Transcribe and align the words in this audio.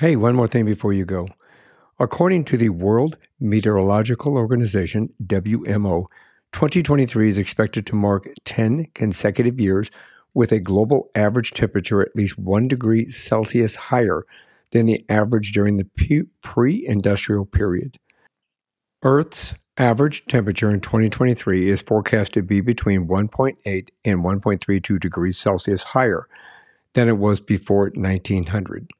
Hey, 0.00 0.16
one 0.16 0.34
more 0.34 0.48
thing 0.48 0.64
before 0.64 0.92
you 0.92 1.04
go. 1.04 1.28
According 2.00 2.46
to 2.46 2.56
the 2.56 2.70
World 2.70 3.16
Meteorological 3.38 4.36
Organization, 4.36 5.12
WMO, 5.24 6.06
2023 6.50 7.28
is 7.28 7.38
expected 7.38 7.86
to 7.86 7.94
mark 7.94 8.28
10 8.44 8.88
consecutive 8.94 9.60
years 9.60 9.92
with 10.34 10.50
a 10.50 10.58
global 10.58 11.10
average 11.14 11.52
temperature 11.52 12.02
at 12.02 12.16
least 12.16 12.36
one 12.36 12.66
degree 12.66 13.08
Celsius 13.08 13.76
higher 13.76 14.26
than 14.72 14.86
the 14.86 15.04
average 15.08 15.52
during 15.52 15.76
the 15.76 15.86
pre 16.42 16.84
industrial 16.88 17.44
period. 17.44 17.96
Earth's 19.04 19.54
average 19.78 20.26
temperature 20.26 20.70
in 20.70 20.80
2023 20.80 21.70
is 21.70 21.82
forecast 21.82 22.32
to 22.32 22.42
be 22.42 22.60
between 22.60 23.06
1.8 23.06 23.88
and 24.04 24.24
1.32 24.24 24.98
degrees 24.98 25.38
Celsius 25.38 25.84
higher 25.84 26.26
than 26.94 27.08
it 27.08 27.18
was 27.18 27.38
before 27.38 27.92
1900, 27.94 28.90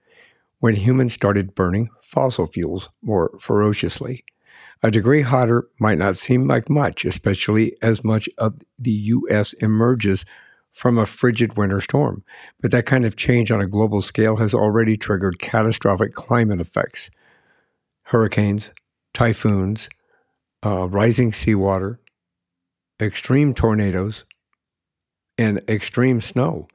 when 0.64 0.76
humans 0.76 1.12
started 1.12 1.54
burning 1.54 1.90
fossil 2.00 2.46
fuels 2.46 2.88
more 3.02 3.36
ferociously. 3.38 4.24
A 4.82 4.90
degree 4.90 5.20
hotter 5.20 5.68
might 5.78 5.98
not 5.98 6.16
seem 6.16 6.48
like 6.48 6.70
much, 6.70 7.04
especially 7.04 7.76
as 7.82 8.02
much 8.02 8.30
of 8.38 8.54
the 8.78 8.90
U.S. 8.90 9.52
emerges 9.60 10.24
from 10.72 10.96
a 10.96 11.04
frigid 11.04 11.58
winter 11.58 11.82
storm. 11.82 12.24
But 12.62 12.70
that 12.70 12.86
kind 12.86 13.04
of 13.04 13.14
change 13.14 13.50
on 13.50 13.60
a 13.60 13.66
global 13.66 14.00
scale 14.00 14.38
has 14.38 14.54
already 14.54 14.96
triggered 14.96 15.38
catastrophic 15.38 16.14
climate 16.14 16.62
effects 16.62 17.10
hurricanes, 18.04 18.70
typhoons, 19.12 19.90
uh, 20.64 20.88
rising 20.88 21.34
seawater, 21.34 22.00
extreme 22.98 23.52
tornadoes, 23.52 24.24
and 25.36 25.60
extreme 25.68 26.22
snow. 26.22 26.68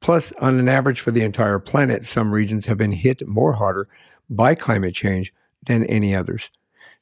Plus, 0.00 0.32
on 0.40 0.58
an 0.58 0.68
average 0.68 1.00
for 1.00 1.10
the 1.10 1.22
entire 1.22 1.58
planet, 1.58 2.04
some 2.04 2.32
regions 2.32 2.66
have 2.66 2.78
been 2.78 2.92
hit 2.92 3.26
more 3.26 3.54
harder 3.54 3.88
by 4.30 4.54
climate 4.54 4.94
change 4.94 5.32
than 5.66 5.84
any 5.84 6.16
others. 6.16 6.50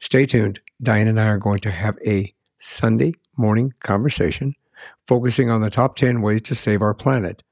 Stay 0.00 0.27
tuned. 0.27 0.61
Diane 0.83 1.08
and 1.08 1.20
I 1.20 1.27
are 1.27 1.38
going 1.38 1.61
to 1.61 1.70
have 1.70 1.98
a 2.06 2.34
Sunday 2.58 3.12
morning 3.36 3.75
conversation 3.80 4.53
focusing 5.06 5.50
on 5.50 5.61
the 5.62 5.70
top 5.70 5.97
10 5.97 6.20
ways 6.22 6.42
to 6.42 6.55
save 6.55 6.83
our 6.83 6.94
planet. 6.94 7.42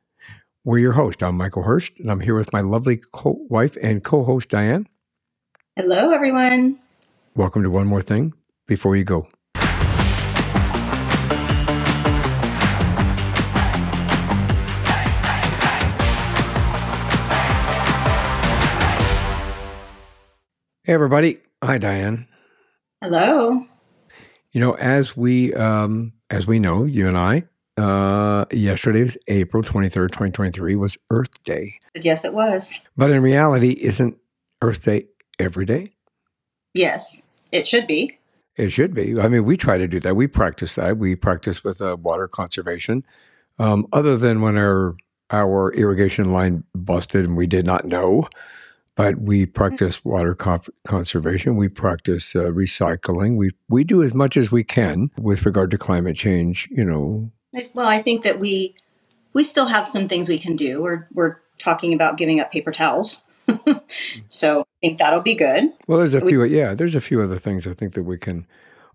We're 0.65 0.79
your 0.79 0.93
host. 0.93 1.23
I'm 1.23 1.37
Michael 1.37 1.63
Hurst, 1.63 1.93
and 1.99 2.11
I'm 2.11 2.21
here 2.21 2.37
with 2.37 2.53
my 2.53 2.61
lovely 2.61 3.01
co- 3.13 3.39
wife 3.49 3.77
and 3.83 4.03
co 4.03 4.25
host, 4.25 4.49
Diane. 4.49 4.89
Hello, 5.77 6.11
everyone. 6.11 6.79
Welcome 7.37 7.63
to 7.65 7.71
One 7.71 7.87
More 7.87 8.03
Thing 8.03 8.33
Before 8.67 8.97
You 8.97 9.05
Go. 9.05 9.29
Hey, 20.87 20.93
everybody. 20.93 21.39
Hi, 21.63 21.79
Diane. 21.79 22.29
Hello. 23.01 23.65
You 24.53 24.61
know, 24.61 24.73
as 24.73 25.17
we 25.17 25.51
um, 25.55 26.13
as 26.29 26.47
we 26.47 26.59
know, 26.59 26.85
you 26.85 27.09
and 27.09 27.17
I, 27.17 27.45
uh, 27.79 28.45
yesterday 28.53 29.03
was 29.03 29.17
April 29.27 29.63
twenty 29.63 29.89
third, 29.89 30.13
twenty 30.13 30.31
twenty 30.31 30.51
three, 30.51 30.77
was 30.77 30.99
Earth 31.09 31.31
Day. 31.45 31.79
Yes, 31.95 32.27
it 32.27 32.35
was. 32.35 32.83
But 32.99 33.09
in 33.09 33.23
reality, 33.23 33.71
isn't 33.81 34.19
Earth 34.61 34.85
Day 34.85 35.07
every 35.39 35.65
day? 35.65 35.95
Yes, 36.75 37.23
it 37.51 37.67
should 37.67 37.87
be. 37.87 38.19
It 38.57 38.69
should 38.69 38.93
be. 38.93 39.19
I 39.19 39.29
mean, 39.29 39.47
we 39.47 39.57
try 39.57 39.79
to 39.79 39.89
do 39.89 40.01
that. 40.01 40.17
We 40.17 40.27
practice 40.27 40.75
that. 40.75 40.99
We 40.99 41.17
practice 41.17 41.65
with 41.65 41.81
uh, 41.81 41.97
water 41.99 42.29
conservation. 42.29 43.07
Um, 43.59 43.87
other 43.91 44.19
than 44.19 44.43
when 44.43 44.59
our 44.59 44.97
our 45.31 45.73
irrigation 45.73 46.31
line 46.31 46.65
busted 46.75 47.25
and 47.25 47.39
we 47.39 47.47
did 47.47 47.65
not 47.65 47.87
know 47.87 48.29
but 48.97 49.21
we 49.21 49.47
practice 49.47 50.05
water 50.05 50.35
conservation. 50.87 51.57
We 51.57 51.69
practice 51.69 52.37
uh, 52.37 52.45
recycling. 52.45 53.37
We 53.37 53.51
we 53.69 53.85
do 53.85 54.03
as 54.03 54.15
much 54.15 54.37
as 54.37 54.53
we 54.53 54.65
can 54.65 55.11
with 55.19 55.45
regard 55.45 55.71
to 55.73 55.79
climate 55.79 56.17
change. 56.17 56.69
You 56.71 56.85
know. 56.85 57.31
Well, 57.73 57.87
I 57.87 58.03
think 58.03 58.23
that 58.25 58.39
we 58.39 58.77
we 59.33 59.45
still 59.45 59.67
have 59.67 59.87
some 59.87 60.09
things 60.09 60.29
we 60.29 60.39
can 60.39 60.57
do. 60.57 60.83
We're 60.83 61.09
we're 61.13 61.37
talking 61.59 61.93
about 61.93 62.17
giving 62.17 62.41
up 62.41 62.53
paper 62.53 62.73
towels. 62.73 63.23
so 64.29 64.61
I 64.61 64.65
think 64.81 64.99
that'll 64.99 65.21
be 65.21 65.35
good. 65.35 65.65
Well, 65.87 65.99
there's 65.99 66.15
a 66.15 66.21
we, 66.21 66.33
few. 66.33 66.45
Yeah, 66.45 66.75
there's 66.75 66.95
a 66.95 67.01
few 67.01 67.23
other 67.23 67.39
things 67.39 67.67
I 67.67 67.73
think 67.73 67.95
that 67.95 68.05
we 68.05 68.17
can 68.17 68.47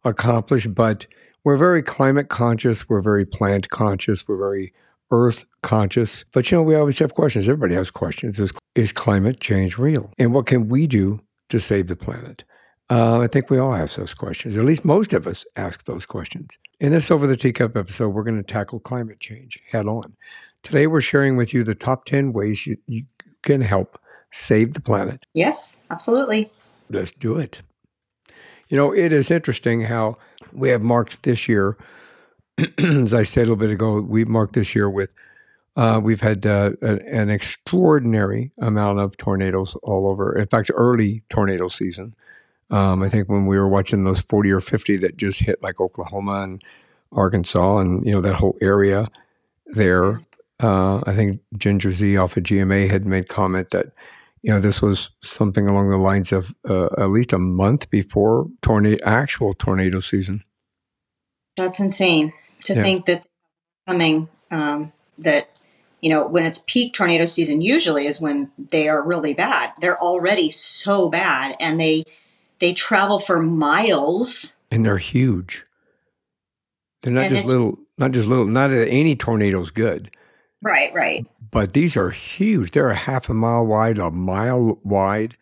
accomplish, 0.04 0.66
but 0.66 1.06
we're 1.44 1.58
very 1.58 1.84
climate 1.84 2.30
conscious. 2.30 2.90
We're 2.90 3.02
very 3.02 3.26
plant 3.26 3.70
conscious. 3.70 4.28
We're 4.28 4.38
very 4.38 4.74
earth 5.12 5.46
conscious. 5.62 6.26
But 6.32 6.50
you 6.52 6.58
know, 6.58 6.64
we 6.64 6.76
always 6.76 7.00
have 7.00 7.16
questions. 7.16 7.48
Everybody 7.48 7.76
has 7.76 7.92
questions. 7.92 8.40
Is, 8.40 8.52
is 8.76 8.92
climate 8.92 9.40
change 9.40 9.78
real? 9.78 10.12
And 10.18 10.34
what 10.34 10.46
can 10.46 10.70
we 10.70 10.88
do 10.88 11.22
to 11.50 11.60
save 11.60 11.88
the 11.88 11.96
planet? 11.96 12.44
Uh, 12.90 13.20
I 13.20 13.28
think 13.28 13.50
we 13.50 13.60
all 13.60 13.76
ask 13.76 13.98
those 13.98 14.16
questions. 14.16 14.58
At 14.58 14.66
least 14.66 14.84
most 14.84 15.14
of 15.14 15.28
us 15.28 15.46
ask 15.56 15.86
those 15.86 16.06
questions. 16.06 16.58
In 16.80 16.92
this 16.92 17.12
Over 17.12 17.28
the 17.28 17.38
Teacup 17.38 17.78
episode, 17.78 18.10
we're 18.10 18.24
going 18.24 18.42
to 18.42 18.44
tackle 18.44 18.80
climate 18.80 19.20
change 19.20 19.60
head 19.70 19.86
on. 19.86 20.16
Today, 20.64 20.88
we're 20.88 21.02
sharing 21.02 21.38
with 21.38 21.54
you 21.54 21.64
the 21.64 21.76
top 21.76 22.06
10 22.06 22.34
ways 22.34 22.66
you, 22.66 22.78
you 22.88 23.04
can 23.44 23.62
help 23.62 24.00
save 24.32 24.74
the 24.74 24.82
planet. 24.82 25.26
Yes, 25.34 25.78
absolutely. 25.92 26.52
Let's 26.90 27.12
do 27.12 27.38
it. 27.38 27.62
You 28.70 28.78
know, 28.78 28.92
it 28.92 29.14
is 29.14 29.30
interesting 29.32 29.82
how 29.82 30.18
we 30.52 30.70
have 30.70 30.82
marked 30.82 31.24
this 31.24 31.48
year 31.48 31.78
as 32.78 33.14
I 33.14 33.24
said 33.24 33.42
a 33.42 33.52
little 33.52 33.56
bit 33.56 33.70
ago, 33.70 34.02
we 34.02 34.26
marked 34.26 34.54
this 34.54 34.76
year 34.76 34.90
with 34.90 35.14
uh, 35.76 36.00
we've 36.04 36.22
had 36.22 36.46
uh, 36.46 36.72
an 36.82 37.30
extraordinary 37.30 38.52
amount 38.60 39.00
of 39.00 39.16
tornadoes 39.18 39.76
all 39.82 40.08
over. 40.08 40.38
In 40.38 40.48
fact, 40.48 40.72
early 40.74 41.24
tornado 41.30 41.68
season. 41.68 42.14
Um, 42.70 43.02
I 43.02 43.10
think 43.10 43.30
when 43.30 43.46
we 43.46 43.58
were 43.58 43.68
watching 43.68 44.04
those 44.04 44.20
40 44.20 44.52
or 44.52 44.62
50 44.62 44.98
that 44.98 45.18
just 45.18 45.40
hit 45.40 45.62
like 45.64 45.80
Oklahoma 45.80 46.42
and 46.42 46.64
Arkansas 47.12 47.78
and, 47.78 48.06
you 48.06 48.14
know, 48.14 48.22
that 48.22 48.36
whole 48.36 48.58
area 48.62 49.08
there. 49.68 50.22
Uh, 50.62 50.98
I 51.06 51.16
think 51.16 51.40
Ginger 51.58 51.94
Zee 51.94 52.18
off 52.18 52.36
of 52.36 52.44
GMA 52.44 52.90
had 52.90 53.06
made 53.06 53.30
comment 53.30 53.70
that, 53.72 53.88
you 54.42 54.52
know, 54.52 54.60
this 54.60 54.82
was 54.82 55.10
something 55.24 55.68
along 55.68 55.90
the 55.90 55.98
lines 55.98 56.32
of 56.34 56.54
uh, 56.68 56.90
at 56.98 57.10
least 57.10 57.32
a 57.32 57.40
month 57.40 57.90
before 57.90 58.48
tornado, 58.62 59.04
actual 59.06 59.54
tornado 59.54 60.02
season. 60.02 60.44
That's 61.56 61.80
insane 61.80 62.34
to 62.66 62.74
yeah. 62.74 62.84
think 62.84 63.06
that 63.06 63.26
coming 63.88 64.30
um, 64.52 64.92
that 65.18 65.50
you 66.02 66.10
know 66.10 66.28
when 66.28 66.46
it's 66.46 66.64
peak 66.68 66.94
tornado 66.94 67.26
season 67.26 67.62
usually 67.62 68.08
is 68.08 68.20
when 68.22 68.52
they 68.58 68.88
are 68.88 69.02
really 69.02 69.34
bad. 69.34 69.72
They're 69.80 70.00
already 70.00 70.52
so 70.52 71.10
bad 71.10 71.56
and 71.60 71.80
they 71.80 72.06
they 72.60 72.74
travel 72.74 73.20
for 73.20 73.42
miles. 73.42 74.54
And 74.72 74.86
they're 74.86 74.98
huge. 74.98 75.66
They're 77.02 77.14
not 77.14 77.26
and 77.26 77.36
just 77.36 77.48
little 77.48 77.80
not 77.98 78.12
just 78.12 78.28
little 78.28 78.46
not 78.46 78.72
any 78.72 79.16
tornado's 79.16 79.72
good. 79.72 80.12
Right 80.62 80.94
right. 80.94 81.26
But 81.52 81.74
these 81.74 81.98
are 81.98 82.12
huge. 82.12 82.72
They're 82.72 82.92
a 82.92 82.96
half 82.96 83.30
a 83.30 83.34
mile 83.34 83.66
wide 83.66 83.98
a 83.98 84.12
mile 84.12 84.80
wide. 84.84 85.36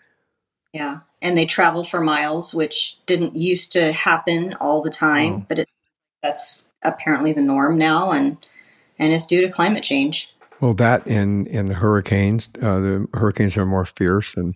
Yeah 0.73 0.99
and 1.21 1.37
they 1.37 1.45
travel 1.45 1.83
for 1.83 2.01
miles 2.01 2.53
which 2.53 2.99
didn't 3.05 3.35
used 3.35 3.71
to 3.73 3.91
happen 3.91 4.53
all 4.55 4.81
the 4.81 4.89
time 4.89 5.33
oh. 5.33 5.45
but 5.47 5.59
it, 5.59 5.69
that's 6.21 6.66
apparently 6.83 7.33
the 7.33 7.41
norm 7.41 7.77
now, 7.77 8.11
and 8.11 8.37
and 8.99 9.13
it's 9.13 9.25
due 9.25 9.41
to 9.41 9.49
climate 9.49 9.83
change. 9.83 10.33
Well, 10.59 10.73
that 10.75 11.05
and 11.05 11.47
in 11.47 11.67
the 11.67 11.75
hurricanes, 11.75 12.49
uh, 12.61 12.79
the 12.79 13.07
hurricanes 13.13 13.57
are 13.57 13.65
more 13.65 13.85
fierce, 13.85 14.35
and 14.35 14.55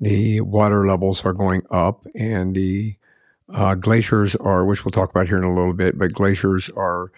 the 0.00 0.40
water 0.40 0.86
levels 0.86 1.24
are 1.24 1.32
going 1.32 1.62
up, 1.70 2.06
and 2.14 2.54
the 2.54 2.96
uh, 3.52 3.74
glaciers 3.74 4.34
are, 4.36 4.64
which 4.64 4.84
we'll 4.84 4.92
talk 4.92 5.10
about 5.10 5.28
here 5.28 5.38
in 5.38 5.44
a 5.44 5.54
little 5.54 5.72
bit, 5.72 5.98
but 5.98 6.12
glaciers 6.12 6.68
are 6.70 7.10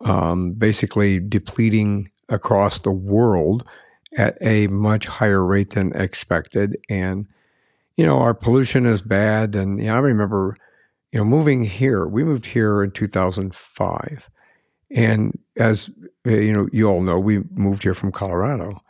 um, 0.00 0.52
basically 0.52 1.20
depleting 1.20 2.10
across 2.28 2.80
the 2.80 2.90
world 2.90 3.64
at 4.16 4.36
a 4.40 4.66
much 4.68 5.06
higher 5.06 5.44
rate 5.44 5.70
than 5.70 5.94
expected, 5.94 6.76
and 6.88 7.26
you 7.96 8.06
know 8.06 8.18
our 8.18 8.34
pollution 8.34 8.86
is 8.86 9.02
bad, 9.02 9.54
and 9.54 9.78
you 9.78 9.86
know, 9.86 9.94
I 9.94 9.98
remember 9.98 10.56
you 11.12 11.18
know, 11.18 11.24
moving 11.24 11.64
here, 11.64 12.06
we 12.06 12.24
moved 12.24 12.46
here 12.46 12.82
in 12.82 12.90
2005. 12.90 14.30
And 14.90 15.38
as 15.56 15.90
uh, 16.26 16.30
you 16.30 16.52
know, 16.52 16.68
you 16.72 16.88
all 16.88 17.00
know, 17.00 17.18
we 17.18 17.40
moved 17.54 17.82
here 17.82 17.94
from 17.94 18.12
Colorado. 18.12 18.80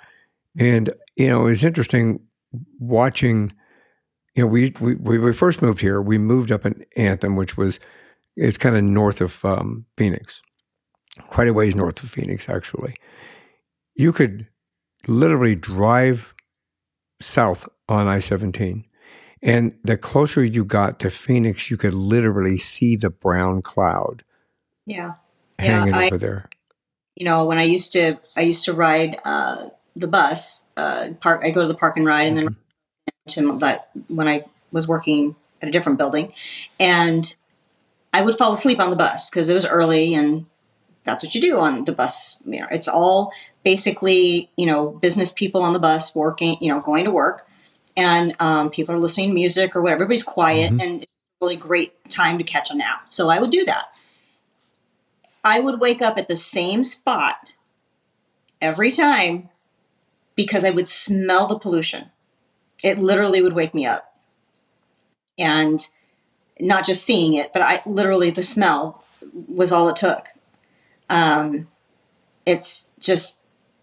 And, 0.59 0.91
you 1.17 1.29
know, 1.29 1.47
it's 1.47 1.63
interesting 1.65 2.21
watching, 2.79 3.53
you 4.35 4.43
know, 4.43 4.47
we, 4.49 4.75
we, 4.81 4.95
we 4.95 5.33
first 5.33 5.63
moved 5.63 5.81
here, 5.81 6.01
we 6.01 6.19
moved 6.19 6.51
up 6.51 6.65
in 6.65 6.85
Anthem, 6.97 7.37
which 7.37 7.57
was, 7.57 7.79
it's 8.37 8.59
kind 8.59 8.77
of 8.77 8.85
north 8.85 9.21
of 9.21 9.45
um, 9.45 9.87
Phoenix, 9.97 10.43
quite 11.29 11.49
a 11.49 11.53
ways 11.53 11.75
north 11.75 12.03
of 12.03 12.11
Phoenix, 12.11 12.49
actually. 12.49 12.95
You 13.95 14.13
could 14.13 14.47
literally 15.07 15.55
drive 15.55 16.35
south 17.21 17.69
on 17.89 18.07
I 18.07 18.19
17 18.19 18.85
and 19.47 19.79
the 19.85 19.97
closer 19.97 20.45
you 20.45 20.65
got 20.65 20.99
to 20.99 21.09
Phoenix, 21.09 21.71
you 21.71 21.77
could 21.77 21.95
literally 21.95 22.59
see 22.59 22.97
the 22.97 23.11
brown 23.11 23.63
cloud. 23.63 24.25
Yeah. 24.87 25.15
Hanging 25.57 25.95
yeah, 25.95 26.07
over 26.07 26.19
there. 26.19 26.49
You 27.15 27.27
know, 27.27 27.45
when 27.45 27.57
I 27.57 27.63
used 27.63 27.93
to 27.93 28.19
I 28.37 28.41
used 28.43 28.65
to 28.65 28.75
ride 28.75 29.19
uh, 29.25 29.69
the 29.95 30.09
bus, 30.09 30.65
uh, 30.77 31.11
park 31.21 31.43
I 31.45 31.51
go 31.51 31.63
to 31.63 31.69
the 31.69 31.75
park 31.75 31.97
and 31.97 32.05
ride 32.05 32.27
and 32.27 32.37
then 32.37 32.49
mm-hmm. 33.29 33.51
to 33.53 33.59
that 33.61 33.91
when 34.09 34.27
I 34.27 34.45
was 34.73 34.89
working 34.89 35.37
at 35.63 35.69
a 35.69 35.73
different 35.73 35.97
building, 35.97 36.33
and 36.79 37.35
I 38.13 38.23
would 38.23 38.37
fall 38.37 38.53
asleep 38.53 38.81
on 38.81 38.91
the 38.91 38.97
bus 38.97 39.31
because 39.31 39.49
it 39.49 39.55
was 39.55 39.65
early, 39.65 40.13
and 40.13 40.47
that's 41.05 41.23
what 41.23 41.35
you 41.35 41.41
do 41.41 41.59
on 41.59 41.85
the 41.85 41.93
bus. 41.93 42.37
You 42.45 42.61
know, 42.61 42.67
it's 42.71 42.89
all 42.89 43.33
basically 43.65 44.51
you 44.57 44.67
know 44.67 44.91
business 44.91 45.33
people 45.33 45.63
on 45.63 45.73
the 45.73 45.79
bus 45.79 46.15
working, 46.15 46.59
you 46.61 46.69
know, 46.69 46.81
going 46.81 47.05
to 47.05 47.11
work, 47.11 47.47
and 47.97 48.35
um, 48.41 48.71
people 48.71 48.95
are 48.95 48.99
listening 48.99 49.31
to 49.31 49.35
music 49.35 49.75
or 49.75 49.83
whatever. 49.83 50.05
Everybody's 50.05 50.23
quiet, 50.23 50.73
mm-hmm. 50.73 50.81
and 50.81 51.03
it's 51.03 51.13
really 51.41 51.57
great 51.57 52.11
time 52.11 52.39
to 52.39 52.45
catch 52.45 52.71
a 52.71 52.75
nap. 52.75 53.05
So 53.09 53.31
I 53.31 53.41
would 53.41 53.51
do 53.51 53.65
that. 53.65 53.87
I 55.43 55.61
would 55.61 55.81
wake 55.81 56.03
up 56.03 56.19
at 56.19 56.29
the 56.29 56.37
same 56.37 56.83
spot 56.83 57.55
every 58.61 58.91
time 58.91 59.49
because 60.35 60.65
I 60.65 60.71
would 60.71 60.89
smell 60.89 61.47
the 61.47 61.59
pollution. 61.59 62.11
It 62.83 62.99
literally 62.99 63.41
would 63.41 63.55
wake 63.55 63.75
me 63.75 63.87
up. 63.87 64.13
And 65.39 65.87
not 66.59 66.87
just 66.87 67.05
seeing 67.05 67.35
it, 67.35 67.53
but 67.53 67.63
I 67.63 67.83
literally 67.87 68.31
the 68.31 68.43
smell 68.43 69.05
was 69.49 69.73
all 69.73 69.89
it 69.89 69.97
took. 69.97 70.29
Um, 71.09 71.69
it's 72.45 72.89
just 72.99 73.39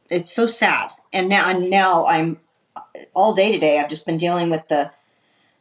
it's 0.09 0.33
so 0.33 0.47
sad. 0.47 0.91
And 1.11 1.29
now 1.29 1.49
and 1.49 1.69
now 1.69 2.05
I'm 2.07 2.39
all 3.13 3.33
day 3.33 3.51
today. 3.51 3.79
I've 3.79 3.89
just 3.89 4.05
been 4.05 4.17
dealing 4.17 4.49
with 4.49 4.67
the 4.67 4.91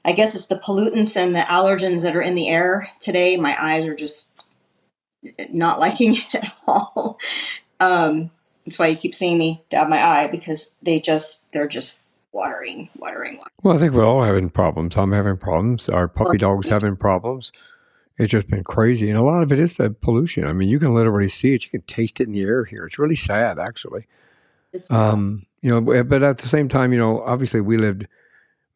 I 0.04 0.12
guess 0.12 0.34
it's 0.34 0.46
the 0.46 0.58
pollutants 0.58 1.16
and 1.16 1.34
the 1.34 1.40
allergens 1.42 2.02
that 2.02 2.16
are 2.16 2.22
in 2.22 2.34
the 2.34 2.48
air 2.48 2.90
today. 3.00 3.36
My 3.36 3.56
eyes 3.62 3.86
are 3.86 3.94
just 3.94 4.28
not 5.50 5.78
liking 5.78 6.16
it 6.32 6.34
at 6.34 6.52
all. 6.66 7.18
Um, 7.78 8.30
that's 8.64 8.78
why 8.78 8.88
you 8.88 8.96
keep 8.96 9.14
seeing 9.14 9.38
me 9.38 9.62
dab 9.70 9.88
my 9.88 10.02
eye 10.02 10.26
because 10.26 10.70
they 10.82 11.00
just 11.00 11.50
they're 11.52 11.68
just 11.68 11.98
watering, 12.32 12.88
watering, 12.96 13.36
watering. 13.36 13.52
Well, 13.62 13.76
I 13.76 13.78
think 13.78 13.92
we're 13.92 14.06
all 14.06 14.24
having 14.24 14.50
problems. 14.50 14.96
I'm 14.96 15.12
having 15.12 15.36
problems. 15.36 15.88
Our 15.88 16.08
puppy 16.08 16.38
dog's 16.38 16.68
having 16.68 16.96
problems. 16.96 17.52
It's 18.18 18.30
just 18.30 18.48
been 18.48 18.62
crazy, 18.62 19.08
and 19.08 19.18
a 19.18 19.22
lot 19.22 19.42
of 19.42 19.52
it 19.52 19.58
is 19.58 19.76
the 19.76 19.90
pollution. 19.90 20.46
I 20.46 20.52
mean, 20.52 20.68
you 20.68 20.78
can 20.78 20.94
literally 20.94 21.28
see 21.28 21.54
it. 21.54 21.64
You 21.64 21.70
can 21.70 21.82
taste 21.82 22.20
it 22.20 22.26
in 22.26 22.32
the 22.32 22.46
air 22.46 22.64
here. 22.64 22.84
It's 22.84 22.98
really 22.98 23.16
sad, 23.16 23.58
actually. 23.58 24.06
It's 24.72 24.90
um, 24.90 25.46
you 25.62 25.70
know, 25.70 26.04
but 26.04 26.22
at 26.22 26.38
the 26.38 26.48
same 26.48 26.68
time, 26.68 26.92
you 26.92 26.98
know, 26.98 27.22
obviously 27.22 27.60
we 27.60 27.78
lived 27.78 28.06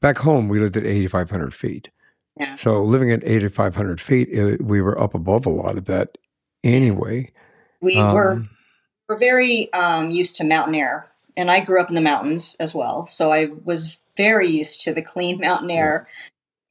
back 0.00 0.18
home. 0.18 0.48
We 0.48 0.60
lived 0.60 0.76
at 0.76 0.86
8,500 0.86 1.52
feet. 1.52 1.90
Yeah. 2.38 2.54
So 2.54 2.82
living 2.82 3.10
at 3.10 3.24
8,500 3.24 4.00
feet, 4.00 4.28
it, 4.30 4.62
we 4.62 4.80
were 4.80 4.98
up 5.00 5.14
above 5.14 5.46
a 5.46 5.50
lot 5.50 5.76
of 5.76 5.86
that 5.86 6.16
anyway. 6.62 7.32
We 7.80 7.98
um, 7.98 8.14
were 8.14 8.42
we're 9.08 9.18
very 9.18 9.72
um, 9.72 10.10
used 10.10 10.36
to 10.36 10.44
mountain 10.44 10.74
air, 10.74 11.08
and 11.36 11.50
I 11.50 11.60
grew 11.60 11.80
up 11.80 11.88
in 11.88 11.94
the 11.94 12.00
mountains 12.00 12.56
as 12.58 12.74
well, 12.74 13.06
so 13.06 13.32
I 13.32 13.46
was 13.64 13.96
very 14.16 14.48
used 14.48 14.80
to 14.82 14.94
the 14.94 15.02
clean 15.02 15.40
mountain 15.40 15.70
air. 15.70 16.08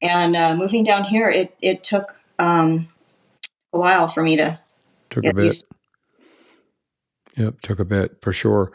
Yeah. 0.02 0.22
And 0.24 0.36
uh, 0.36 0.54
moving 0.54 0.84
down 0.84 1.04
here, 1.04 1.30
it 1.30 1.56
it 1.62 1.82
took 1.82 2.20
um, 2.38 2.88
a 3.72 3.78
while 3.78 4.08
for 4.08 4.22
me 4.22 4.36
to 4.36 4.58
took 5.10 5.24
a 5.24 5.32
bit. 5.32 5.44
Used. 5.46 5.66
Yep, 7.36 7.60
took 7.60 7.80
a 7.80 7.84
bit 7.84 8.18
for 8.20 8.32
sure. 8.32 8.72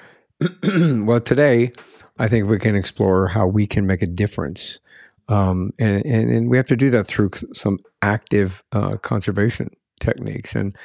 well, 1.06 1.20
today 1.20 1.72
I 2.18 2.28
think 2.28 2.48
we 2.48 2.60
can 2.60 2.76
explore 2.76 3.28
how 3.28 3.48
we 3.48 3.68
can 3.68 3.86
make 3.86 4.02
a 4.02 4.08
difference, 4.08 4.80
um, 5.28 5.72
and, 5.80 6.06
and, 6.06 6.30
and 6.30 6.50
we 6.50 6.58
have 6.58 6.66
to 6.68 6.76
do 6.76 6.90
that 6.92 7.06
through 7.06 7.32
some 7.54 7.80
active 8.02 8.64
uh, 8.72 8.98
conservation 8.98 9.70
techniques. 10.00 10.56
And 10.56 10.76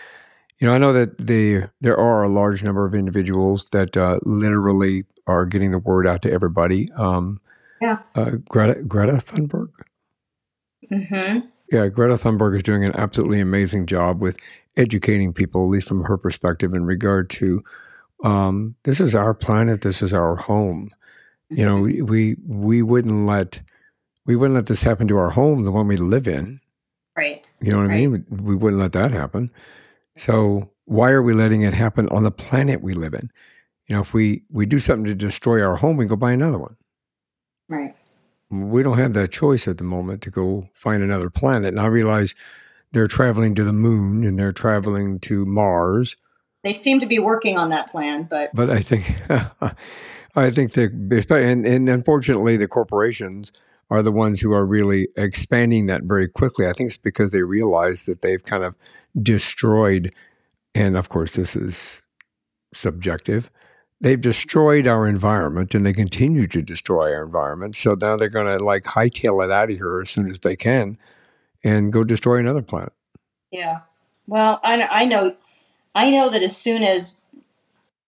you 0.58 0.66
know, 0.66 0.74
I 0.74 0.78
know 0.78 0.92
that 0.92 1.18
the 1.18 1.64
there 1.80 1.98
are 1.98 2.22
a 2.22 2.28
large 2.28 2.62
number 2.62 2.86
of 2.86 2.94
individuals 2.94 3.70
that 3.70 3.96
uh, 3.96 4.18
literally 4.22 5.04
are 5.26 5.44
getting 5.44 5.70
the 5.70 5.78
word 5.78 6.06
out 6.06 6.22
to 6.22 6.32
everybody. 6.32 6.88
Um, 6.96 7.40
yeah. 7.80 7.98
Uh, 8.14 8.32
Greta 8.48 8.82
Greta 8.82 9.14
Thunberg. 9.14 9.68
Mm-hmm. 10.90 11.40
Yeah, 11.72 11.88
Greta 11.88 12.14
Thunberg 12.14 12.56
is 12.56 12.62
doing 12.62 12.84
an 12.84 12.94
absolutely 12.94 13.40
amazing 13.40 13.86
job 13.86 14.20
with 14.20 14.38
educating 14.76 15.32
people, 15.32 15.64
at 15.64 15.70
least 15.70 15.88
from 15.88 16.04
her 16.04 16.16
perspective, 16.16 16.74
in 16.74 16.84
regard 16.84 17.28
to 17.30 17.62
um, 18.22 18.74
this 18.84 19.00
is 19.00 19.14
our 19.14 19.34
planet, 19.34 19.82
this 19.82 20.02
is 20.02 20.12
our 20.12 20.36
home. 20.36 20.90
Mm-hmm. 21.52 21.58
You 21.58 21.66
know, 21.66 21.76
mm-hmm. 21.76 22.06
we, 22.06 22.34
we 22.34 22.36
we 22.46 22.82
wouldn't 22.82 23.26
let 23.26 23.60
we 24.24 24.36
wouldn't 24.36 24.56
let 24.56 24.66
this 24.66 24.82
happen 24.82 25.08
to 25.08 25.18
our 25.18 25.30
home, 25.30 25.64
the 25.64 25.72
one 25.72 25.86
we 25.86 25.96
live 25.96 26.26
in. 26.26 26.60
Right. 27.16 27.48
You 27.60 27.70
know 27.70 27.78
what 27.78 27.88
right. 27.88 28.02
I 28.02 28.06
mean? 28.06 28.26
We 28.28 28.54
wouldn't 28.54 28.80
let 28.80 28.92
that 28.92 29.10
happen. 29.10 29.50
So 30.16 30.70
why 30.84 31.10
are 31.10 31.22
we 31.22 31.34
letting 31.34 31.62
it 31.62 31.74
happen 31.74 32.08
on 32.08 32.22
the 32.22 32.30
planet 32.30 32.82
we 32.82 32.94
live 32.94 33.14
in? 33.14 33.30
You 33.86 33.96
know, 33.96 34.02
if 34.02 34.12
we 34.12 34.42
we 34.50 34.66
do 34.66 34.80
something 34.80 35.06
to 35.06 35.14
destroy 35.14 35.62
our 35.62 35.76
home, 35.76 35.96
we 35.96 36.06
go 36.06 36.16
buy 36.16 36.32
another 36.32 36.58
one. 36.58 36.76
Right. 37.68 37.94
We 38.50 38.82
don't 38.82 38.98
have 38.98 39.14
that 39.14 39.32
choice 39.32 39.66
at 39.66 39.78
the 39.78 39.84
moment 39.84 40.22
to 40.22 40.30
go 40.30 40.68
find 40.72 41.02
another 41.02 41.30
planet. 41.30 41.68
And 41.68 41.80
I 41.80 41.86
realize 41.86 42.34
they're 42.92 43.08
traveling 43.08 43.54
to 43.56 43.64
the 43.64 43.72
moon 43.72 44.24
and 44.24 44.38
they're 44.38 44.52
traveling 44.52 45.18
to 45.20 45.44
Mars. 45.44 46.16
They 46.66 46.72
seem 46.72 46.98
to 46.98 47.06
be 47.06 47.20
working 47.20 47.56
on 47.56 47.68
that 47.68 47.92
plan, 47.92 48.24
but 48.28 48.50
but 48.52 48.70
I 48.70 48.80
think 48.80 49.14
I 50.34 50.50
think 50.50 50.72
that 50.72 50.90
and, 51.30 51.64
and 51.64 51.88
unfortunately 51.88 52.56
the 52.56 52.66
corporations 52.66 53.52
are 53.88 54.02
the 54.02 54.10
ones 54.10 54.40
who 54.40 54.52
are 54.52 54.66
really 54.66 55.06
expanding 55.16 55.86
that 55.86 56.02
very 56.02 56.28
quickly. 56.28 56.66
I 56.66 56.72
think 56.72 56.88
it's 56.88 56.96
because 56.96 57.30
they 57.30 57.44
realize 57.44 58.06
that 58.06 58.22
they've 58.22 58.44
kind 58.44 58.64
of 58.64 58.74
destroyed, 59.22 60.12
and 60.74 60.96
of 60.96 61.08
course, 61.08 61.36
this 61.36 61.54
is 61.54 62.02
subjective. 62.74 63.48
They've 64.00 64.20
destroyed 64.20 64.88
our 64.88 65.06
environment 65.06 65.72
and 65.72 65.86
they 65.86 65.92
continue 65.92 66.48
to 66.48 66.62
destroy 66.62 67.14
our 67.14 67.24
environment. 67.24 67.76
So 67.76 67.94
now 67.94 68.16
they're 68.16 68.28
going 68.28 68.58
to 68.58 68.64
like 68.64 68.82
hightail 68.82 69.44
it 69.44 69.52
out 69.52 69.70
of 69.70 69.76
here 69.76 70.00
as 70.00 70.10
soon 70.10 70.28
as 70.28 70.40
they 70.40 70.56
can 70.56 70.98
and 71.62 71.92
go 71.92 72.02
destroy 72.02 72.38
another 72.38 72.60
planet. 72.60 72.92
Yeah. 73.52 73.82
Well, 74.26 74.58
I, 74.64 74.82
I 74.82 75.04
know, 75.04 75.36
I 75.96 76.10
know 76.10 76.28
that 76.28 76.42
as 76.42 76.54
soon 76.54 76.82
as, 76.82 77.16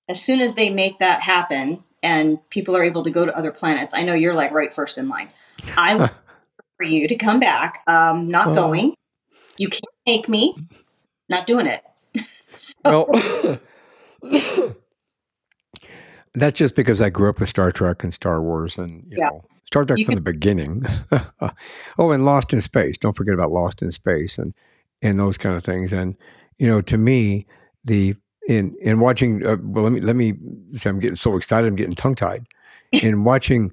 as 0.08 0.22
soon 0.22 0.40
as 0.40 0.54
they 0.54 0.68
make 0.68 0.98
that 0.98 1.22
happen 1.22 1.82
and 2.02 2.38
people 2.50 2.76
are 2.76 2.84
able 2.84 3.02
to 3.02 3.10
go 3.10 3.24
to 3.24 3.34
other 3.36 3.50
planets, 3.50 3.94
I 3.94 4.02
know 4.02 4.12
you're 4.12 4.34
like 4.34 4.52
right 4.52 4.72
first 4.72 4.98
in 4.98 5.08
line. 5.08 5.30
I 5.74 5.94
want 5.96 6.12
for 6.76 6.84
you 6.84 7.08
to 7.08 7.16
come 7.16 7.40
back. 7.40 7.82
Um, 7.86 8.28
not 8.28 8.48
oh. 8.48 8.54
going. 8.54 8.94
You 9.56 9.70
can't 9.70 9.82
make 10.06 10.28
me 10.28 10.54
not 11.30 11.46
doing 11.46 11.66
it. 11.66 11.82
so. 12.54 13.06
Well, 13.08 13.58
that's 16.34 16.58
just 16.58 16.74
because 16.74 17.00
I 17.00 17.08
grew 17.08 17.30
up 17.30 17.40
with 17.40 17.48
Star 17.48 17.72
Trek 17.72 18.04
and 18.04 18.12
Star 18.12 18.42
Wars 18.42 18.76
and, 18.76 19.04
you 19.08 19.16
yeah. 19.18 19.30
know, 19.30 19.44
Star 19.64 19.86
Trek 19.86 19.98
you 19.98 20.04
from 20.04 20.16
can- 20.16 20.24
the 20.24 20.30
beginning. 20.30 20.86
oh, 21.98 22.10
and 22.10 22.22
Lost 22.22 22.52
in 22.52 22.60
Space. 22.60 22.98
Don't 22.98 23.16
forget 23.16 23.32
about 23.32 23.50
Lost 23.50 23.80
in 23.80 23.90
Space 23.92 24.36
and, 24.36 24.52
and 25.00 25.18
those 25.18 25.38
kind 25.38 25.56
of 25.56 25.64
things. 25.64 25.90
And, 25.90 26.18
you 26.58 26.66
know, 26.66 26.82
to 26.82 26.98
me, 26.98 27.46
the, 27.88 28.14
in, 28.46 28.76
in 28.80 29.00
watching, 29.00 29.44
uh, 29.44 29.56
well, 29.60 29.84
let 29.84 29.92
me, 29.92 30.00
let 30.00 30.16
me 30.16 30.34
say, 30.72 30.88
I'm 30.88 31.00
getting 31.00 31.16
so 31.16 31.36
excited, 31.36 31.66
I'm 31.66 31.76
getting 31.76 31.94
tongue 31.94 32.14
tied. 32.14 32.46
in 32.92 33.24
watching 33.24 33.72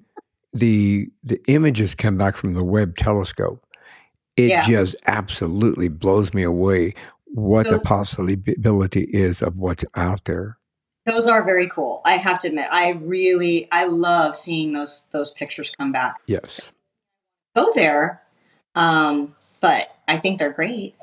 the, 0.53 1.09
the 1.23 1.39
images 1.47 1.93
come 1.93 2.17
back 2.17 2.35
from 2.35 2.53
the 2.53 2.63
Webb 2.63 2.97
telescope, 2.97 3.63
it 4.35 4.49
yeah. 4.49 4.67
just 4.67 4.95
absolutely 5.05 5.87
blows 5.87 6.33
me 6.33 6.43
away 6.43 6.93
what 7.35 7.69
the 7.69 7.79
possibility 7.79 9.03
is 9.03 9.41
of 9.41 9.57
what's 9.57 9.83
out 9.95 10.23
there. 10.25 10.57
Those 11.05 11.27
are 11.27 11.43
very 11.43 11.69
cool. 11.69 12.01
I 12.05 12.13
have 12.13 12.39
to 12.39 12.47
admit, 12.47 12.67
I 12.71 12.91
really, 12.91 13.67
I 13.71 13.85
love 13.85 14.35
seeing 14.35 14.73
those 14.73 15.03
those 15.11 15.31
pictures 15.31 15.69
come 15.77 15.91
back. 15.91 16.15
Yes, 16.25 16.71
go 17.55 17.71
there, 17.75 18.23
um, 18.73 19.35
but 19.59 19.95
I 20.07 20.17
think 20.17 20.39
they're 20.39 20.51
great. 20.51 20.95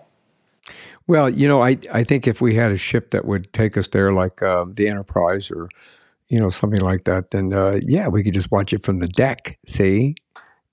Well, 1.12 1.28
you 1.28 1.47
know, 1.47 1.61
I 1.61 1.76
I 1.92 2.04
think 2.04 2.26
if 2.26 2.40
we 2.40 2.54
had 2.54 2.73
a 2.73 2.78
ship 2.78 3.11
that 3.11 3.26
would 3.26 3.52
take 3.52 3.76
us 3.76 3.87
there, 3.88 4.14
like 4.14 4.42
uh, 4.42 4.64
the 4.66 4.88
Enterprise 4.88 5.50
or 5.50 5.69
you 6.31 6.38
know 6.38 6.49
something 6.49 6.81
like 6.81 7.04
that, 7.04 7.33
then 7.33 7.54
uh, 7.54 7.81
yeah, 7.83 8.09
we 8.09 8.25
could 8.25 8.33
just 8.33 8.50
watch 8.50 8.73
it 8.73 8.83
from 8.83 8.99
the 8.99 9.09
deck. 9.09 9.59
See, 9.66 10.14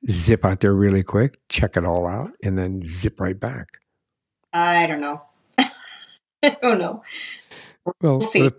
zip 0.09 0.45
out 0.45 0.61
there 0.61 0.73
really 0.73 1.03
quick, 1.03 1.39
check 1.49 1.75
it 1.75 1.83
all 1.83 2.07
out, 2.07 2.31
and 2.41 2.57
then 2.57 2.81
zip 2.85 3.19
right 3.19 3.37
back. 3.37 3.79
I 4.53 4.87
don't 4.87 5.01
know. 5.01 5.21
I 5.57 6.55
don't 6.61 6.79
know. 6.79 7.03
Well, 8.01 8.21
we'll 8.33 8.51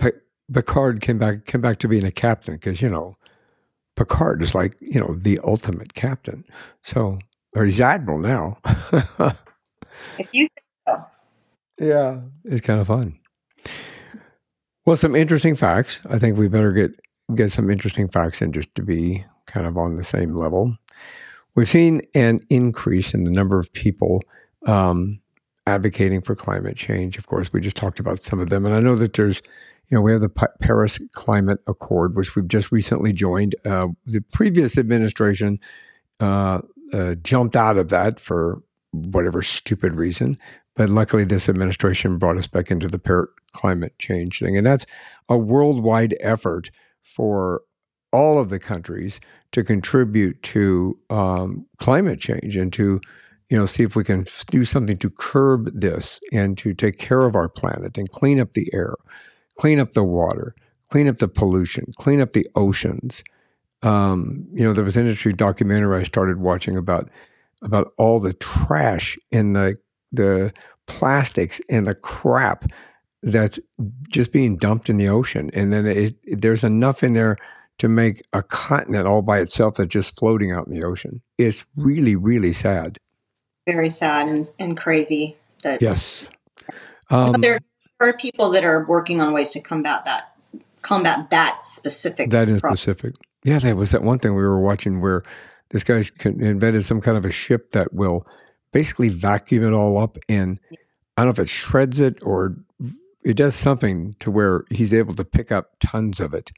Picard 0.53 1.01
came 1.01 1.17
back 1.17 1.47
came 1.47 1.63
back 1.63 1.79
to 1.79 1.89
being 1.89 2.05
a 2.05 2.13
captain 2.13 2.57
because 2.57 2.83
you 2.83 2.91
know 2.91 3.17
Picard 3.97 4.43
is 4.43 4.55
like 4.55 4.77
you 4.83 5.01
know 5.01 5.17
the 5.19 5.39
ultimate 5.45 5.95
captain. 5.95 6.45
So, 6.83 7.21
or 7.55 7.65
he's 7.65 7.81
admiral 7.81 8.19
now. 8.19 8.59
if 10.19 10.29
you 10.33 10.47
think 10.47 10.67
so. 10.87 11.07
Yeah, 11.81 12.21
it's 12.45 12.61
kind 12.61 12.81
of 12.81 12.87
fun. 12.87 13.19
Well, 14.85 14.97
some 14.97 15.17
interesting 15.17 15.57
facts. 15.57 16.01
I 16.09 16.19
think 16.19 16.37
we 16.37 16.47
better 16.49 16.73
get 16.73 16.93
get 17.35 17.51
some 17.51 17.71
interesting 17.71 18.09
facts 18.09 18.43
in 18.43 18.53
just 18.53 18.75
to 18.75 18.83
be 18.83 19.25
kind 19.47 19.67
of 19.67 19.77
on 19.77 19.97
the 19.97 20.05
same 20.05 20.37
level. 20.37 20.77
We've 21.55 21.69
seen 21.69 22.03
an 22.15 22.41
increase 22.51 23.15
in 23.15 23.25
the 23.25 23.31
number 23.31 23.59
of 23.59 23.73
people 23.73 24.21
um, 24.67 25.21
advocating 25.67 26.21
for 26.21 26.35
climate 26.35 26.77
change. 26.77 27.19
Of 27.19 27.27
course, 27.27 27.53
we 27.53 27.61
just 27.61 27.77
talked 27.77 28.01
about 28.01 28.23
some 28.23 28.41
of 28.41 28.51
them. 28.51 28.67
And 28.67 28.75
I 28.75 28.81
know 28.81 28.97
that 28.97 29.15
there's, 29.15 29.43
you 29.89 29.97
know, 29.97 30.03
we 30.03 30.13
have 30.13 30.21
the 30.21 30.49
Paris 30.61 30.99
Climate 31.13 31.59
Accord, 31.67 32.17
which 32.17 32.35
we've 32.37 32.49
just 32.49 32.71
recently 32.73 33.13
joined. 33.13 33.55
Uh, 33.65 33.89
the 34.07 34.23
previous 34.33 34.79
administration 34.79 35.59
uh, 36.21 36.61
uh, 36.93 37.15
jumped 37.17 37.57
out 37.57 37.79
of 37.79 37.89
that 37.91 38.21
for 38.21 38.63
whatever 38.93 39.43
stupid 39.43 39.93
reason. 39.93 40.37
But 40.81 40.89
luckily, 40.89 41.25
this 41.25 41.47
administration 41.47 42.17
brought 42.17 42.39
us 42.39 42.47
back 42.47 42.71
into 42.71 42.89
the 42.89 42.99
Paris 42.99 43.29
climate 43.53 43.93
change 43.99 44.39
thing. 44.39 44.57
And 44.57 44.67
that's 44.67 44.87
a 45.29 45.37
worldwide 45.37 46.17
effort 46.21 46.71
for 47.03 47.61
all 48.15 48.39
of 48.39 48.49
the 48.49 48.59
countries 48.59 49.21
to 49.53 49.63
contribute 49.63 50.43
to 50.43 50.99
um, 51.11 51.67
climate 51.81 52.19
change 52.19 52.57
and 52.57 52.73
to 52.73 52.99
you 53.51 53.59
know 53.59 53.67
see 53.67 53.83
if 53.83 53.95
we 53.95 54.05
can 54.05 54.25
do 54.51 54.65
something 54.65 54.97
to 54.97 55.11
curb 55.11 55.71
this 55.79 56.19
and 56.33 56.57
to 56.57 56.73
take 56.73 56.97
care 56.97 57.27
of 57.27 57.35
our 57.35 57.51
planet 57.51 57.99
and 57.99 58.11
clean 58.11 58.41
up 58.41 58.55
the 58.55 58.67
air 58.73 58.95
clean 59.59 59.79
up 59.79 59.93
the 59.93 60.03
water 60.03 60.55
clean 60.89 61.09
up 61.09 61.19
the 61.19 61.29
pollution 61.29 61.85
clean 61.99 62.23
up 62.23 62.33
the 62.33 62.47
oceans 62.55 63.23
um, 63.83 64.47
you 64.55 64.65
know 64.65 64.73
there 64.73 64.85
was 64.85 64.97
an 64.97 65.03
industry 65.03 65.35
documentary 65.35 66.01
i 66.01 66.05
started 66.05 66.39
watching 66.39 66.77
about 66.77 67.11
about 67.63 67.93
all 67.99 68.19
the 68.19 68.33
trash 68.33 69.19
in 69.31 69.53
the 69.53 69.77
the 70.13 70.53
plastics 70.91 71.61
and 71.69 71.87
the 71.87 71.95
crap 71.95 72.71
that's 73.23 73.59
just 74.09 74.33
being 74.33 74.57
dumped 74.57 74.89
in 74.91 74.97
the 74.97 75.09
ocean 75.09 75.51
and 75.53 75.73
then 75.73 75.87
it, 75.87 76.15
there's 76.41 76.65
enough 76.65 77.03
in 77.03 77.13
there 77.13 77.37
to 77.81 77.89
make 77.89 78.23
a 78.35 78.43
continent 78.43 79.07
all 79.07 79.23
by 79.23 79.39
itself 79.39 79.77
that's 79.77 79.89
just 79.89 80.19
floating 80.19 80.53
out 80.53 80.67
in 80.67 80.79
the 80.79 80.87
ocean. 80.87 81.23
It's 81.39 81.65
really, 81.77 82.15
really 82.15 82.53
sad. 82.53 82.99
Very 83.67 83.89
sad 83.89 84.29
and, 84.29 84.47
and 84.59 84.77
crazy. 84.77 85.39
That 85.63 85.81
yes, 85.81 86.29
um, 87.09 87.41
there 87.41 87.59
are 88.01 88.13
people 88.13 88.51
that 88.51 88.65
are 88.65 88.85
working 88.85 89.23
on 89.23 89.33
ways 89.33 89.51
to 89.53 89.61
combat 89.61 90.05
that, 90.05 90.35
combat 90.83 91.31
that 91.31 91.63
specific. 91.63 92.31
That 92.31 92.51
is 92.51 92.61
problem. 92.61 92.77
specific. 92.77 93.15
Yeah, 93.45 93.59
that 93.59 93.77
was 93.77 93.93
that 93.93 94.03
one 94.03 94.19
thing 94.19 94.35
we 94.35 94.43
were 94.43 94.61
watching 94.61 95.01
where 95.01 95.23
this 95.71 95.83
guy 95.83 96.03
invented 96.23 96.85
some 96.85 97.01
kind 97.01 97.17
of 97.17 97.25
a 97.25 97.31
ship 97.31 97.71
that 97.71 97.95
will 97.95 98.27
basically 98.73 99.09
vacuum 99.09 99.65
it 99.65 99.73
all 99.73 99.99
up 99.99 100.19
and 100.29 100.59
I 101.17 101.23
don't 101.23 101.27
know 101.27 101.43
if 101.43 101.47
it 101.47 101.49
shreds 101.49 102.01
it 102.01 102.19
or 102.23 102.57
it 103.23 103.37
does 103.37 103.55
something 103.55 104.17
to 104.21 104.31
where 104.31 104.65
he's 104.71 104.95
able 104.95 105.15
to 105.15 105.25
pick 105.25 105.53
up 105.53 105.73
tons 105.81 106.21
of 106.21 106.33
it. 106.35 106.51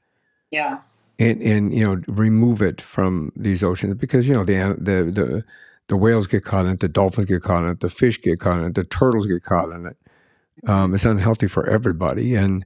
Yeah 0.51 0.79
and 1.19 1.41
and 1.41 1.73
you 1.73 1.85
know 1.85 2.01
remove 2.07 2.61
it 2.61 2.81
from 2.81 3.31
these 3.35 3.63
oceans 3.63 3.95
because 3.95 4.27
you 4.27 4.33
know 4.33 4.43
the 4.43 4.75
the 4.79 5.11
the 5.11 5.43
the 5.87 5.97
whales 5.97 6.27
get 6.27 6.45
caught 6.45 6.65
in 6.65 6.71
it, 6.71 6.79
the 6.79 6.87
dolphins 6.87 7.25
get 7.25 7.43
caught 7.43 7.63
in 7.63 7.69
it, 7.69 7.81
the 7.81 7.89
fish 7.89 8.21
get 8.21 8.39
caught 8.39 8.59
in 8.59 8.65
it, 8.65 8.75
the 8.75 8.85
turtles 8.85 9.27
get 9.27 9.43
caught 9.43 9.69
in 9.69 9.85
it. 9.85 9.97
Um, 10.65 10.95
it's 10.95 11.03
unhealthy 11.03 11.47
for 11.47 11.69
everybody, 11.69 12.35
and 12.35 12.65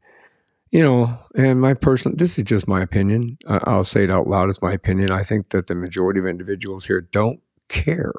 you 0.72 0.84
know, 0.84 1.18
and 1.36 1.60
my 1.60 1.74
personal 1.74 2.16
this 2.16 2.38
is 2.38 2.44
just 2.44 2.68
my 2.68 2.82
opinion. 2.82 3.38
I'll 3.48 3.86
say 3.86 4.04
it 4.04 4.12
out 4.12 4.28
loud 4.28 4.50
as 4.50 4.62
my 4.62 4.74
opinion. 4.74 5.12
I 5.12 5.24
think 5.24 5.50
that 5.50 5.68
the 5.68 5.76
majority 5.76 6.20
of 6.20 6.28
individuals 6.28 6.86
here 6.86 7.02
don't 7.02 7.42
care. 7.70 8.14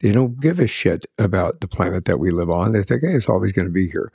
They 0.00 0.12
don't 0.12 0.40
give 0.40 0.58
a 0.58 0.66
shit 0.66 1.06
about 1.18 1.60
the 1.60 1.68
planet 1.68 2.04
that 2.04 2.18
we 2.18 2.30
live 2.30 2.50
on. 2.50 2.72
They 2.72 2.82
think, 2.82 3.02
hey, 3.02 3.14
it's 3.14 3.28
always 3.28 3.52
going 3.52 3.66
to 3.66 3.72
be 3.72 3.88
here. 3.88 4.12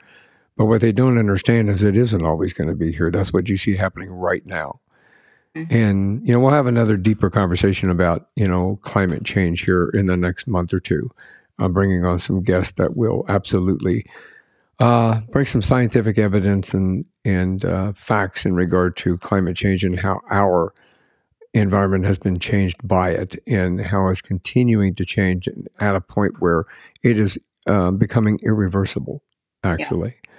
But 0.56 0.66
what 0.66 0.80
they 0.80 0.92
don't 0.92 1.18
understand 1.18 1.70
is 1.70 1.82
it 1.82 1.96
isn't 1.96 2.24
always 2.24 2.52
going 2.52 2.68
to 2.68 2.76
be 2.76 2.92
here. 2.92 3.10
That's 3.10 3.32
what 3.32 3.48
you 3.48 3.56
see 3.56 3.76
happening 3.76 4.12
right 4.12 4.44
now. 4.46 4.80
Mm-hmm. 5.56 5.74
And, 5.74 6.26
you 6.26 6.32
know, 6.32 6.40
we'll 6.40 6.50
have 6.50 6.66
another 6.66 6.96
deeper 6.96 7.30
conversation 7.30 7.90
about, 7.90 8.28
you 8.36 8.46
know, 8.46 8.78
climate 8.82 9.24
change 9.24 9.64
here 9.64 9.88
in 9.88 10.06
the 10.06 10.16
next 10.16 10.46
month 10.46 10.72
or 10.72 10.80
two. 10.80 11.02
I'm 11.58 11.72
bringing 11.72 12.04
on 12.04 12.18
some 12.18 12.42
guests 12.42 12.72
that 12.74 12.96
will 12.96 13.24
absolutely 13.28 14.06
uh, 14.78 15.20
bring 15.30 15.46
some 15.46 15.62
scientific 15.62 16.18
evidence 16.18 16.72
and, 16.74 17.04
and 17.24 17.64
uh, 17.64 17.92
facts 17.94 18.46
in 18.46 18.54
regard 18.54 18.96
to 18.98 19.18
climate 19.18 19.56
change 19.56 19.84
and 19.84 19.98
how 19.98 20.20
our 20.30 20.72
environment 21.54 22.04
has 22.04 22.18
been 22.18 22.38
changed 22.38 22.86
by 22.86 23.10
it 23.10 23.36
and 23.46 23.80
how 23.80 24.08
it's 24.08 24.22
continuing 24.22 24.94
to 24.94 25.04
change 25.04 25.48
at 25.80 25.94
a 25.94 26.00
point 26.00 26.40
where 26.40 26.64
it 27.02 27.18
is 27.18 27.38
uh, 27.66 27.90
becoming 27.90 28.38
irreversible, 28.42 29.22
actually. 29.62 30.16
Yeah. 30.24 30.30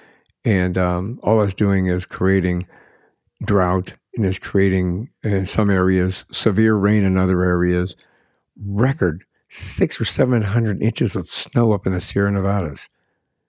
And 0.46 0.78
um, 0.78 1.20
all 1.24 1.42
it's 1.42 1.54
doing 1.54 1.86
is 1.86 2.06
creating 2.06 2.68
drought 3.44 3.94
and 4.16 4.26
is 4.26 4.40
creating 4.40 5.10
in 5.24 5.46
some 5.46 5.70
areas 5.70 6.26
severe 6.32 6.76
rain 6.76 7.04
in 7.04 7.18
other 7.18 7.44
areas, 7.44 7.96
record 8.66 9.24
six 9.50 10.02
or 10.02 10.06
seven 10.06 10.42
hundred 10.42 10.82
inches 10.82 11.16
of 11.16 11.30
snow 11.30 11.74
up 11.74 11.86
in 11.86 11.94
the 11.94 12.02
Sierra 12.02 12.32
Nevadas. 12.32 12.90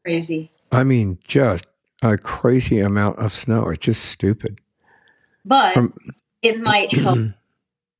Crazy. 0.05 0.53
I 0.71 0.85
mean, 0.85 1.19
just 1.27 1.67
a 2.03 2.17
crazy 2.19 2.81
amount 2.81 3.19
of 3.19 3.33
snow. 3.33 3.69
It's 3.71 3.85
just 3.85 4.05
stupid. 4.05 4.61
But 5.45 5.75
From, 5.75 5.95
it 6.43 6.61
might 6.61 6.93
help 6.93 7.19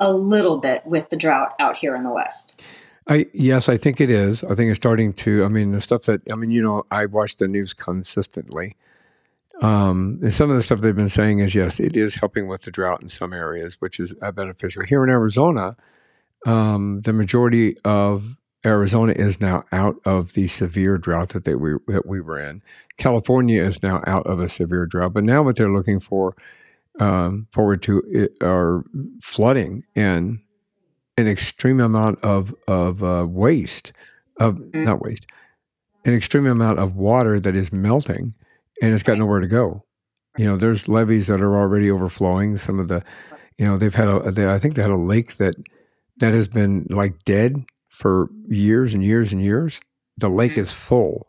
a 0.01 0.13
little 0.13 0.59
bit 0.59 0.85
with 0.87 1.11
the 1.11 1.17
drought 1.17 1.55
out 1.59 1.77
here 1.77 1.95
in 1.95 2.03
the 2.03 2.13
West. 2.13 2.61
I 3.07 3.27
yes, 3.35 3.69
I 3.69 3.77
think 3.77 4.01
it 4.01 4.11
is. 4.11 4.45
I 4.45 4.55
think 4.55 4.71
it's 4.71 4.79
starting 4.79 5.13
to. 5.15 5.45
I 5.45 5.49
mean, 5.49 5.73
the 5.73 5.81
stuff 5.81 6.05
that 6.05 6.23
I 6.33 6.37
mean, 6.37 6.51
you 6.51 6.63
know, 6.63 6.87
I 6.91 7.07
watch 7.07 7.37
the 7.37 7.49
news 7.49 7.75
consistently, 7.75 8.77
um, 9.61 10.19
and 10.23 10.33
some 10.33 10.51
of 10.51 10.57
the 10.57 10.63
stuff 10.63 10.81
they've 10.81 10.97
been 10.97 11.11
saying 11.11 11.41
is 11.41 11.55
yes, 11.55 11.81
it 11.81 11.97
is 11.97 12.15
helping 12.15 12.49
with 12.49 12.63
the 12.63 12.71
drought 12.71 13.03
in 13.03 13.11
some 13.11 13.33
areas, 13.33 13.81
which 13.81 14.01
is 14.01 14.15
beneficial. 14.35 14.85
Here 14.85 15.05
in 15.05 15.11
Arizona, 15.11 15.77
um, 16.47 17.03
the 17.03 17.13
majority 17.13 17.75
of 17.85 18.37
Arizona 18.65 19.13
is 19.13 19.41
now 19.41 19.65
out 19.71 19.97
of 20.07 20.33
the 20.33 20.49
severe 20.49 20.97
drought 20.97 21.31
that 21.31 21.45
they 21.45 21.55
we, 21.55 21.75
that 21.89 22.07
we 22.07 22.21
were 22.21 22.41
in. 22.41 22.63
California 22.97 23.63
is 23.63 23.83
now 23.83 24.03
out 24.07 24.27
of 24.27 24.41
a 24.41 24.49
severe 24.49 24.87
drought, 24.87 25.13
but 25.13 25.25
now 25.25 25.43
what 25.43 25.57
they're 25.57 25.73
looking 25.73 26.01
for 26.01 26.35
um, 27.01 27.47
forward 27.53 27.83
to 27.83 28.29
are 28.41 28.85
flooding 29.23 29.85
and 29.97 30.39
an 31.17 31.29
extreme 31.29 31.81
amount 31.81 32.21
of 32.23 32.55
of 32.69 33.03
uh, 33.03 33.27
waste 33.29 33.93
of 34.39 34.57
mm-hmm. 34.57 34.85
not 34.85 35.01
waste, 35.01 35.27
an 36.05 36.15
extreme 36.15 36.47
amount 36.47 36.79
of 36.79 36.97
water 36.97 37.39
that 37.41 37.55
is 37.55 37.73
melting 37.73 38.35
and 38.83 38.93
it's 38.93 39.03
got 39.03 39.19
nowhere 39.19 39.41
to 39.41 39.47
go. 39.47 39.85
You 40.37 40.47
know, 40.47 40.57
there's 40.57 40.89
levees 40.89 41.29
that 41.29 41.41
are 41.41 41.57
already 41.57 41.91
overflowing. 41.91 42.59
Some 42.59 42.81
of 42.81 42.89
the, 42.89 43.05
you 43.57 43.65
know, 43.65 43.79
they've 43.79 43.95
had 43.95 44.09
a, 44.09 44.31
they, 44.31 44.49
I 44.49 44.59
think 44.59 44.75
they 44.75 44.83
had 44.83 44.91
a 44.91 44.97
lake 44.97 45.37
that 45.37 45.55
that 46.19 46.35
has 46.35 46.49
been 46.49 46.87
like 46.91 47.25
dead 47.25 47.65
for 47.89 48.29
years 48.49 48.95
and 48.95 49.05
years 49.05 49.33
and 49.33 49.45
years. 49.45 49.81
The 50.17 50.29
lake 50.29 50.53
mm-hmm. 50.53 50.61
is 50.61 50.73
full 50.73 51.29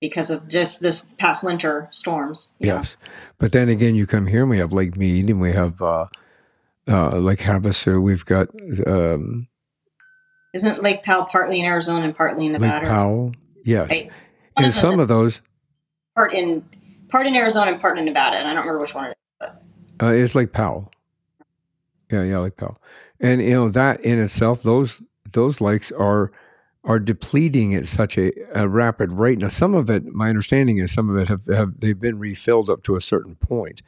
because 0.00 0.30
of 0.30 0.48
just 0.48 0.80
this 0.80 1.00
past 1.18 1.44
winter 1.44 1.88
storms. 1.90 2.48
Yes, 2.58 2.96
know? 3.00 3.12
but 3.38 3.52
then 3.52 3.68
again, 3.68 3.94
you 3.94 4.06
come 4.06 4.26
here 4.26 4.40
and 4.40 4.50
we 4.50 4.58
have 4.58 4.72
Lake 4.72 4.96
Mead 4.96 5.28
and 5.28 5.40
we 5.40 5.52
have 5.52 5.80
uh, 5.82 6.06
uh, 6.88 7.16
Lake 7.18 7.40
Havasu. 7.40 8.02
We've 8.02 8.24
got. 8.24 8.48
Um, 8.86 9.48
Isn't 10.54 10.82
Lake 10.82 11.02
Powell 11.02 11.26
partly 11.26 11.60
in 11.60 11.66
Arizona 11.66 12.04
and 12.04 12.16
partly 12.16 12.46
in 12.46 12.52
Nevada? 12.52 12.86
Lake 12.86 12.94
Powell, 12.94 13.32
yes. 13.64 13.90
Right? 13.90 14.10
And 14.56 14.74
some 14.74 15.00
of 15.00 15.08
those, 15.08 15.40
part 16.16 16.34
in 16.34 16.64
part 17.08 17.26
in 17.26 17.36
Arizona 17.36 17.72
and 17.72 17.80
part 17.80 17.98
in 17.98 18.04
Nevada, 18.04 18.36
and 18.36 18.48
I 18.48 18.54
don't 18.54 18.66
remember 18.66 18.80
which 18.80 18.94
one 18.94 19.06
it 19.06 19.10
is. 19.10 19.16
But. 19.38 19.62
Uh, 20.02 20.12
it's 20.12 20.34
Lake 20.34 20.52
Powell. 20.52 20.92
Yeah, 22.10 22.24
yeah, 22.24 22.38
Lake 22.38 22.56
Powell, 22.56 22.80
and 23.20 23.40
you 23.40 23.50
know 23.50 23.68
that 23.70 24.00
in 24.00 24.18
itself, 24.18 24.62
those 24.62 25.00
those 25.32 25.60
lakes 25.60 25.92
are 25.92 26.32
are 26.84 26.98
depleting 26.98 27.74
at 27.74 27.86
such 27.86 28.16
a, 28.16 28.32
a, 28.54 28.66
rapid 28.66 29.12
rate. 29.12 29.38
Now, 29.38 29.48
some 29.48 29.74
of 29.74 29.90
it, 29.90 30.06
my 30.06 30.30
understanding 30.30 30.78
is, 30.78 30.92
some 30.92 31.10
of 31.10 31.16
it 31.16 31.28
have, 31.28 31.44
have 31.46 31.80
they've 31.80 31.98
been 31.98 32.18
refilled 32.18 32.70
up 32.70 32.82
to 32.84 32.96
a 32.96 33.00
certain 33.00 33.36
point, 33.36 33.82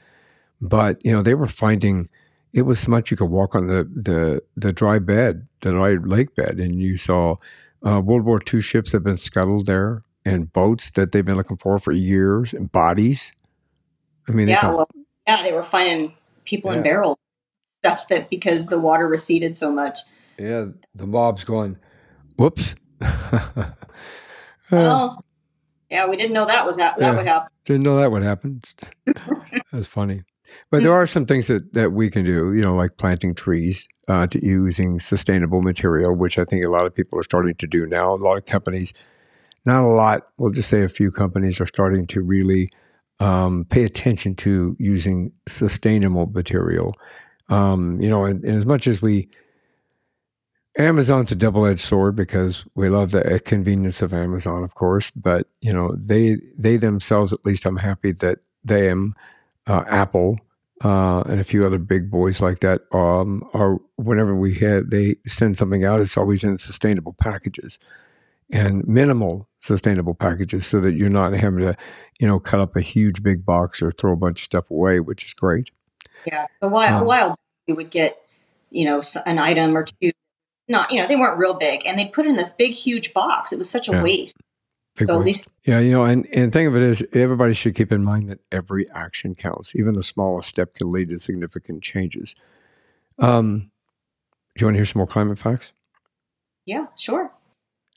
but 0.61 1.05
you 1.05 1.11
know 1.13 1.23
they 1.23 1.35
were 1.35 1.47
finding 1.47 2.09
it 2.53 2.63
was 2.63 2.81
so 2.81 2.91
much 2.91 3.11
you 3.11 3.17
could 3.17 3.31
walk 3.31 3.55
on 3.55 3.67
the 3.67 3.85
the 3.85 4.43
the 4.57 4.73
dry 4.73 4.99
bed, 4.99 5.49
the 5.61 5.71
dry 5.71 5.95
lake 5.95 6.35
bed, 6.35 6.61
and 6.61 6.81
you 6.81 6.97
saw 6.97 7.37
uh, 7.85 8.01
World 8.05 8.25
War 8.25 8.41
II 8.53 8.61
ships 8.61 8.93
that 8.93 8.99
have 8.99 9.05
been 9.05 9.17
scuttled 9.17 9.67
there 9.67 10.05
and 10.25 10.53
boats 10.53 10.91
that 10.93 11.13
they've 11.13 11.25
been 11.25 11.37
looking 11.37 11.57
for 11.57 11.79
for 11.79 11.93
years 11.93 12.53
and 12.53 12.71
bodies. 12.71 13.33
I 14.29 14.33
mean, 14.33 14.49
yeah, 14.49 14.71
well, 14.71 14.89
yeah, 15.27 15.43
they 15.43 15.53
were 15.53 15.65
finding 15.65 16.15
people 16.45 16.71
yeah. 16.71 16.79
in 16.79 16.83
barrels 16.83 17.19
stuff 17.83 18.07
that 18.09 18.31
because 18.31 18.67
the 18.67 18.79
water 18.79 19.09
receded 19.09 19.57
so 19.57 19.73
much. 19.73 20.01
Yeah, 20.39 20.67
the 20.95 21.07
mob's 21.07 21.45
going, 21.45 21.79
whoops. 22.37 22.75
well, 24.71 25.25
yeah, 25.91 26.09
we 26.09 26.17
didn't 26.17 26.33
know 26.33 26.47
that 26.47 26.65
was 26.65 26.77
that, 26.77 26.97
that 26.99 27.13
yeah, 27.13 27.17
would 27.17 27.27
happen. 27.27 27.49
Didn't 27.65 27.83
know 27.83 27.99
that 27.99 28.11
would 28.11 28.23
happen. 28.23 28.63
That's 29.73 29.87
funny. 29.87 30.23
But 30.71 30.83
there 30.83 30.93
are 30.93 31.07
some 31.07 31.25
things 31.25 31.47
that, 31.47 31.73
that 31.73 31.93
we 31.93 32.11
can 32.11 32.27
do, 32.27 32.53
you 32.53 32.61
know, 32.61 32.75
like 32.75 32.99
planting 32.99 33.35
trees, 33.35 33.89
uh, 34.09 34.27
to 34.27 34.45
using 34.45 35.01
sustainable 35.01 35.63
material, 35.63 36.15
which 36.15 36.39
I 36.39 36.45
think 36.45 36.65
a 36.65 36.69
lot 36.69 36.85
of 36.85 36.95
people 36.95 37.19
are 37.19 37.23
starting 37.23 37.55
to 37.55 37.67
do 37.67 37.87
now. 37.87 38.15
A 38.15 38.17
lot 38.17 38.37
of 38.37 38.45
companies 38.45 38.93
not 39.65 39.85
a 39.85 39.89
lot. 39.89 40.29
We'll 40.39 40.51
just 40.51 40.69
say 40.69 40.83
a 40.83 40.89
few 40.89 41.11
companies 41.11 41.61
are 41.61 41.67
starting 41.67 42.07
to 42.09 42.23
really 42.23 42.71
um, 43.21 43.65
pay 43.69 43.85
attention 43.85 44.35
to 44.37 44.77
using 44.79 45.33
sustainable 45.47 46.27
material. 46.27 46.95
Um, 47.49 48.01
you 48.01 48.09
know, 48.09 48.25
and, 48.25 48.45
and, 48.45 48.57
as 48.57 48.67
much 48.67 48.87
as 48.87 49.03
we, 49.03 49.29
Amazon's 50.79 51.31
a 51.31 51.35
double-edged 51.35 51.81
sword 51.81 52.17
because 52.17 52.65
we 52.75 52.89
love 52.89 53.11
the 53.11 53.41
convenience 53.45 54.01
of 54.01 54.15
Amazon, 54.15 54.65
of 54.65 54.75
course, 54.75 55.11
but 55.11 55.47
you 55.61 55.73
know, 55.73 55.95
they 55.97 56.39
they 56.57 56.77
themselves, 56.77 57.33
at 57.33 57.45
least, 57.45 57.67
I'm 57.67 57.77
happy 57.77 58.13
that 58.13 58.39
they 58.65 58.89
am 58.89 59.15
uh, 59.67 59.85
Apple 59.87 60.39
uh, 60.83 61.21
and 61.23 61.41
a 61.41 61.45
few 61.45 61.67
other 61.67 61.79
big 61.79 62.11
boys 62.11 62.41
like 62.41 62.61
that 62.61 62.83
um, 62.93 63.49
are 63.53 63.79
whenever 63.97 64.35
we 64.35 64.55
had 64.55 64.91
they 64.91 65.17
send 65.27 65.57
something 65.57 65.85
out, 65.85 66.01
it's 66.01 66.17
always 66.17 66.43
in 66.43 66.57
sustainable 66.57 67.13
packages 67.13 67.79
and 68.51 68.87
minimal 68.87 69.49
sustainable 69.59 70.15
packages, 70.15 70.67
so 70.67 70.81
that 70.81 70.93
you're 70.93 71.09
not 71.09 71.33
having 71.35 71.61
to, 71.61 71.77
you 72.19 72.27
know, 72.27 72.41
cut 72.41 72.61
up 72.61 72.77
a 72.77 72.81
huge 72.81 73.23
big 73.23 73.45
box 73.45 73.83
or 73.83 73.93
throw 73.93 74.13
a 74.13 74.17
bunch 74.17 74.41
of 74.41 74.45
stuff 74.45 74.71
away, 74.71 75.01
which 75.01 75.25
is 75.25 75.35
great. 75.35 75.71
Yeah, 76.27 76.47
a 76.63 76.69
while, 76.69 76.97
um, 76.97 77.03
a 77.03 77.05
while 77.05 77.39
you 77.67 77.75
would 77.75 77.91
get, 77.91 78.21
you 78.71 78.85
know, 78.87 79.03
an 79.27 79.39
item 79.39 79.77
or 79.77 79.85
two. 79.85 80.13
Not, 80.69 80.93
you 80.93 81.01
know, 81.01 81.09
they 81.09 81.17
weren't 81.17 81.39
real 81.39 81.55
big, 81.55 81.85
and 81.85 81.99
they 81.99 82.07
put 82.07 82.27
in 82.27 82.37
this 82.37 82.51
big, 82.51 82.73
huge 82.73 83.13
box. 83.13 83.53
It 83.53 83.59
was 83.59 83.69
such 83.69 83.89
a 83.89 83.93
yeah. 83.93 84.03
waste. 84.03 84.37
Big 84.97 85.09
so 85.09 85.19
least- 85.19 85.49
yeah, 85.65 85.81
you 85.81 85.93
know, 85.93 86.05
and, 86.05 86.27
and 86.33 86.49
the 86.49 86.51
thing 86.51 86.67
of 86.67 86.77
it 86.77 86.83
is, 86.83 87.05
everybody 87.13 87.55
should 87.55 87.75
keep 87.75 87.93
in 87.93 88.05
mind 88.05 88.29
that 88.31 88.41
every 88.51 88.89
action 88.91 89.35
counts. 89.35 89.75
Even 89.75 89.95
the 89.95 90.03
smallest 90.03 90.49
step 90.49 90.75
can 90.75 90.91
lead 90.91 91.09
to 91.09 91.19
significant 91.19 91.83
changes. 91.83 92.35
Um, 93.19 93.71
do 94.55 94.63
you 94.63 94.67
want 94.67 94.75
to 94.75 94.79
hear 94.79 94.87
some 94.87 95.01
more 95.01 95.07
climate 95.07 95.39
facts? 95.39 95.73
Yeah, 96.67 96.87
sure. 96.97 97.33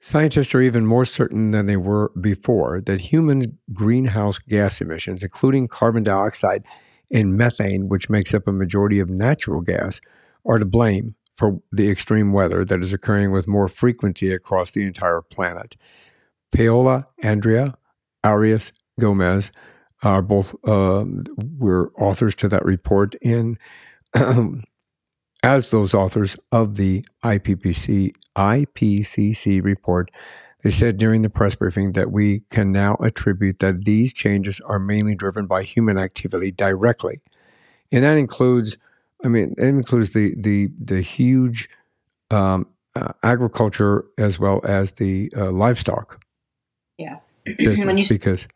Scientists 0.02 0.54
are 0.54 0.62
even 0.62 0.86
more 0.86 1.06
certain 1.06 1.52
than 1.52 1.66
they 1.66 1.78
were 1.78 2.12
before 2.20 2.82
that 2.82 3.02
human 3.02 3.58
greenhouse 3.74 4.38
gas 4.38 4.80
emissions, 4.80 5.24
including 5.24 5.68
carbon 5.68 6.04
dioxide 6.04 6.64
and 7.12 7.36
methane, 7.36 7.90
which 7.90 8.10
makes 8.10 8.34
up 8.34 8.48
a 8.48 8.52
majority 8.52 9.00
of 9.00 9.10
natural 9.10 9.62
gas, 9.62 10.00
are 10.46 10.58
to 10.58 10.66
blame 10.66 11.16
for 11.36 11.62
the 11.72 11.90
extreme 11.90 12.32
weather 12.32 12.64
that 12.64 12.82
is 12.82 12.94
occurring 12.94 13.32
with 13.32 13.48
more 13.48 13.68
frequency 13.68 14.32
across 14.32 14.72
the 14.72 14.86
entire 14.86 15.22
planet. 15.22 15.76
Paola 16.52 17.08
Andrea 17.22 17.78
Arias 18.24 18.72
Gomez 19.00 19.52
are 20.04 20.22
both 20.22 20.56
uh, 20.68 21.06
were 21.58 21.92
authors 21.98 22.36
to 22.36 22.48
that 22.48 22.64
report 22.64 23.16
and 23.24 23.58
as 25.44 25.70
those 25.70 25.94
authors 25.94 26.38
of 26.52 26.76
the 26.76 27.04
IPCC 27.24 28.12
IPCC 28.38 29.64
report 29.64 30.12
they 30.64 30.72
said 30.72 30.98
during 30.98 31.22
the 31.22 31.30
press 31.30 31.56
briefing 31.56 31.92
that 31.92 32.12
we 32.12 32.42
can 32.50 32.72
now 32.72 32.96
attribute 32.96 33.60
that 33.60 33.86
these 33.86 34.14
changes 34.14 34.60
are 34.62 34.80
mainly 34.80 35.16
driven 35.16 35.46
by 35.46 35.64
human 35.64 35.98
activity 35.98 36.52
directly 36.52 37.22
and 37.92 38.04
that 38.04 38.18
includes 38.18 38.78
I 39.26 39.28
mean 39.28 39.56
it 39.58 39.66
includes 39.66 40.14
the 40.14 40.34
the 40.38 40.70
the 40.80 41.02
huge 41.02 41.70
um, 42.32 42.68
uh, 42.96 43.12
agriculture 43.24 44.06
as 44.18 44.40
well 44.40 44.62
as 44.64 44.94
the 44.94 45.32
uh, 45.36 45.52
livestock 45.52 46.24
yeah. 46.98 47.20
when 47.60 47.98
you 47.98 48.06
because 48.08 48.48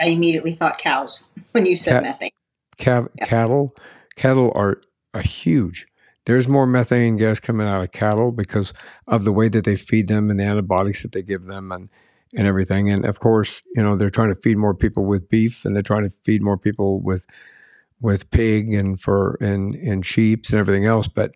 I 0.00 0.06
immediately 0.06 0.54
thought 0.54 0.78
cows 0.78 1.24
when 1.52 1.66
you 1.66 1.76
said 1.76 2.02
methane. 2.02 2.30
Cav- 2.78 3.08
yeah. 3.16 3.26
Cattle, 3.26 3.74
cattle 4.16 4.52
are, 4.54 4.80
are 5.14 5.22
huge. 5.22 5.86
There's 6.26 6.48
more 6.48 6.66
methane 6.66 7.16
gas 7.16 7.40
coming 7.40 7.66
out 7.66 7.82
of 7.82 7.92
cattle 7.92 8.32
because 8.32 8.72
of 9.06 9.24
the 9.24 9.32
way 9.32 9.48
that 9.48 9.64
they 9.64 9.76
feed 9.76 10.08
them 10.08 10.30
and 10.30 10.40
the 10.40 10.44
antibiotics 10.44 11.02
that 11.02 11.12
they 11.12 11.22
give 11.22 11.44
them 11.44 11.72
and 11.72 11.88
and 12.36 12.46
everything. 12.46 12.90
And 12.90 13.04
of 13.06 13.20
course, 13.20 13.62
you 13.74 13.82
know 13.82 13.96
they're 13.96 14.10
trying 14.10 14.34
to 14.34 14.40
feed 14.40 14.58
more 14.58 14.74
people 14.74 15.04
with 15.04 15.28
beef, 15.28 15.64
and 15.64 15.74
they're 15.74 15.82
trying 15.82 16.02
to 16.02 16.14
feed 16.24 16.42
more 16.42 16.58
people 16.58 17.00
with 17.00 17.26
with 18.00 18.30
pig 18.30 18.72
and 18.72 19.00
for 19.00 19.36
and 19.40 19.74
and 19.74 20.04
sheep 20.04 20.46
and 20.46 20.58
everything 20.58 20.86
else. 20.86 21.08
But 21.08 21.32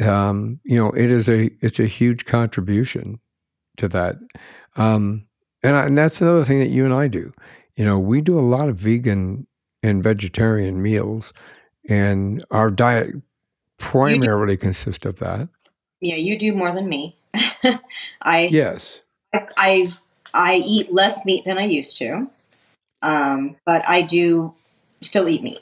um, 0.00 0.60
you 0.64 0.78
know, 0.78 0.90
it 0.92 1.10
is 1.10 1.28
a 1.28 1.50
it's 1.60 1.78
a 1.78 1.86
huge 1.86 2.24
contribution 2.24 3.20
to 3.76 3.88
that. 3.88 4.16
Um, 4.76 5.26
and, 5.62 5.76
I, 5.76 5.86
and 5.86 5.96
that's 5.96 6.20
another 6.20 6.44
thing 6.44 6.60
that 6.60 6.70
you 6.70 6.84
and 6.84 6.94
I 6.94 7.08
do. 7.08 7.32
You 7.76 7.84
know, 7.84 7.98
we 7.98 8.20
do 8.20 8.38
a 8.38 8.40
lot 8.40 8.68
of 8.68 8.76
vegan 8.76 9.46
and 9.82 10.02
vegetarian 10.02 10.82
meals, 10.82 11.32
and 11.88 12.44
our 12.50 12.70
diet 12.70 13.14
primarily 13.78 14.56
consists 14.56 15.06
of 15.06 15.18
that. 15.18 15.48
Yeah, 16.00 16.16
you 16.16 16.38
do 16.38 16.54
more 16.54 16.72
than 16.72 16.88
me. 16.88 17.16
I 18.22 18.48
yes, 18.50 19.02
I've 19.56 20.00
I 20.34 20.56
eat 20.56 20.92
less 20.92 21.24
meat 21.24 21.44
than 21.44 21.58
I 21.58 21.64
used 21.64 21.96
to, 21.98 22.28
um, 23.02 23.56
but 23.64 23.88
I 23.88 24.02
do 24.02 24.54
still 25.00 25.28
eat 25.28 25.42
meat. 25.42 25.60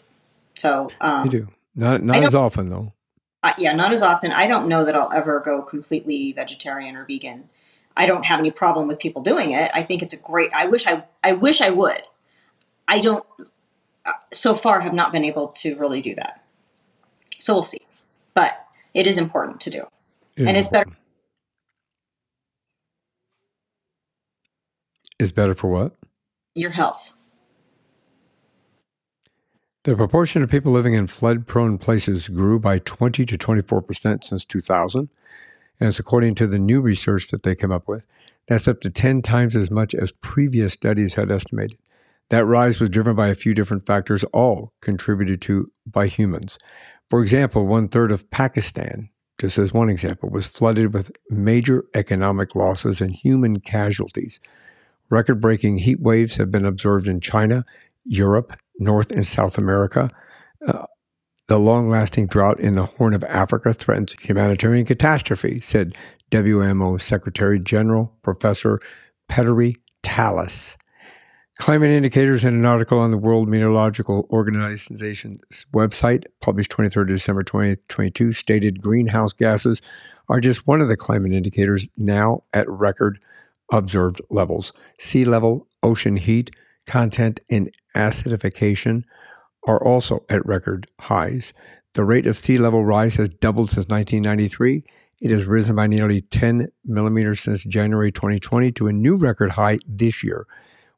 So 0.60 0.90
um, 1.00 1.24
you 1.24 1.30
do 1.30 1.48
not 1.74 2.02
not 2.02 2.22
as 2.22 2.34
often 2.34 2.68
though. 2.68 2.92
Uh, 3.42 3.54
yeah, 3.56 3.72
not 3.72 3.92
as 3.92 4.02
often. 4.02 4.30
I 4.30 4.46
don't 4.46 4.68
know 4.68 4.84
that 4.84 4.94
I'll 4.94 5.10
ever 5.10 5.40
go 5.40 5.62
completely 5.62 6.32
vegetarian 6.32 6.96
or 6.96 7.06
vegan. 7.06 7.48
I 7.96 8.04
don't 8.04 8.24
have 8.26 8.38
any 8.38 8.50
problem 8.50 8.86
with 8.86 8.98
people 8.98 9.22
doing 9.22 9.52
it. 9.52 9.70
I 9.72 9.82
think 9.82 10.02
it's 10.02 10.12
a 10.12 10.18
great. 10.18 10.52
I 10.52 10.66
wish 10.66 10.86
I. 10.86 11.04
I 11.24 11.32
wish 11.32 11.62
I 11.62 11.70
would. 11.70 12.02
I 12.86 13.00
don't. 13.00 13.24
Uh, 14.04 14.12
so 14.34 14.54
far, 14.54 14.80
have 14.80 14.92
not 14.92 15.12
been 15.12 15.24
able 15.24 15.48
to 15.48 15.74
really 15.76 16.02
do 16.02 16.14
that. 16.16 16.44
So 17.38 17.54
we'll 17.54 17.62
see, 17.62 17.80
but 18.34 18.66
it 18.92 19.06
is 19.06 19.16
important 19.16 19.60
to 19.62 19.70
do, 19.70 19.86
it 20.36 20.46
and 20.46 20.58
it's 20.58 20.68
important. 20.68 20.96
better. 20.96 21.00
Is 25.18 25.32
better 25.32 25.54
for 25.54 25.68
what? 25.70 25.96
Your 26.54 26.70
health. 26.70 27.14
The 29.84 29.96
proportion 29.96 30.42
of 30.42 30.50
people 30.50 30.72
living 30.72 30.92
in 30.92 31.06
flood 31.06 31.46
prone 31.46 31.78
places 31.78 32.28
grew 32.28 32.58
by 32.58 32.80
20 32.80 33.24
to 33.24 33.38
24% 33.38 34.24
since 34.24 34.44
2000 34.44 35.08
and 35.80 35.88
it's 35.88 35.98
according 35.98 36.34
to 36.34 36.46
the 36.46 36.58
new 36.58 36.80
research 36.80 37.28
that 37.28 37.42
they 37.42 37.54
came 37.54 37.72
up 37.72 37.88
with. 37.88 38.06
That's 38.46 38.68
up 38.68 38.80
to 38.82 38.90
10 38.90 39.22
times 39.22 39.56
as 39.56 39.70
much 39.70 39.94
as 39.94 40.12
previous 40.12 40.74
studies 40.74 41.14
had 41.14 41.30
estimated. 41.30 41.78
That 42.28 42.44
rise 42.44 42.78
was 42.78 42.90
driven 42.90 43.16
by 43.16 43.28
a 43.28 43.34
few 43.34 43.54
different 43.54 43.86
factors, 43.86 44.22
all 44.24 44.74
contributed 44.82 45.40
to 45.42 45.66
by 45.86 46.06
humans. 46.06 46.58
For 47.08 47.22
example, 47.22 47.66
one 47.66 47.88
third 47.88 48.12
of 48.12 48.30
Pakistan, 48.30 49.08
just 49.38 49.58
as 49.58 49.72
one 49.72 49.88
example, 49.88 50.28
was 50.28 50.46
flooded 50.46 50.92
with 50.92 51.10
major 51.30 51.86
economic 51.94 52.54
losses 52.54 53.00
and 53.00 53.12
human 53.12 53.60
casualties. 53.60 54.40
Record 55.08 55.40
breaking 55.40 55.78
heat 55.78 56.00
waves 56.00 56.36
have 56.36 56.50
been 56.50 56.66
observed 56.66 57.08
in 57.08 57.20
China, 57.20 57.64
Europe, 58.04 58.52
North 58.80 59.12
and 59.12 59.26
South 59.26 59.58
America. 59.58 60.10
Uh, 60.66 60.86
the 61.48 61.58
long 61.58 61.88
lasting 61.88 62.26
drought 62.26 62.58
in 62.58 62.74
the 62.74 62.86
Horn 62.86 63.14
of 63.14 63.24
Africa 63.24 63.72
threatens 63.72 64.14
a 64.14 64.26
humanitarian 64.26 64.86
catastrophe, 64.86 65.60
said 65.60 65.96
WMO 66.30 67.00
Secretary 67.00 67.58
General 67.58 68.12
Professor 68.22 68.80
Petteri 69.28 69.76
Talas. 70.02 70.76
Climate 71.58 71.90
indicators 71.90 72.42
in 72.42 72.54
an 72.54 72.64
article 72.64 72.98
on 72.98 73.10
the 73.10 73.18
World 73.18 73.48
Meteorological 73.48 74.26
Organization's 74.30 75.66
website, 75.74 76.24
published 76.40 76.70
23rd 76.70 77.08
December 77.08 77.42
2022, 77.42 78.32
stated 78.32 78.80
greenhouse 78.80 79.34
gases 79.34 79.82
are 80.30 80.40
just 80.40 80.66
one 80.66 80.80
of 80.80 80.88
the 80.88 80.96
climate 80.96 81.32
indicators 81.32 81.90
now 81.98 82.44
at 82.54 82.66
record 82.70 83.18
observed 83.72 84.22
levels. 84.30 84.72
Sea 84.98 85.24
level, 85.24 85.66
ocean 85.82 86.16
heat, 86.16 86.50
content, 86.90 87.40
and 87.48 87.70
acidification 87.96 89.02
are 89.66 89.82
also 89.82 90.24
at 90.28 90.44
record 90.44 90.86
highs. 91.00 91.52
The 91.94 92.04
rate 92.04 92.26
of 92.26 92.36
sea 92.36 92.58
level 92.58 92.84
rise 92.84 93.14
has 93.14 93.28
doubled 93.28 93.70
since 93.70 93.86
1993. 93.86 94.84
It 95.20 95.30
has 95.30 95.44
risen 95.44 95.76
by 95.76 95.86
nearly 95.86 96.22
10 96.22 96.68
millimeters 96.84 97.40
since 97.40 97.62
January 97.64 98.10
2020 98.10 98.72
to 98.72 98.88
a 98.88 98.92
new 98.92 99.16
record 99.16 99.52
high 99.52 99.78
this 99.86 100.24
year, 100.24 100.46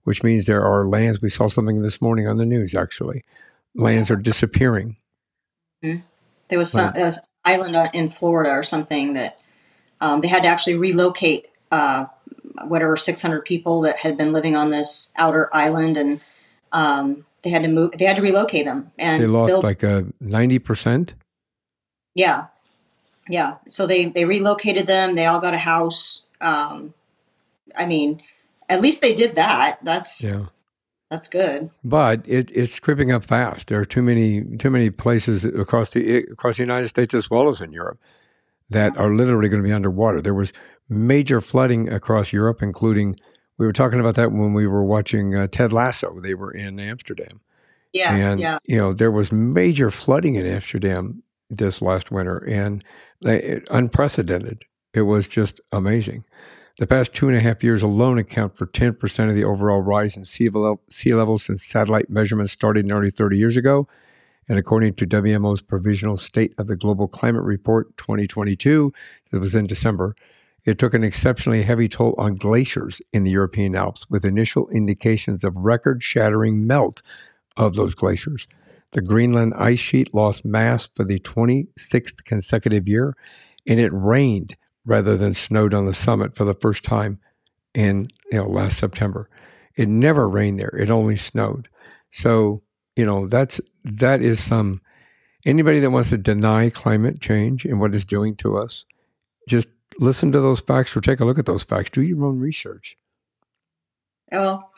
which 0.05 0.23
means 0.23 0.47
there 0.47 0.65
are 0.65 0.89
lands. 0.89 1.21
We 1.21 1.29
saw 1.29 1.49
something 1.49 1.83
this 1.83 2.01
morning 2.01 2.27
on 2.27 2.39
the 2.39 2.47
news, 2.47 2.75
actually. 2.75 3.23
Lands 3.75 4.11
are 4.11 4.17
disappearing. 4.17 4.97
Mm-hmm. 5.83 6.03
There 6.49 6.59
was 6.59 6.73
some 6.73 6.95
an 6.95 7.13
island 7.45 7.91
in 7.93 8.11
Florida 8.11 8.51
or 8.51 8.63
something 8.63 9.15
that 9.15 9.41
um, 10.01 10.21
they 10.21 10.29
had 10.29 10.43
to 10.45 10.49
actually 10.49 10.77
relocate 10.77 11.49
uh, 11.71 12.07
whatever 12.65 12.97
600 12.97 13.45
people 13.45 13.83
that 13.83 13.99
had 13.99 14.17
been 14.17 14.33
living 14.33 14.57
on 14.57 14.71
this 14.71 15.13
outer 15.17 15.49
island 15.53 15.97
and 15.97 16.21
um, 16.73 17.25
they 17.43 17.51
had 17.51 17.63
to 17.63 17.69
move. 17.69 17.93
They 17.99 18.05
had 18.05 18.17
to 18.17 18.23
relocate 18.23 18.65
them, 18.65 18.93
and 18.99 19.23
they 19.23 19.27
lost 19.27 19.51
build, 19.51 19.65
like 19.65 19.83
a 19.83 20.07
ninety 20.21 20.59
percent. 20.59 21.15
Yeah, 22.15 22.47
yeah. 23.29 23.57
So 23.69 23.87
they 23.87 24.07
they 24.07 24.25
relocated 24.25 24.87
them. 24.87 25.15
They 25.15 25.27
all 25.27 25.41
got 25.41 25.55
a 25.55 25.59
house. 25.59 26.23
Um, 26.41 26.95
I 27.77 27.87
mean, 27.87 28.23
at 28.69 28.81
least 28.81 29.01
they 29.01 29.15
did 29.15 29.35
that. 29.35 29.79
That's 29.83 30.23
yeah. 30.23 30.47
That's 31.11 31.29
good. 31.29 31.69
But 31.85 32.27
it, 32.27 32.51
it's 32.55 32.81
creeping 32.81 33.13
up 33.13 33.23
fast. 33.23 33.69
There 33.69 33.79
are 33.79 33.85
too 33.85 34.01
many 34.01 34.43
too 34.57 34.71
many 34.71 34.89
places 34.89 35.45
across 35.45 35.91
the 35.91 36.19
across 36.19 36.57
the 36.57 36.63
United 36.63 36.89
States 36.89 37.13
as 37.13 37.29
well 37.29 37.49
as 37.49 37.61
in 37.61 37.73
Europe 37.73 37.99
that 38.71 38.97
are 38.97 39.15
literally 39.15 39.51
going 39.51 39.63
to 39.63 39.69
be 39.69 39.75
underwater. 39.75 40.23
There 40.23 40.33
was 40.33 40.53
major 40.89 41.41
flooding 41.41 41.91
across 41.91 42.33
Europe, 42.33 42.63
including 42.63 43.17
we 43.59 43.67
were 43.67 43.73
talking 43.73 44.01
about 44.01 44.15
that 44.17 44.33
when 44.33 44.55
we 44.55 44.67
were 44.67 44.85
watching 44.85 45.37
uh, 45.37 45.47
Ted 45.47 45.73
Lasso. 45.73 46.19
They 46.21 46.35
were 46.35 46.51
in 46.51 46.81
Amsterdam. 46.81 47.41
Yeah, 47.93 48.15
and 48.15 48.41
yeah. 48.41 48.59
you 48.65 48.79
know 48.79 48.93
there 48.93 49.11
was 49.11 49.31
major 49.31 49.91
flooding 49.91 50.35
in 50.35 50.47
Amsterdam 50.47 51.23
this 51.51 51.83
last 51.83 52.11
winter, 52.11 52.39
and 52.39 52.83
it, 53.23 53.67
unprecedented. 53.71 54.65
It 54.95 55.03
was 55.03 55.27
just 55.27 55.61
amazing. 55.71 56.25
The 56.79 56.87
past 56.87 57.15
two 57.15 57.29
and 57.29 57.37
a 57.37 57.41
half 57.41 57.63
years 57.63 57.83
alone 57.83 58.19
account 58.19 58.57
for 58.57 58.67
10% 58.67 59.29
of 59.29 59.35
the 59.35 59.45
overall 59.45 59.81
rise 59.81 60.17
in 60.17 60.25
sea 60.25 60.49
level, 60.49 60.81
sea 60.89 61.15
level 61.15 61.39
since 61.39 61.63
satellite 61.63 62.09
measurements 62.09 62.53
started 62.53 62.87
nearly 62.87 63.11
30 63.11 63.37
years 63.37 63.59
ago. 63.59 63.87
And 64.49 64.59
according 64.59 64.95
to 64.95 65.07
WMO's 65.07 65.61
Provisional 65.61 66.17
State 66.17 66.55
of 66.59 66.67
the 66.67 66.77
Global 66.77 67.09
Climate 67.09 67.43
Report 67.43 67.97
2022, 67.99 68.93
that 69.31 69.39
was 69.39 69.55
in 69.55 69.67
December, 69.67 70.17
it 70.65 70.79
took 70.79 70.95
an 70.95 71.05
exceptionally 71.05 71.63
heavy 71.63 71.89
toll 71.89 72.15
on 72.19 72.37
glaciers 72.37 73.01
in 73.13 73.25
the 73.25 73.31
European 73.31 73.75
Alps, 73.75 74.07
with 74.09 74.25
initial 74.25 74.69
indications 74.69 75.45
of 75.45 75.57
record 75.57 76.03
shattering 76.03 76.67
melt 76.67 77.03
of 77.57 77.75
those 77.75 77.95
glaciers. 77.95 78.47
The 78.93 79.03
Greenland 79.03 79.55
ice 79.57 79.79
sheet 79.79 80.15
lost 80.15 80.45
mass 80.45 80.89
for 80.95 81.05
the 81.05 81.19
26th 81.19 82.25
consecutive 82.25 82.87
year, 82.87 83.17
and 83.67 83.81
it 83.81 83.93
rained 83.93 84.57
rather 84.85 85.17
than 85.17 85.35
snowed 85.35 85.75
on 85.75 85.87
the 85.87 85.95
summit 85.95 86.35
for 86.35 86.45
the 86.45 86.55
first 86.55 86.85
time 86.85 87.19
in 87.75 88.09
you 88.31 88.39
know 88.39 88.47
last 88.49 88.79
September. 88.79 89.29
It 89.77 89.89
never 89.89 90.29
rained 90.29 90.59
there; 90.59 90.75
it 90.79 90.91
only 90.91 91.17
snowed. 91.17 91.69
So 92.11 92.63
you 92.97 93.07
know 93.07 93.27
that's 93.27 93.61
that 93.85 94.21
is 94.21 94.43
some 94.43 94.81
anybody 95.47 95.79
that 95.81 95.91
wants 95.91 96.11
to 96.11 96.19
deny 96.19 96.71
climate 96.71 97.21
change 97.21 97.65
and 97.65 97.81
what 97.81 97.95
it's 97.95 98.05
doing 98.05 98.37
to 98.37 98.59
us. 98.59 98.85
Just 99.49 99.69
listen 99.99 100.33
to 100.33 100.41
those 100.41 100.61
facts 100.61 100.97
or 100.97 101.01
take 101.01 101.21
a 101.21 101.25
look 101.25 101.39
at 101.39 101.47
those 101.47 101.63
facts. 101.63 101.91
Do 101.91 102.03
your 102.03 102.25
own 102.25 102.39
research. 102.39 102.97
Well, 104.31 104.71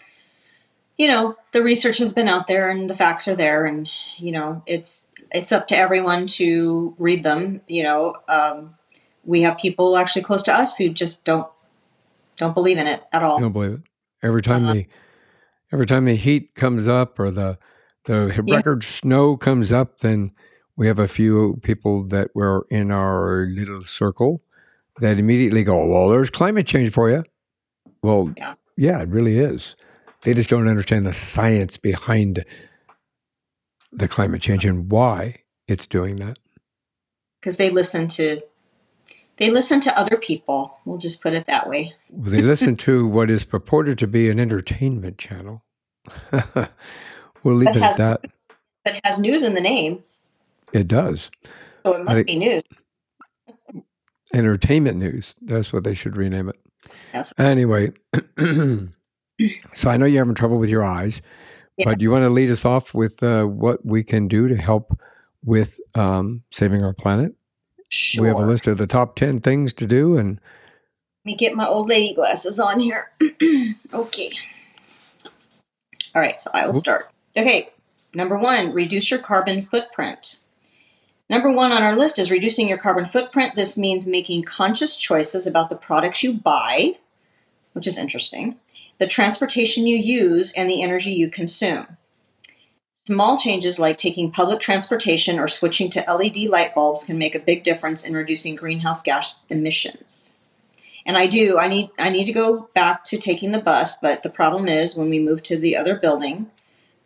you 0.97 1.09
know 1.09 1.37
the 1.53 1.63
research 1.63 1.99
has 1.99 2.13
been 2.13 2.29
out 2.29 2.47
there 2.47 2.71
and 2.71 2.89
the 2.89 2.95
facts 2.95 3.27
are 3.29 3.37
there, 3.37 3.67
and 3.67 3.89
you 4.17 4.33
know 4.33 4.63
it's 4.67 5.07
it's 5.31 5.53
up 5.53 5.67
to 5.69 5.77
everyone 5.77 6.27
to 6.27 6.95
read 6.99 7.23
them. 7.23 7.61
You 7.67 7.83
know, 7.83 8.15
um, 8.29 8.75
we 9.25 9.43
have 9.43 9.59
people 9.59 9.97
actually 9.97 10.23
close 10.23 10.43
to 10.45 10.53
us 10.53 10.77
who 10.77 10.89
just 10.89 11.25
don't 11.25 11.49
don't 12.37 12.55
believe 12.55 12.79
in 12.79 12.87
it 12.87 13.03
at 13.13 13.23
all. 13.23 13.41
Don't 13.41 13.53
believe 13.53 13.73
it. 13.73 13.81
Every 14.23 14.43
time 14.43 14.65
uh-huh. 14.65 14.75
the 14.75 14.87
every 15.73 15.87
time 15.87 16.05
the 16.05 16.17
heat 16.17 16.55
comes 16.55 16.89
up 16.89 17.19
or 17.19 17.31
the 17.31 17.59
the 18.05 18.45
record 18.49 18.85
snow 18.85 19.37
comes 19.37 19.73
up, 19.73 19.99
then 19.99 20.33
we 20.77 20.87
have 20.87 20.99
a 20.99 21.09
few 21.09 21.59
people 21.63 22.05
that 22.05 22.35
were 22.35 22.67
in 22.71 22.91
our 22.91 23.47
little 23.47 23.83
circle 23.83 24.43
that 25.01 25.19
immediately 25.19 25.63
go, 25.63 25.87
"Well, 25.87 26.09
there's 26.09 26.31
climate 26.31 26.67
change 26.67 26.93
for 26.93 27.11
you." 27.11 27.25
Well, 28.03 28.33
yeah, 28.37 28.55
yeah 28.77 29.01
it 29.01 29.09
really 29.09 29.39
is. 29.39 29.77
They 30.23 30.35
just 30.35 30.51
don't 30.51 30.69
understand 30.69 31.07
the 31.07 31.13
science 31.13 31.77
behind 31.77 32.45
the 33.93 34.09
climate 34.09 34.43
change 34.43 34.65
and 34.65 34.91
why 34.91 35.37
it's 35.69 35.87
doing 35.87 36.17
that. 36.17 36.39
Because 37.41 37.57
they 37.57 37.71
listen 37.71 38.09
to 38.09 38.41
they 39.37 39.51
listen 39.51 39.81
to 39.81 39.99
other 39.99 40.17
people. 40.17 40.79
We'll 40.85 40.99
just 40.99 41.21
put 41.21 41.33
it 41.33 41.47
that 41.47 41.69
way. 41.69 41.93
they 42.11 42.41
listen 42.41 42.77
to 42.77 43.07
what 43.07 43.31
is 43.31 43.45
purported 43.45 43.99
to 43.99 44.07
be 44.07 44.29
an 44.29 44.39
entertainment 44.39 45.19
channel. 45.19 45.65
we'll 47.43 47.57
leave 47.57 47.75
that 47.75 47.77
it 47.77 47.83
has, 47.83 48.01
at 48.01 48.23
that. 48.23 48.31
That 48.85 49.01
has 49.05 49.19
news 49.19 49.43
in 49.43 49.55
the 49.55 49.61
name. 49.61 50.05
It 50.73 50.87
does. 50.87 51.31
So 51.85 51.95
it 51.95 52.05
must 52.05 52.21
I, 52.21 52.23
be 52.23 52.37
news. 52.37 52.63
Entertainment 54.33 54.99
news. 54.99 55.35
That's 55.43 55.73
what 55.73 55.85
they 55.85 55.95
should 55.95 56.17
rename 56.17 56.49
it. 56.49 56.59
That's 57.13 57.33
anyway, 57.39 57.93
so 58.39 58.89
I 59.87 59.97
know 59.97 60.07
you're 60.07 60.21
having 60.21 60.35
trouble 60.35 60.59
with 60.59 60.71
your 60.71 60.85
eyes, 60.85 61.23
yeah. 61.77 61.87
but 61.87 62.01
you 62.01 62.11
want 62.11 62.23
to 62.23 62.31
lead 62.31 62.51
us 62.51 62.65
off 62.65 62.95
with 62.95 63.23
uh, 63.23 63.45
what 63.45 63.85
we 63.85 64.03
can 64.03 64.29
do 64.29 64.49
to 64.49 64.57
help 64.57 64.99
with 65.45 65.81
um, 65.95 66.43
saving 66.51 66.83
our 66.83 66.93
planet? 66.93 67.35
Sure. 67.89 68.23
We 68.23 68.29
have 68.29 68.39
a 68.39 68.47
list 68.47 68.67
of 68.67 68.79
the 68.79 68.87
top 68.87 69.15
10 69.17 69.39
things 69.39 69.73
to 69.75 69.87
do 69.87 70.17
and 70.17 70.41
let 71.25 71.33
me 71.33 71.37
get 71.37 71.55
my 71.55 71.67
old 71.67 71.89
lady 71.89 72.15
glasses 72.15 72.59
on 72.59 72.81
here. 72.81 73.13
okay. 73.95 74.31
All 76.15 76.23
right, 76.23 76.41
so 76.41 76.51
I 76.53 76.67
will 76.67 76.75
start. 76.75 77.11
Okay, 77.37 77.71
number 78.15 78.39
one, 78.39 78.73
reduce 78.73 79.11
your 79.11 79.21
carbon 79.21 79.63
footprint. 79.63 80.39
Number 81.31 81.51
one 81.51 81.73
on 81.73 81.83
our 81.83 81.97
list 81.97 82.19
is 82.19 82.31
reducing 82.31 82.69
your 82.69 82.79
carbon 82.79 83.07
footprint. 83.07 83.55
This 83.55 83.79
means 83.79 84.07
making 84.07 84.43
conscious 84.43 84.95
choices 84.95 85.47
about 85.47 85.71
the 85.71 85.77
products 85.77 86.23
you 86.23 86.35
buy, 86.35 86.99
which 87.73 87.87
is 87.87 87.97
interesting, 87.97 88.57
the 88.99 89.07
transportation 89.07 89.87
you 89.87 89.97
use, 89.97 90.53
and 90.53 90.69
the 90.69 90.83
energy 90.83 91.13
you 91.13 91.31
consume. 91.31 91.97
Small 92.93 93.37
changes 93.37 93.79
like 93.79 93.97
taking 93.97 94.31
public 94.31 94.61
transportation 94.61 95.39
or 95.39 95.49
switching 95.49 95.91
to 95.91 96.05
LED 96.09 96.49
light 96.49 96.75
bulbs 96.75 97.05
can 97.05 97.19
make 97.19 97.35
a 97.35 97.39
big 97.39 97.63
difference 97.63 98.05
in 98.05 98.15
reducing 98.15 98.55
greenhouse 98.55 99.03
gas 99.03 99.39
emissions. 99.51 100.37
And 101.07 101.17
I 101.19 101.27
do, 101.27 101.59
I 101.59 101.69
need 101.69 101.91
I 101.99 102.09
need 102.09 102.25
to 102.25 102.33
go 102.33 102.71
back 102.75 103.05
to 103.05 103.19
taking 103.19 103.53
the 103.53 103.61
bus, 103.61 103.97
but 103.97 104.23
the 104.23 104.31
problem 104.31 104.69
is 104.69 104.97
when 104.97 105.11
we 105.11 105.19
move 105.19 105.43
to 105.45 105.59
the 105.59 105.77
other 105.77 105.97
building, 105.97 106.51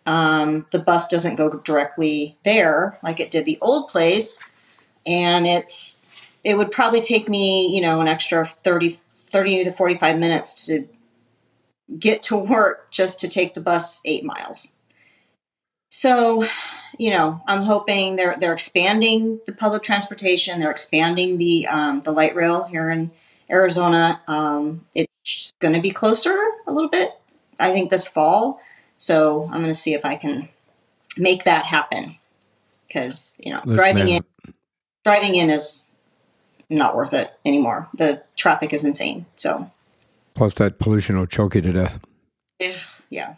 um, 0.08 0.64
the 0.72 0.78
bus 0.78 1.06
doesn't 1.06 1.36
go 1.36 1.50
directly 1.50 2.38
there 2.42 2.98
like 3.02 3.20
it 3.20 3.30
did 3.30 3.44
the 3.44 3.58
old 3.60 3.88
place, 3.88 4.40
and 5.04 5.46
it's 5.46 6.00
it 6.42 6.56
would 6.56 6.70
probably 6.70 7.02
take 7.02 7.28
me, 7.28 7.74
you 7.74 7.82
know, 7.82 8.00
an 8.00 8.08
extra 8.08 8.46
30, 8.46 8.98
30 9.10 9.64
to 9.64 9.72
45 9.72 10.18
minutes 10.18 10.66
to 10.66 10.88
get 11.98 12.22
to 12.22 12.36
work 12.38 12.90
just 12.90 13.20
to 13.20 13.28
take 13.28 13.52
the 13.52 13.60
bus 13.60 14.00
eight 14.06 14.24
miles. 14.24 14.72
So, 15.90 16.46
you 16.98 17.10
know, 17.10 17.42
I'm 17.46 17.62
hoping 17.62 18.16
they're 18.16 18.36
they're 18.38 18.54
expanding 18.54 19.40
the 19.46 19.52
public 19.52 19.82
transportation. 19.82 20.58
They're 20.58 20.70
expanding 20.70 21.36
the 21.36 21.66
um, 21.66 22.00
the 22.02 22.12
light 22.12 22.34
rail 22.34 22.64
here 22.64 22.90
in 22.90 23.10
Arizona. 23.50 24.22
Um, 24.26 24.86
it's 24.94 25.52
going 25.58 25.74
to 25.74 25.82
be 25.82 25.90
closer 25.90 26.34
a 26.66 26.72
little 26.72 26.90
bit. 26.90 27.12
I 27.60 27.72
think 27.72 27.90
this 27.90 28.08
fall. 28.08 28.60
So 28.98 29.44
I'm 29.44 29.60
going 29.60 29.66
to 29.68 29.74
see 29.74 29.94
if 29.94 30.04
I 30.04 30.16
can 30.16 30.48
make 31.16 31.44
that 31.44 31.64
happen. 31.64 32.16
Because 32.86 33.34
you 33.38 33.52
know, 33.52 33.62
driving 33.64 34.08
in 34.08 34.24
driving 35.04 35.34
in 35.34 35.50
is 35.50 35.86
not 36.70 36.96
worth 36.96 37.12
it 37.12 37.32
anymore. 37.44 37.88
The 37.94 38.22
traffic 38.36 38.72
is 38.72 38.84
insane. 38.84 39.26
So 39.36 39.70
plus 40.34 40.54
that 40.54 40.78
pollution 40.78 41.18
will 41.18 41.26
choke 41.26 41.54
you 41.54 41.60
to 41.62 41.72
death. 41.72 42.00
If, 42.58 43.02
Yeah. 43.10 43.34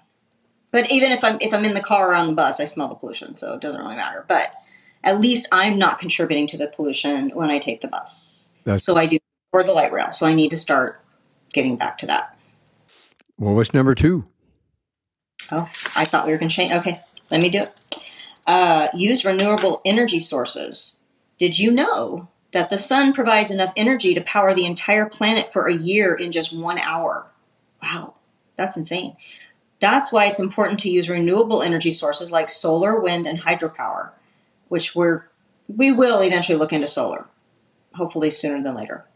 But 0.73 0.90
even 0.90 1.11
if 1.12 1.25
I'm 1.25 1.38
if 1.40 1.53
I'm 1.53 1.64
in 1.64 1.75
the 1.75 1.83
car 1.83 2.11
or 2.11 2.14
on 2.14 2.27
the 2.27 2.33
bus, 2.33 2.61
I 2.61 2.64
smell 2.64 2.88
the 2.88 2.94
pollution, 2.94 3.35
so 3.35 3.55
it 3.55 3.61
doesn't 3.61 3.81
really 3.81 3.96
matter. 3.96 4.25
But 4.29 4.53
at 5.03 5.20
least 5.20 5.49
I'm 5.51 5.79
not 5.79 5.99
contributing 5.99 6.46
to 6.49 6.57
the 6.57 6.68
pollution 6.68 7.31
when 7.31 7.51
I 7.51 7.59
take 7.59 7.81
the 7.81 7.88
bus. 7.88 8.46
That's 8.64 8.85
so 8.85 8.96
I 8.96 9.07
do 9.07 9.18
or 9.53 9.64
the 9.64 9.73
light 9.73 9.92
rail. 9.92 10.12
So 10.12 10.27
I 10.27 10.33
need 10.33 10.51
to 10.51 10.57
start 10.57 11.01
getting 11.53 11.77
back 11.77 11.99
to 11.99 12.07
that. 12.07 12.38
Well, 13.37 13.55
what's 13.55 13.75
number 13.75 13.94
two? 13.94 14.27
Oh, 15.53 15.70
I 15.96 16.05
thought 16.05 16.26
we 16.26 16.33
were 16.33 16.38
going 16.38 16.48
to 16.48 16.55
change. 16.55 16.72
Okay, 16.72 17.00
let 17.31 17.40
me 17.40 17.50
do 17.50 17.59
it. 17.59 17.81
Uh, 18.46 18.88
use 18.94 19.24
renewable 19.24 19.81
energy 19.85 20.20
sources. 20.20 20.96
Did 21.38 21.59
you 21.59 21.70
know 21.70 22.29
that 22.53 22.70
the 22.70 22.79
sun 22.79 23.12
provides 23.12 23.50
enough 23.50 23.72
energy 23.76 24.14
to 24.14 24.20
power 24.20 24.55
the 24.55 24.66
entire 24.66 25.07
planet 25.07 25.53
for 25.53 25.66
a 25.66 25.76
year 25.76 26.14
in 26.14 26.33
just 26.33 26.53
one 26.53 26.79
hour? 26.79 27.26
Wow, 27.83 28.14
that's 28.57 28.76
insane. 28.76 29.16
That's 29.79 30.12
why 30.12 30.26
it's 30.26 30.38
important 30.38 30.79
to 30.81 30.90
use 30.90 31.09
renewable 31.09 31.62
energy 31.62 31.90
sources 31.90 32.31
like 32.31 32.48
solar, 32.48 33.00
wind, 33.00 33.26
and 33.26 33.40
hydropower, 33.40 34.11
which 34.68 34.94
we're 34.94 35.24
we 35.68 35.92
will 35.92 36.20
eventually 36.20 36.59
look 36.59 36.72
into 36.72 36.88
solar, 36.88 37.26
hopefully 37.94 38.31
sooner 38.31 38.62
than 38.62 38.74
later. 38.74 39.07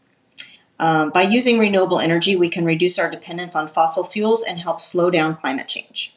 Um, 0.79 1.09
by 1.09 1.21
using 1.21 1.57
renewable 1.57 1.99
energy, 1.99 2.35
we 2.35 2.49
can 2.49 2.65
reduce 2.65 2.99
our 2.99 3.09
dependence 3.09 3.55
on 3.55 3.67
fossil 3.67 4.03
fuels 4.03 4.43
and 4.43 4.59
help 4.59 4.79
slow 4.79 5.09
down 5.09 5.35
climate 5.35 5.67
change. 5.67 6.13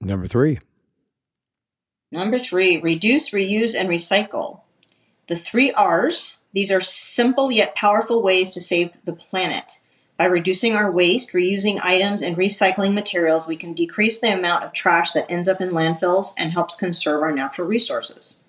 Number 0.00 0.26
three. 0.26 0.58
Number 2.12 2.38
three, 2.38 2.80
reduce, 2.80 3.30
reuse, 3.30 3.74
and 3.78 3.88
recycle. 3.88 4.60
The 5.26 5.36
three 5.36 5.72
R's, 5.72 6.36
these 6.52 6.70
are 6.70 6.80
simple 6.80 7.50
yet 7.50 7.74
powerful 7.74 8.22
ways 8.22 8.50
to 8.50 8.60
save 8.60 9.04
the 9.04 9.14
planet. 9.14 9.80
By 10.16 10.26
reducing 10.26 10.74
our 10.74 10.92
waste, 10.92 11.32
reusing 11.32 11.80
items, 11.82 12.22
and 12.22 12.36
recycling 12.36 12.94
materials, 12.94 13.48
we 13.48 13.56
can 13.56 13.74
decrease 13.74 14.20
the 14.20 14.32
amount 14.32 14.62
of 14.62 14.72
trash 14.72 15.12
that 15.12 15.28
ends 15.28 15.48
up 15.48 15.60
in 15.60 15.70
landfills 15.70 16.34
and 16.38 16.52
helps 16.52 16.76
conserve 16.76 17.22
our 17.22 17.32
natural 17.32 17.66
resources. 17.66 18.40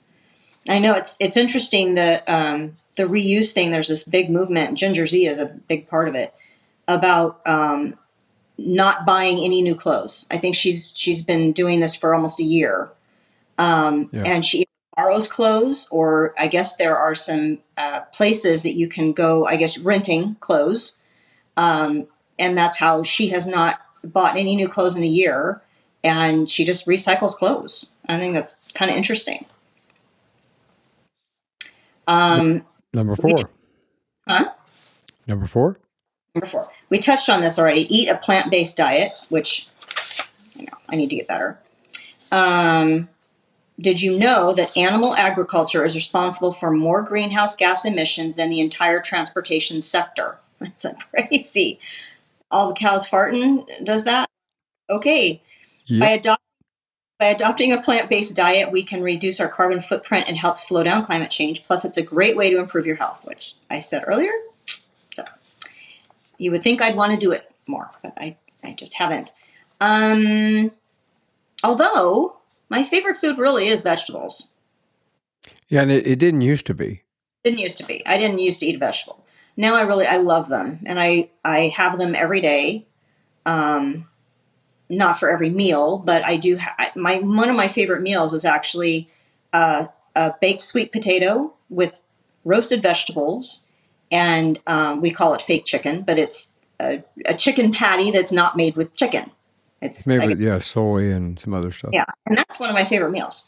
I 0.69 0.77
know 0.77 0.93
it's 0.93 1.15
it's 1.19 1.37
interesting 1.37 1.95
that 1.95 2.27
um, 2.29 2.77
the 2.95 3.03
reuse 3.03 3.53
thing. 3.53 3.71
There's 3.71 3.87
this 3.87 4.03
big 4.03 4.29
movement. 4.29 4.77
Ginger 4.77 5.05
Zee 5.05 5.27
is 5.27 5.39
a 5.39 5.45
big 5.45 5.87
part 5.87 6.07
of 6.07 6.15
it 6.15 6.33
about 6.87 7.41
um, 7.45 7.95
not 8.57 9.05
buying 9.05 9.39
any 9.39 9.61
new 9.61 9.75
clothes. 9.75 10.25
I 10.29 10.37
think 10.37 10.55
she's 10.55 10.91
she's 10.93 11.21
been 11.21 11.51
doing 11.51 11.79
this 11.79 11.95
for 11.95 12.13
almost 12.13 12.39
a 12.39 12.43
year, 12.43 12.89
um, 13.57 14.09
yeah. 14.11 14.23
and 14.23 14.43
she 14.45 14.65
borrows 14.95 15.27
clothes, 15.27 15.87
or 15.91 16.33
I 16.37 16.47
guess 16.47 16.75
there 16.75 16.97
are 16.97 17.15
some 17.15 17.59
uh, 17.77 18.01
places 18.13 18.63
that 18.63 18.73
you 18.73 18.87
can 18.87 19.13
go. 19.13 19.45
I 19.45 19.55
guess 19.55 19.77
renting 19.77 20.35
clothes 20.39 20.93
um, 21.57 22.07
and 22.37 22.57
that's 22.57 22.77
how 22.77 23.03
she 23.03 23.29
has 23.29 23.47
not 23.47 23.79
bought 24.03 24.37
any 24.37 24.55
new 24.55 24.67
clothes 24.67 24.95
in 24.95 25.03
a 25.03 25.07
year. 25.07 25.61
And 26.03 26.49
she 26.49 26.65
just 26.65 26.85
recycles 26.85 27.35
clothes. 27.35 27.87
I 28.07 28.19
think 28.19 28.35
that's 28.35 28.57
kind 28.75 28.91
of 28.91 28.97
interesting. 28.97 29.45
Um, 32.07 32.63
Number 32.95 33.15
four. 33.15 33.35
T- 33.35 33.43
huh? 34.27 34.51
Number 35.27 35.45
four. 35.45 35.77
Number 36.33 36.47
four. 36.47 36.69
We 36.89 36.97
touched 36.97 37.29
on 37.29 37.41
this 37.41 37.59
already. 37.59 37.93
Eat 37.93 38.07
a 38.07 38.15
plant 38.15 38.49
based 38.49 38.77
diet, 38.77 39.13
which 39.29 39.67
you 40.55 40.65
know 40.65 40.77
I 40.89 40.95
need 40.95 41.09
to 41.09 41.15
get 41.17 41.27
better. 41.27 41.59
Um, 42.31 43.09
did 43.79 44.01
you 44.01 44.17
know 44.17 44.53
that 44.53 44.75
animal 44.77 45.13
agriculture 45.15 45.83
is 45.83 45.93
responsible 45.93 46.53
for 46.53 46.71
more 46.71 47.01
greenhouse 47.01 47.55
gas 47.55 47.83
emissions 47.83 48.35
than 48.35 48.49
the 48.49 48.61
entire 48.61 49.01
transportation 49.01 49.81
sector? 49.81 50.37
That's 50.59 50.85
crazy. 51.11 51.79
All 52.49 52.69
the 52.69 52.73
cows 52.73 53.09
farting 53.09 53.65
does 53.83 54.05
that? 54.05 54.29
Okay. 54.89 55.41
Yep. 55.87 55.99
By, 55.99 56.09
adopt, 56.11 56.41
by 57.17 57.25
adopting 57.25 57.71
a 57.71 57.81
plant 57.81 58.09
based 58.09 58.35
diet, 58.35 58.71
we 58.71 58.83
can 58.83 59.01
reduce 59.01 59.39
our 59.39 59.47
carbon 59.47 59.79
footprint 59.79 60.25
and 60.27 60.37
help 60.37 60.57
slow 60.57 60.83
down 60.83 61.05
climate 61.05 61.31
change. 61.31 61.63
Plus, 61.63 61.85
it's 61.85 61.97
a 61.97 62.01
great 62.01 62.35
way 62.35 62.49
to 62.49 62.59
improve 62.59 62.85
your 62.85 62.97
health, 62.97 63.25
which 63.25 63.55
I 63.69 63.79
said 63.79 64.03
earlier. 64.05 64.33
So, 65.13 65.23
you 66.37 66.51
would 66.51 66.63
think 66.63 66.81
I'd 66.81 66.95
want 66.95 67.13
to 67.13 67.17
do 67.17 67.31
it 67.31 67.51
more, 67.67 67.91
but 68.03 68.13
I, 68.17 68.35
I 68.63 68.73
just 68.73 68.95
haven't. 68.95 69.31
Um, 69.79 70.71
although, 71.63 72.37
my 72.69 72.83
favorite 72.83 73.17
food 73.17 73.37
really 73.37 73.67
is 73.67 73.81
vegetables. 73.81 74.47
Yeah, 75.69 75.81
and 75.81 75.91
it, 75.91 76.05
it 76.05 76.19
didn't 76.19 76.41
used 76.41 76.65
to 76.67 76.73
be. 76.73 77.03
Didn't 77.43 77.59
used 77.59 77.77
to 77.77 77.85
be. 77.85 78.05
I 78.05 78.17
didn't 78.17 78.39
used 78.39 78.59
to 78.59 78.65
eat 78.65 78.75
a 78.75 78.79
vegetable. 78.79 79.23
Now 79.57 79.75
I 79.75 79.81
really 79.81 80.05
I 80.05 80.17
love 80.17 80.49
them, 80.49 80.79
and 80.85 80.99
I 80.99 81.29
I 81.43 81.67
have 81.75 81.97
them 81.97 82.13
every 82.13 82.41
day. 82.41 82.87
Um, 83.45 84.07
not 84.89 85.19
for 85.19 85.29
every 85.29 85.49
meal, 85.49 85.97
but 85.97 86.23
I 86.23 86.37
do. 86.37 86.57
Ha- 86.57 86.91
my 86.95 87.17
one 87.17 87.49
of 87.49 87.55
my 87.55 87.67
favorite 87.67 88.01
meals 88.01 88.33
is 88.33 88.45
actually 88.45 89.09
uh, 89.53 89.87
a 90.15 90.33
baked 90.39 90.61
sweet 90.61 90.91
potato 90.91 91.53
with 91.69 92.01
roasted 92.43 92.81
vegetables, 92.81 93.61
and 94.11 94.59
um, 94.67 95.01
we 95.01 95.11
call 95.11 95.33
it 95.33 95.41
fake 95.41 95.65
chicken, 95.65 96.03
but 96.03 96.19
it's 96.19 96.53
a, 96.79 97.03
a, 97.25 97.33
chicken 97.33 97.71
patty 97.71 98.11
that's 98.11 98.31
not 98.31 98.55
made 98.55 98.75
with 98.75 98.95
chicken. 98.95 99.31
It's 99.81 100.07
maybe 100.07 100.41
yeah, 100.43 100.59
soy 100.59 101.11
and 101.11 101.39
some 101.39 101.53
other 101.53 101.71
stuff. 101.71 101.91
Yeah, 101.93 102.05
and 102.25 102.37
that's 102.37 102.59
one 102.59 102.69
of 102.69 102.73
my 102.73 102.85
favorite 102.85 103.11
meals. 103.11 103.43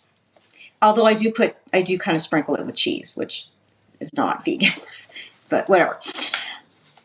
Although 0.82 1.06
I 1.06 1.14
do 1.14 1.32
put, 1.32 1.56
I 1.74 1.82
do 1.82 1.98
kind 1.98 2.16
of 2.16 2.22
sprinkle 2.22 2.56
it 2.56 2.66
with 2.66 2.76
cheese, 2.76 3.16
which 3.16 3.48
is 4.00 4.14
not 4.14 4.46
vegan, 4.46 4.74
but 5.50 5.70
whatever. 5.70 6.00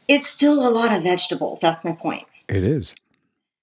It's 0.08 0.26
still 0.26 0.66
a 0.66 0.70
lot 0.70 0.92
of 0.92 1.02
vegetables. 1.02 1.60
That's 1.60 1.84
my 1.84 1.92
point. 1.92 2.24
It 2.48 2.64
is. 2.64 2.94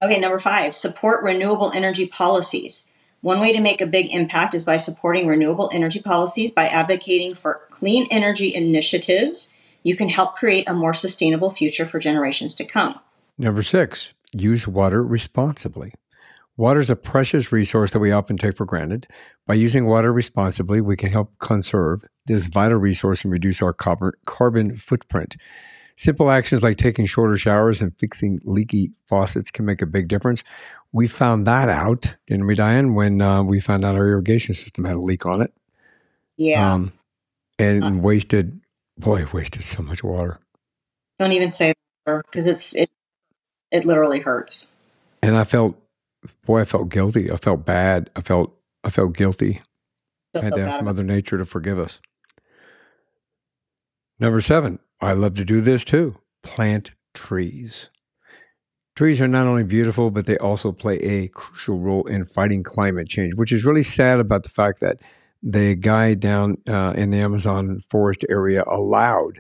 Okay, 0.01 0.17
number 0.17 0.39
five, 0.39 0.73
support 0.75 1.23
renewable 1.23 1.73
energy 1.73 2.07
policies. 2.07 2.89
One 3.19 3.41
way 3.41 3.51
to 3.51 3.59
make 3.59 3.81
a 3.81 3.85
big 3.85 4.13
impact 4.13 4.55
is 4.55 4.63
by 4.63 4.77
supporting 4.77 5.27
renewable 5.27 5.69
energy 5.73 6.01
policies 6.01 6.51
by 6.51 6.67
advocating 6.69 7.35
for 7.35 7.67
clean 7.69 8.07
energy 8.09 8.53
initiatives. 8.55 9.51
You 9.83 9.97
can 9.97 10.07
help 10.07 10.37
create 10.37 10.69
a 10.69 10.73
more 10.73 10.93
sustainable 10.93 11.49
future 11.49 11.85
for 11.85 11.99
generations 11.99 12.55
to 12.55 12.65
come. 12.65 12.97
Number 13.37 13.61
six, 13.61 14.13
use 14.31 14.69
water 14.69 15.03
responsibly. 15.03 15.93
Water 16.55 16.79
is 16.79 16.89
a 16.89 16.95
precious 16.95 17.51
resource 17.51 17.91
that 17.91 17.99
we 17.99 18.13
often 18.13 18.37
take 18.37 18.55
for 18.55 18.65
granted. 18.65 19.05
By 19.47 19.55
using 19.55 19.85
water 19.85 20.13
responsibly, 20.13 20.79
we 20.79 20.95
can 20.95 21.11
help 21.11 21.37
conserve 21.39 22.05
this 22.25 22.47
vital 22.47 22.77
resource 22.77 23.23
and 23.23 23.33
reduce 23.33 23.61
our 23.61 23.73
carbon 23.73 24.77
footprint. 24.77 25.35
Simple 25.99 26.31
actions 26.31 26.63
like 26.63 26.77
taking 26.77 27.05
shorter 27.05 27.35
showers 27.35 27.81
and 27.81 27.91
fixing 27.99 28.39
leaky 28.45 28.93
faucets 29.05 29.51
can 29.51 29.65
make 29.65 29.81
a 29.81 29.85
big 29.85 30.07
difference. 30.07 30.45
We 30.93 31.09
found 31.09 31.45
that 31.45 31.67
out, 31.67 32.15
didn't 32.25 32.47
we, 32.47 32.55
Diane, 32.55 32.95
when 32.95 33.21
uh, 33.21 33.43
we 33.43 33.59
found 33.59 33.83
out 33.83 33.95
our 33.95 34.07
irrigation 34.07 34.55
system 34.55 34.85
had 34.85 34.95
a 34.95 35.01
leak 35.01 35.25
on 35.25 35.41
it? 35.41 35.53
Yeah. 36.37 36.73
Um, 36.73 36.93
and 37.59 37.83
uh, 37.83 37.91
wasted, 38.01 38.61
boy, 38.97 39.25
wasted 39.33 39.65
so 39.65 39.83
much 39.83 40.01
water. 40.01 40.39
Don't 41.19 41.33
even 41.33 41.51
say 41.51 41.71
it 41.71 41.77
because 42.05 42.45
it's 42.45 42.73
it 42.77 42.89
it 43.69 43.83
literally 43.83 44.21
hurts. 44.21 44.67
And 45.21 45.35
I 45.35 45.43
felt, 45.43 45.75
boy, 46.45 46.61
I 46.61 46.65
felt 46.65 46.87
guilty. 46.87 47.29
I 47.29 47.35
felt 47.35 47.65
bad. 47.65 48.09
I 48.15 48.21
felt, 48.21 48.55
I 48.85 48.89
felt 48.89 49.17
guilty. 49.17 49.59
I 50.33 50.45
had 50.45 50.55
to 50.55 50.61
ask 50.61 50.81
Mother 50.81 51.03
Nature 51.03 51.39
to 51.39 51.45
forgive 51.45 51.77
us. 51.77 51.99
Number 54.17 54.39
seven, 54.39 54.79
I 55.01 55.13
love 55.13 55.35
to 55.35 55.45
do 55.45 55.61
this 55.61 55.83
too 55.83 56.15
plant 56.43 56.91
trees. 57.13 57.89
Trees 58.95 59.21
are 59.21 59.27
not 59.27 59.47
only 59.47 59.63
beautiful, 59.63 60.11
but 60.11 60.25
they 60.25 60.35
also 60.37 60.71
play 60.71 60.97
a 60.97 61.27
crucial 61.29 61.79
role 61.79 62.05
in 62.05 62.25
fighting 62.25 62.63
climate 62.63 63.07
change, 63.07 63.33
which 63.35 63.51
is 63.51 63.63
really 63.63 63.83
sad 63.83 64.19
about 64.19 64.43
the 64.43 64.49
fact 64.49 64.81
that 64.81 64.97
the 65.41 65.75
guy 65.75 66.13
down 66.15 66.57
uh, 66.67 66.91
in 66.95 67.11
the 67.11 67.19
Amazon 67.19 67.79
forest 67.89 68.25
area 68.29 68.63
allowed 68.67 69.39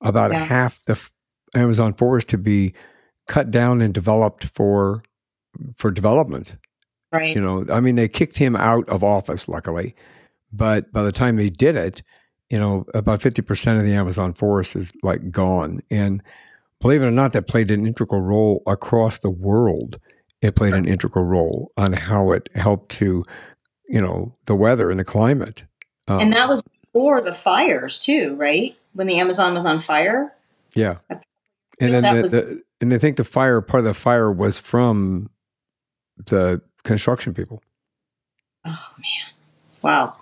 about 0.00 0.30
yeah. 0.30 0.44
half 0.44 0.84
the 0.84 0.92
f- 0.92 1.10
Amazon 1.54 1.92
forest 1.92 2.28
to 2.28 2.38
be 2.38 2.72
cut 3.26 3.50
down 3.50 3.80
and 3.82 3.92
developed 3.92 4.44
for 4.44 5.02
for 5.76 5.90
development. 5.90 6.56
Right. 7.12 7.34
You 7.34 7.42
know, 7.42 7.64
I 7.68 7.80
mean, 7.80 7.96
they 7.96 8.06
kicked 8.06 8.38
him 8.38 8.54
out 8.54 8.88
of 8.88 9.02
office, 9.02 9.48
luckily, 9.48 9.96
but 10.52 10.92
by 10.92 11.02
the 11.02 11.10
time 11.10 11.36
they 11.36 11.50
did 11.50 11.74
it, 11.74 12.02
you 12.50 12.58
know, 12.58 12.84
about 12.94 13.22
fifty 13.22 13.42
percent 13.42 13.78
of 13.78 13.84
the 13.84 13.94
Amazon 13.94 14.34
forest 14.34 14.76
is 14.76 14.92
like 15.02 15.30
gone. 15.30 15.80
And 15.90 16.22
believe 16.80 17.02
it 17.02 17.06
or 17.06 17.10
not, 17.10 17.32
that 17.32 17.46
played 17.46 17.70
an 17.70 17.86
integral 17.86 18.20
role 18.20 18.62
across 18.66 19.18
the 19.18 19.30
world. 19.30 19.98
It 20.42 20.56
played 20.56 20.74
an 20.74 20.86
integral 20.86 21.24
role 21.24 21.70
on 21.76 21.92
how 21.92 22.32
it 22.32 22.48
helped 22.54 22.92
to, 22.92 23.22
you 23.88 24.00
know, 24.00 24.34
the 24.46 24.54
weather 24.54 24.90
and 24.90 24.98
the 24.98 25.04
climate. 25.04 25.64
Um, 26.08 26.20
and 26.20 26.32
that 26.32 26.48
was 26.48 26.62
before 26.62 27.20
the 27.20 27.34
fires 27.34 28.00
too, 28.00 28.34
right? 28.36 28.74
When 28.94 29.06
the 29.06 29.18
Amazon 29.18 29.54
was 29.54 29.66
on 29.66 29.80
fire. 29.80 30.34
Yeah. 30.74 30.96
And 31.78 31.92
then 31.94 32.02
the, 32.02 32.22
was- 32.22 32.30
the, 32.32 32.62
and 32.80 32.90
they 32.90 32.98
think 32.98 33.18
the 33.18 33.24
fire 33.24 33.60
part 33.60 33.80
of 33.80 33.84
the 33.84 33.94
fire 33.94 34.32
was 34.32 34.58
from 34.58 35.28
the 36.26 36.62
construction 36.84 37.34
people. 37.34 37.62
Oh 38.64 38.88
man. 38.98 39.34
Wow. 39.82 40.14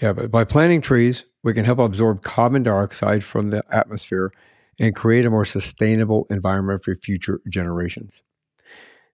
Yeah, 0.00 0.12
but 0.12 0.30
by 0.30 0.44
planting 0.44 0.80
trees, 0.80 1.24
we 1.42 1.54
can 1.54 1.64
help 1.64 1.78
absorb 1.78 2.22
carbon 2.22 2.62
dioxide 2.62 3.22
from 3.22 3.50
the 3.50 3.62
atmosphere 3.70 4.32
and 4.78 4.94
create 4.94 5.24
a 5.24 5.30
more 5.30 5.44
sustainable 5.44 6.26
environment 6.30 6.82
for 6.82 6.94
future 6.96 7.40
generations. 7.48 8.22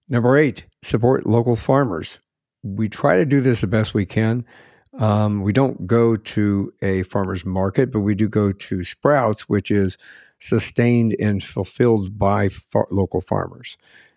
Number 0.08 0.36
eight, 0.36 0.64
support 0.82 1.26
local 1.26 1.56
farmers. 1.56 2.18
We 2.62 2.88
try 2.88 3.16
to 3.18 3.26
do 3.26 3.40
this 3.40 3.60
the 3.60 3.66
best 3.66 3.94
we 3.94 4.06
can. 4.06 4.44
Um, 4.98 5.42
we 5.42 5.52
don't 5.52 5.86
go 5.86 6.16
to 6.16 6.72
a 6.82 7.04
farmer's 7.04 7.44
market, 7.44 7.92
but 7.92 8.00
we 8.00 8.14
do 8.14 8.28
go 8.28 8.50
to 8.50 8.84
Sprouts, 8.84 9.48
which 9.48 9.70
is 9.70 9.96
sustained 10.40 11.14
and 11.20 11.42
fulfilled 11.42 12.18
by 12.18 12.48
far- 12.48 12.88
local 12.90 13.20
farmers. 13.20 13.76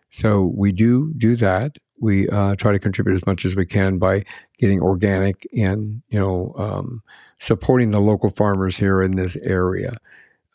So 0.09 0.51
we 0.55 0.71
do 0.71 1.13
do 1.17 1.35
that. 1.35 1.77
We 2.03 2.27
uh, 2.27 2.55
try 2.55 2.73
to 2.73 2.79
contribute 2.79 3.15
as 3.15 3.25
much 3.25 3.45
as 3.45 3.55
we 3.55 3.65
can 3.65 3.97
by 3.97 4.25
getting 4.59 4.81
organic 4.81 5.47
and 5.55 6.01
you 6.09 6.19
know 6.19 6.53
um, 6.57 7.01
supporting 7.39 7.91
the 7.91 8.01
local 8.01 8.29
farmers 8.29 8.77
here 8.77 9.01
in 9.01 9.15
this 9.15 9.37
area. 9.37 9.93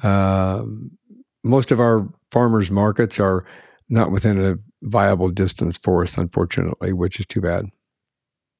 Um, 0.02 0.98
most 1.42 1.72
of 1.72 1.80
our 1.80 2.06
farmers 2.30 2.70
markets 2.70 3.18
are 3.18 3.46
not 3.88 4.10
within 4.10 4.44
a 4.44 4.58
viable 4.82 5.30
distance 5.30 5.78
for 5.78 6.02
us, 6.02 6.18
unfortunately, 6.18 6.92
which 6.92 7.18
is 7.18 7.24
too 7.24 7.40
bad. 7.40 7.70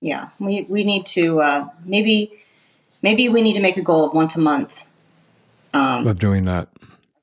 Yeah, 0.01 0.31
we 0.39 0.63
we 0.63 0.83
need 0.83 1.05
to 1.07 1.43
uh, 1.43 1.69
maybe 1.85 2.33
maybe 3.03 3.29
we 3.29 3.43
need 3.43 3.55
to 3.55 3.61
make 3.61 3.77
a 3.77 3.83
goal 3.83 4.07
of 4.07 4.15
once 4.15 4.35
a 4.35 4.41
month 4.41 4.85
um, 5.75 6.07
of 6.07 6.19
doing 6.19 6.45
that 6.45 6.69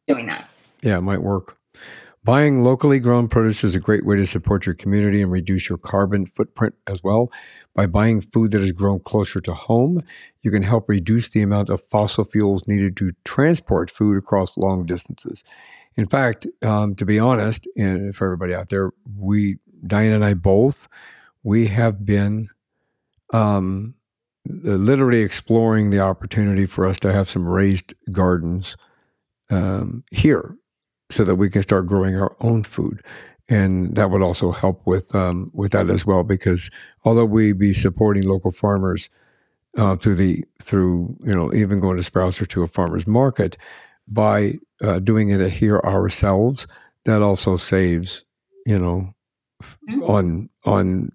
doing 0.08 0.28
that. 0.28 0.48
Yeah, 0.84 0.98
it 1.00 1.02
might 1.02 1.22
work. 1.22 1.58
Buying 2.26 2.64
locally 2.64 2.98
grown 2.98 3.28
produce 3.28 3.64
is 3.64 3.76
a 3.76 3.80
great 3.80 4.04
way 4.04 4.16
to 4.16 4.26
support 4.26 4.66
your 4.66 4.74
community 4.74 5.22
and 5.22 5.32
reduce 5.32 5.70
your 5.70 5.78
carbon 5.78 6.26
footprint 6.26 6.74
as 6.88 7.04
well. 7.04 7.32
By 7.76 7.86
buying 7.86 8.20
food 8.20 8.50
that 8.50 8.62
is 8.62 8.72
grown 8.72 9.02
closer 9.02 9.40
to 9.42 9.54
home, 9.54 10.02
you 10.42 10.50
can 10.50 10.64
help 10.64 10.90
reduce 10.90 11.30
the 11.30 11.44
amount 11.44 11.70
of 11.70 11.84
fossil 11.84 12.24
fuels 12.24 12.68
needed 12.68 12.98
to 12.98 13.12
transport 13.26 13.92
food 13.92 14.18
across 14.18 14.58
long 14.58 14.88
distances. 14.88 15.44
In 15.98 16.06
fact, 16.06 16.48
um, 16.66 16.96
to 16.96 17.06
be 17.06 17.20
honest, 17.20 17.68
and 17.78 18.16
for 18.16 18.26
everybody 18.26 18.56
out 18.56 18.70
there, 18.70 18.90
we, 19.16 19.60
Diane 19.86 20.14
and 20.14 20.26
I 20.26 20.34
both, 20.34 20.88
we 21.44 21.68
have 21.68 22.08
been 22.08 22.50
um, 23.34 23.94
literally 24.48 25.20
exploring 25.20 25.92
the 25.92 26.00
opportunity 26.00 26.66
for 26.66 26.88
us 26.88 26.98
to 27.02 27.14
have 27.14 27.30
some 27.30 27.48
raised 27.48 27.94
gardens 28.12 28.78
um, 29.52 30.04
here 30.10 30.58
so 31.10 31.24
that 31.24 31.36
we 31.36 31.50
can 31.50 31.64
start 31.64 31.88
growing 31.88 32.16
our 32.16 32.36
own 32.42 32.64
food. 32.64 33.02
And 33.48 33.96
that 33.96 34.10
would 34.10 34.24
also 34.24 34.52
help 34.52 34.82
with 34.86 35.14
um, 35.14 35.52
with 35.54 35.72
that 35.74 35.90
as 35.90 36.06
well, 36.06 36.24
because 36.24 36.72
although 37.04 37.26
we 37.26 37.54
be 37.54 37.74
supporting 37.74 38.24
local 38.24 38.52
farmers 38.52 39.10
uh, 39.78 39.96
through 39.98 40.16
the 40.16 40.44
through 40.64 41.16
you 41.24 41.36
know 41.36 41.54
even 41.54 41.80
going 41.80 41.98
to 41.98 42.04
Sprouts 42.04 42.42
or 42.42 42.48
to 42.48 42.64
a 42.64 42.68
farmer's 42.68 43.06
market, 43.06 43.56
by 44.08 44.56
uh, 44.84 44.98
doing 44.98 45.30
it 45.30 45.52
here 45.52 45.80
ourselves, 45.82 46.66
that 47.04 47.22
also 47.22 47.56
saves 47.56 48.24
you 48.66 48.80
know 48.80 49.14
mm-hmm. 49.88 50.04
on 50.04 50.50
on 50.66 51.12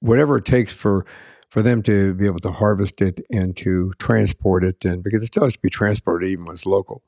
whatever 0.00 0.38
it 0.38 0.44
takes 0.46 0.72
for 0.72 1.04
for 1.50 1.62
them 1.62 1.82
to 1.82 2.14
be 2.14 2.26
able 2.26 2.38
to 2.38 2.52
harvest 2.52 3.02
it 3.02 3.20
and 3.30 3.56
to 3.56 3.92
transport 3.98 4.64
it 4.64 4.84
and 4.84 5.02
because 5.02 5.22
it 5.22 5.26
still 5.26 5.42
has 5.42 5.52
to 5.52 5.60
be 5.60 5.70
transported 5.70 6.28
even 6.30 6.44
when 6.44 6.54
it's 6.54 6.66
local 6.66 7.02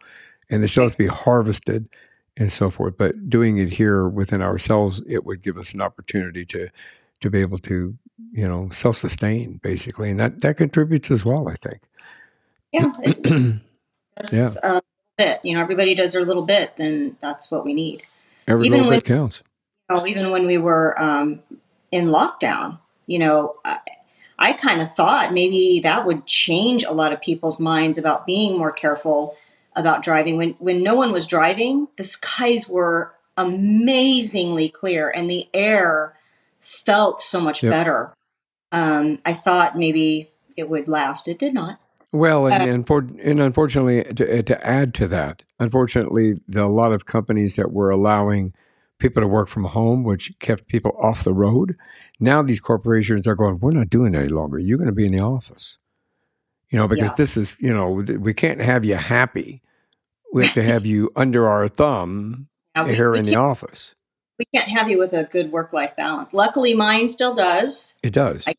and 0.50 0.64
it 0.64 0.68
still 0.68 0.88
to 0.88 0.96
be 0.96 1.06
harvested 1.06 1.88
and 2.36 2.52
so 2.52 2.70
forth 2.70 2.94
but 2.96 3.28
doing 3.28 3.58
it 3.58 3.70
here 3.70 4.08
within 4.08 4.40
ourselves 4.40 5.02
it 5.06 5.24
would 5.24 5.42
give 5.42 5.58
us 5.58 5.74
an 5.74 5.82
opportunity 5.82 6.44
to 6.44 6.68
to 7.22 7.30
be 7.30 7.40
able 7.40 7.58
to, 7.58 7.96
you 8.32 8.48
know, 8.48 8.68
self 8.70 8.98
sustain 8.98 9.58
basically, 9.62 10.10
and 10.10 10.20
that 10.20 10.40
that 10.42 10.56
contributes 10.56 11.10
as 11.10 11.24
well. 11.24 11.48
I 11.48 11.56
think. 11.56 11.80
Yeah. 12.70 13.58
Yeah. 14.30 14.50
a 14.62 14.82
bit. 15.16 15.40
You 15.42 15.54
know, 15.54 15.62
everybody 15.62 15.94
does 15.94 16.12
their 16.12 16.24
little 16.24 16.44
bit, 16.44 16.76
then 16.76 17.16
that's 17.20 17.50
what 17.50 17.64
we 17.64 17.72
need. 17.72 18.02
Every 18.46 18.66
even 18.66 18.80
little 18.80 18.90
when, 18.90 18.98
bit 18.98 19.06
counts. 19.06 19.42
You 19.88 19.96
know, 19.96 20.06
even 20.06 20.30
when 20.30 20.46
we 20.46 20.58
were 20.58 21.00
um, 21.00 21.40
in 21.90 22.08
lockdown, 22.08 22.78
you 23.06 23.18
know, 23.18 23.56
I, 23.64 23.78
I 24.38 24.52
kind 24.52 24.82
of 24.82 24.94
thought 24.94 25.32
maybe 25.32 25.80
that 25.82 26.04
would 26.04 26.26
change 26.26 26.84
a 26.84 26.92
lot 26.92 27.14
of 27.14 27.22
people's 27.22 27.58
minds 27.58 27.96
about 27.96 28.26
being 28.26 28.58
more 28.58 28.70
careful 28.70 29.34
about 29.76 30.02
driving. 30.02 30.36
When 30.36 30.50
when 30.58 30.82
no 30.82 30.94
one 30.94 31.12
was 31.12 31.26
driving, 31.26 31.88
the 31.96 32.04
skies 32.04 32.68
were 32.68 33.14
amazingly 33.36 34.68
clear 34.68 35.10
and 35.10 35.30
the 35.30 35.48
air 35.54 36.16
felt 36.60 37.20
so 37.20 37.40
much 37.40 37.62
yep. 37.62 37.72
better. 37.72 38.14
Um, 38.70 39.18
I 39.24 39.32
thought 39.32 39.78
maybe 39.78 40.30
it 40.56 40.68
would 40.68 40.88
last. 40.88 41.28
It 41.28 41.38
did 41.38 41.54
not. 41.54 41.80
Well, 42.12 42.46
and, 42.46 42.62
uh, 42.62 42.66
and, 42.66 42.86
for, 42.86 42.98
and 43.22 43.40
unfortunately, 43.40 44.04
to, 44.04 44.42
to, 44.42 44.66
add 44.66 44.92
to 44.94 45.08
that, 45.08 45.44
unfortunately, 45.58 46.34
a 46.54 46.66
lot 46.66 46.92
of 46.92 47.06
companies 47.06 47.56
that 47.56 47.72
were 47.72 47.90
allowing 47.90 48.52
people 48.98 49.22
to 49.22 49.26
work 49.26 49.48
from 49.48 49.64
home, 49.64 50.04
which 50.04 50.38
kept 50.38 50.68
people 50.68 50.94
off 51.00 51.24
the 51.24 51.32
road, 51.32 51.74
now 52.20 52.42
these 52.42 52.60
corporations 52.60 53.26
are 53.26 53.34
going, 53.34 53.58
we're 53.60 53.70
not 53.70 53.88
doing 53.88 54.12
that 54.12 54.20
any 54.20 54.28
longer. 54.28 54.58
You're 54.58 54.78
going 54.78 54.90
to 54.90 54.94
be 54.94 55.06
in 55.06 55.12
the 55.12 55.22
office. 55.22 55.78
You 56.72 56.78
know, 56.78 56.88
because 56.88 57.10
yeah. 57.10 57.14
this 57.16 57.36
is, 57.36 57.56
you 57.60 57.72
know, 57.72 57.90
we 57.90 58.32
can't 58.32 58.60
have 58.60 58.82
you 58.82 58.96
happy. 58.96 59.60
We 60.32 60.46
have 60.46 60.54
to 60.54 60.62
have 60.66 60.86
you 60.86 61.12
under 61.14 61.46
our 61.46 61.68
thumb 61.68 62.48
we, 62.82 62.94
here 62.94 63.10
we 63.10 63.18
in 63.18 63.26
the 63.26 63.36
office. 63.36 63.94
We 64.38 64.46
can't 64.54 64.70
have 64.70 64.88
you 64.88 64.98
with 64.98 65.12
a 65.12 65.24
good 65.24 65.52
work 65.52 65.74
life 65.74 65.94
balance. 65.96 66.32
Luckily, 66.32 66.74
mine 66.74 67.08
still 67.08 67.34
does. 67.34 67.94
It 68.02 68.14
does. 68.14 68.48
I 68.48 68.54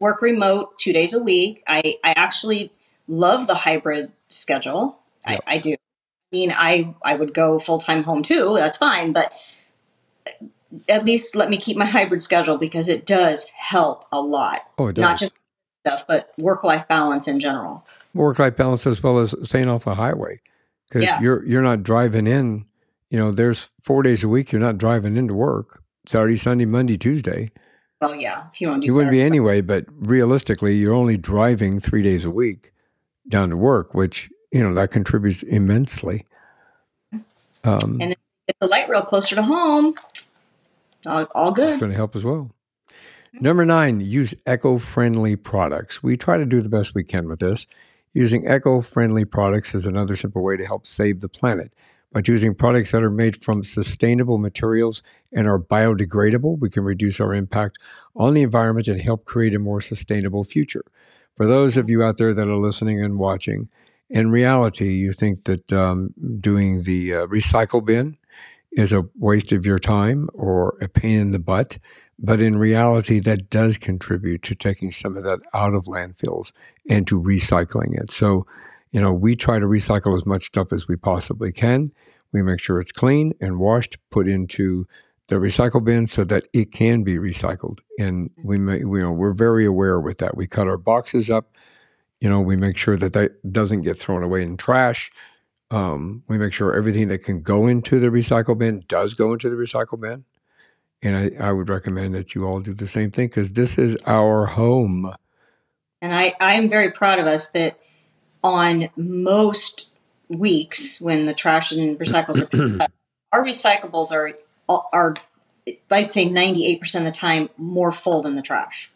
work 0.00 0.22
remote 0.22 0.78
two 0.78 0.94
days 0.94 1.12
a 1.12 1.22
week. 1.22 1.62
I, 1.68 1.98
I 2.02 2.14
actually 2.16 2.72
love 3.06 3.46
the 3.46 3.54
hybrid 3.54 4.10
schedule. 4.30 4.98
Yep. 5.28 5.42
I, 5.46 5.54
I 5.54 5.58
do. 5.58 5.72
I 5.72 5.76
mean, 6.32 6.52
I, 6.56 6.94
I 7.04 7.14
would 7.14 7.34
go 7.34 7.58
full 7.58 7.78
time 7.78 8.04
home 8.04 8.22
too. 8.22 8.54
That's 8.56 8.78
fine. 8.78 9.12
But 9.12 9.34
uh, 10.26 10.46
at 10.88 11.04
least 11.04 11.36
let 11.36 11.50
me 11.50 11.58
keep 11.58 11.76
my 11.76 11.84
hybrid 11.84 12.22
schedule 12.22 12.56
because 12.56 12.88
it 12.88 13.04
does 13.04 13.44
help 13.54 14.06
a 14.10 14.20
lot. 14.22 14.62
Oh, 14.78 14.86
it 14.86 14.94
does. 14.94 15.02
Not 15.02 15.18
just 15.18 15.34
stuff, 15.84 16.06
but 16.06 16.32
work 16.38 16.64
life 16.64 16.88
balance 16.88 17.28
in 17.28 17.38
general. 17.38 17.86
Work 18.14 18.38
life 18.38 18.56
balance 18.56 18.86
as 18.86 19.02
well 19.02 19.18
as 19.18 19.34
staying 19.42 19.68
off 19.68 19.84
the 19.84 19.94
highway 19.94 20.40
because 20.88 21.04
yeah. 21.04 21.20
you're 21.20 21.44
you're 21.44 21.62
not 21.62 21.82
driving 21.82 22.26
in. 22.26 22.64
You 23.10 23.18
know, 23.18 23.30
there's 23.30 23.70
four 23.82 24.02
days 24.02 24.24
a 24.24 24.28
week. 24.28 24.50
You're 24.50 24.60
not 24.60 24.78
driving 24.78 25.16
into 25.16 25.34
work 25.34 25.82
Saturday, 26.06 26.36
Sunday, 26.36 26.64
Monday, 26.64 26.96
Tuesday. 26.96 27.50
Well, 28.00 28.14
yeah, 28.14 28.46
if 28.52 28.60
you 28.60 28.68
want 28.68 28.82
to, 28.82 28.86
you 28.86 28.94
wouldn't 28.94 29.12
be 29.12 29.22
anyway. 29.22 29.60
But 29.60 29.86
realistically, 29.88 30.76
you're 30.76 30.94
only 30.94 31.16
driving 31.16 31.80
three 31.80 32.02
days 32.02 32.24
a 32.24 32.30
week 32.30 32.72
down 33.28 33.50
to 33.50 33.56
work, 33.56 33.94
which 33.94 34.30
you 34.52 34.62
know 34.62 34.74
that 34.74 34.90
contributes 34.90 35.42
immensely. 35.42 36.24
Um, 37.64 37.98
and 38.00 38.14
get 38.46 38.56
the 38.60 38.66
light 38.66 38.88
rail 38.88 39.02
closer 39.02 39.34
to 39.34 39.42
home. 39.42 39.94
All, 41.06 41.26
all 41.34 41.52
good. 41.52 41.70
It's 41.70 41.80
going 41.80 41.92
to 41.92 41.96
help 41.96 42.16
as 42.16 42.24
well. 42.24 42.50
Number 43.40 43.64
nine, 43.64 44.00
use 44.00 44.34
eco 44.46 44.78
friendly 44.78 45.34
products. 45.34 46.02
We 46.02 46.16
try 46.16 46.38
to 46.38 46.46
do 46.46 46.60
the 46.60 46.68
best 46.68 46.94
we 46.94 47.02
can 47.02 47.28
with 47.28 47.40
this. 47.40 47.66
Using 48.12 48.48
eco 48.48 48.80
friendly 48.80 49.24
products 49.24 49.74
is 49.74 49.86
another 49.86 50.14
simple 50.14 50.42
way 50.42 50.56
to 50.56 50.64
help 50.64 50.86
save 50.86 51.20
the 51.20 51.28
planet. 51.28 51.72
By 52.12 52.22
choosing 52.22 52.54
products 52.54 52.92
that 52.92 53.02
are 53.02 53.10
made 53.10 53.42
from 53.42 53.64
sustainable 53.64 54.38
materials 54.38 55.02
and 55.32 55.48
are 55.48 55.58
biodegradable, 55.58 56.60
we 56.60 56.70
can 56.70 56.84
reduce 56.84 57.18
our 57.18 57.34
impact 57.34 57.78
on 58.14 58.34
the 58.34 58.42
environment 58.42 58.86
and 58.86 59.00
help 59.00 59.24
create 59.24 59.54
a 59.54 59.58
more 59.58 59.80
sustainable 59.80 60.44
future. 60.44 60.84
For 61.36 61.48
those 61.48 61.76
of 61.76 61.90
you 61.90 62.04
out 62.04 62.18
there 62.18 62.32
that 62.32 62.48
are 62.48 62.56
listening 62.56 63.02
and 63.02 63.18
watching, 63.18 63.68
in 64.08 64.30
reality, 64.30 64.92
you 64.92 65.12
think 65.12 65.42
that 65.44 65.72
um, 65.72 66.14
doing 66.38 66.82
the 66.82 67.14
uh, 67.14 67.26
recycle 67.26 67.84
bin 67.84 68.16
is 68.70 68.92
a 68.92 69.06
waste 69.18 69.50
of 69.50 69.66
your 69.66 69.80
time 69.80 70.28
or 70.34 70.76
a 70.80 70.88
pain 70.88 71.18
in 71.18 71.30
the 71.32 71.40
butt. 71.40 71.78
But 72.18 72.40
in 72.40 72.56
reality, 72.56 73.18
that 73.20 73.50
does 73.50 73.76
contribute 73.78 74.42
to 74.44 74.54
taking 74.54 74.92
some 74.92 75.16
of 75.16 75.24
that 75.24 75.40
out 75.52 75.74
of 75.74 75.84
landfills 75.86 76.52
and 76.88 77.06
to 77.08 77.20
recycling 77.20 78.00
it. 78.00 78.10
So, 78.10 78.46
you 78.92 79.00
know, 79.00 79.12
we 79.12 79.34
try 79.34 79.58
to 79.58 79.66
recycle 79.66 80.16
as 80.16 80.24
much 80.24 80.44
stuff 80.44 80.72
as 80.72 80.86
we 80.86 80.96
possibly 80.96 81.52
can. 81.52 81.90
We 82.32 82.42
make 82.42 82.60
sure 82.60 82.80
it's 82.80 82.92
clean 82.92 83.32
and 83.40 83.58
washed, 83.58 83.98
put 84.10 84.28
into 84.28 84.86
the 85.28 85.36
recycle 85.36 85.82
bin 85.82 86.06
so 86.06 86.24
that 86.24 86.46
it 86.52 86.72
can 86.72 87.02
be 87.02 87.16
recycled. 87.16 87.80
And 87.98 88.30
we 88.42 88.58
may, 88.58 88.84
we, 88.84 88.98
you 88.98 89.04
know, 89.04 89.12
we're 89.12 89.32
very 89.32 89.66
aware 89.66 89.98
with 90.00 90.18
that. 90.18 90.36
We 90.36 90.46
cut 90.46 90.68
our 90.68 90.76
boxes 90.76 91.30
up. 91.30 91.52
You 92.20 92.28
know, 92.28 92.40
we 92.40 92.56
make 92.56 92.76
sure 92.76 92.96
that 92.96 93.12
that 93.14 93.52
doesn't 93.52 93.82
get 93.82 93.98
thrown 93.98 94.22
away 94.22 94.42
in 94.42 94.56
trash. 94.56 95.10
Um, 95.70 96.22
we 96.28 96.38
make 96.38 96.52
sure 96.52 96.74
everything 96.74 97.08
that 97.08 97.18
can 97.18 97.42
go 97.42 97.66
into 97.66 97.98
the 97.98 98.08
recycle 98.08 98.56
bin 98.56 98.84
does 98.86 99.14
go 99.14 99.32
into 99.32 99.48
the 99.48 99.56
recycle 99.56 100.00
bin. 100.00 100.24
And 101.04 101.16
I, 101.16 101.48
I 101.48 101.52
would 101.52 101.68
recommend 101.68 102.14
that 102.14 102.34
you 102.34 102.42
all 102.42 102.60
do 102.60 102.74
the 102.74 102.86
same 102.86 103.10
thing 103.10 103.28
because 103.28 103.52
this 103.52 103.78
is 103.78 103.96
our 104.06 104.46
home. 104.46 105.14
And 106.00 106.14
I, 106.14 106.34
I'm 106.40 106.68
very 106.68 106.90
proud 106.90 107.18
of 107.18 107.26
us 107.26 107.50
that 107.50 107.78
on 108.42 108.88
most 108.96 109.86
weeks 110.28 111.00
when 111.00 111.26
the 111.26 111.34
trash 111.34 111.72
and 111.72 111.98
recycles 111.98 112.40
are 112.40 112.46
picked 112.46 112.80
up, 112.80 112.92
our 113.32 113.44
recyclables 113.44 114.12
are 114.12 114.32
are 114.68 115.14
I'd 115.90 116.10
say 116.10 116.26
98% 116.26 116.94
of 116.96 117.04
the 117.04 117.10
time 117.10 117.48
more 117.56 117.92
full 117.92 118.22
than 118.22 118.34
the 118.34 118.42
trash. 118.42 118.90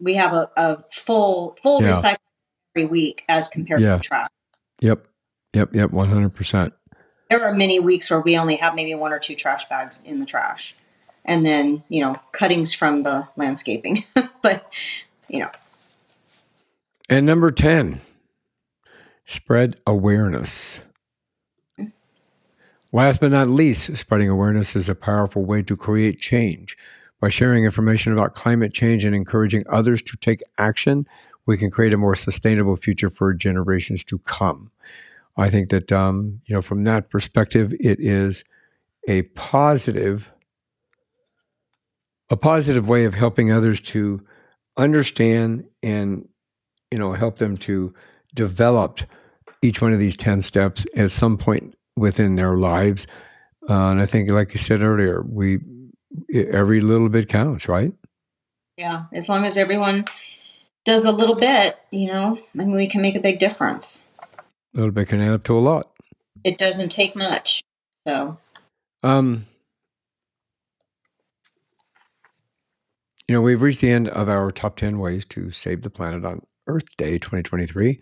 We 0.00 0.14
have 0.14 0.32
a, 0.32 0.50
a 0.56 0.84
full 0.90 1.56
full 1.62 1.82
yeah. 1.82 1.92
recycle 1.92 2.16
every 2.74 2.88
week 2.88 3.24
as 3.28 3.48
compared 3.48 3.80
yeah. 3.80 3.92
to 3.92 3.96
the 3.98 4.02
trash. 4.02 4.28
Yep. 4.80 5.06
Yep. 5.54 5.74
Yep. 5.74 5.90
100%. 5.90 6.72
There 7.30 7.44
are 7.44 7.54
many 7.54 7.78
weeks 7.78 8.10
where 8.10 8.20
we 8.20 8.36
only 8.36 8.56
have 8.56 8.74
maybe 8.74 8.92
one 8.94 9.12
or 9.12 9.20
two 9.20 9.36
trash 9.36 9.68
bags 9.68 10.02
in 10.04 10.18
the 10.18 10.26
trash. 10.26 10.74
And 11.24 11.46
then, 11.46 11.84
you 11.88 12.02
know, 12.02 12.16
cuttings 12.32 12.74
from 12.74 13.02
the 13.02 13.28
landscaping. 13.36 14.04
but, 14.42 14.68
you 15.28 15.38
know. 15.38 15.50
And 17.08 17.24
number 17.24 17.52
10, 17.52 18.00
spread 19.26 19.80
awareness. 19.86 20.82
Last 22.92 23.20
but 23.20 23.30
not 23.30 23.46
least, 23.46 23.96
spreading 23.96 24.28
awareness 24.28 24.74
is 24.74 24.88
a 24.88 24.96
powerful 24.96 25.44
way 25.44 25.62
to 25.62 25.76
create 25.76 26.18
change. 26.18 26.76
By 27.20 27.28
sharing 27.28 27.64
information 27.64 28.12
about 28.12 28.34
climate 28.34 28.72
change 28.72 29.04
and 29.04 29.14
encouraging 29.14 29.62
others 29.70 30.02
to 30.02 30.16
take 30.16 30.40
action, 30.58 31.06
we 31.46 31.56
can 31.56 31.70
create 31.70 31.94
a 31.94 31.98
more 31.98 32.16
sustainable 32.16 32.74
future 32.74 33.10
for 33.10 33.32
generations 33.34 34.02
to 34.04 34.18
come. 34.18 34.72
I 35.36 35.48
think 35.50 35.70
that 35.70 35.90
um, 35.92 36.40
you 36.46 36.54
know 36.54 36.62
from 36.62 36.84
that 36.84 37.10
perspective, 37.10 37.72
it 37.80 38.00
is 38.00 38.44
a 39.08 39.22
positive, 39.22 40.30
a 42.28 42.36
positive 42.36 42.88
way 42.88 43.04
of 43.04 43.14
helping 43.14 43.50
others 43.50 43.80
to 43.80 44.24
understand 44.76 45.64
and 45.82 46.28
you 46.90 46.98
know 46.98 47.12
help 47.12 47.38
them 47.38 47.56
to 47.58 47.94
develop 48.34 49.00
each 49.62 49.82
one 49.82 49.92
of 49.92 49.98
these 49.98 50.16
ten 50.16 50.42
steps 50.42 50.86
at 50.96 51.10
some 51.10 51.36
point 51.36 51.74
within 51.96 52.36
their 52.36 52.56
lives. 52.56 53.06
Uh, 53.68 53.90
and 53.90 54.00
I 54.00 54.06
think, 54.06 54.30
like 54.30 54.52
you 54.52 54.58
said 54.58 54.82
earlier, 54.82 55.22
we 55.22 55.58
every 56.32 56.80
little 56.80 57.08
bit 57.08 57.28
counts, 57.28 57.68
right? 57.68 57.92
Yeah, 58.76 59.04
as 59.12 59.28
long 59.28 59.44
as 59.44 59.56
everyone 59.56 60.06
does 60.84 61.04
a 61.04 61.12
little 61.12 61.34
bit, 61.34 61.78
you 61.90 62.06
know, 62.06 62.38
I 62.38 62.58
mean, 62.58 62.72
we 62.72 62.88
can 62.88 63.02
make 63.02 63.14
a 63.14 63.20
big 63.20 63.38
difference. 63.38 64.06
A 64.74 64.78
little 64.78 64.92
bit 64.92 65.08
can 65.08 65.20
add 65.20 65.30
up 65.30 65.44
to 65.44 65.56
a 65.56 65.60
lot. 65.60 65.86
It 66.44 66.58
doesn't 66.58 66.90
take 66.90 67.16
much. 67.16 67.62
So, 68.06 68.38
um, 69.02 69.46
you 73.26 73.34
know, 73.34 73.40
we've 73.40 73.62
reached 73.62 73.80
the 73.80 73.90
end 73.90 74.08
of 74.08 74.28
our 74.28 74.50
top 74.50 74.76
10 74.76 74.98
ways 74.98 75.24
to 75.26 75.50
save 75.50 75.82
the 75.82 75.90
planet 75.90 76.24
on 76.24 76.42
Earth 76.66 76.96
Day 76.96 77.18
2023, 77.18 78.00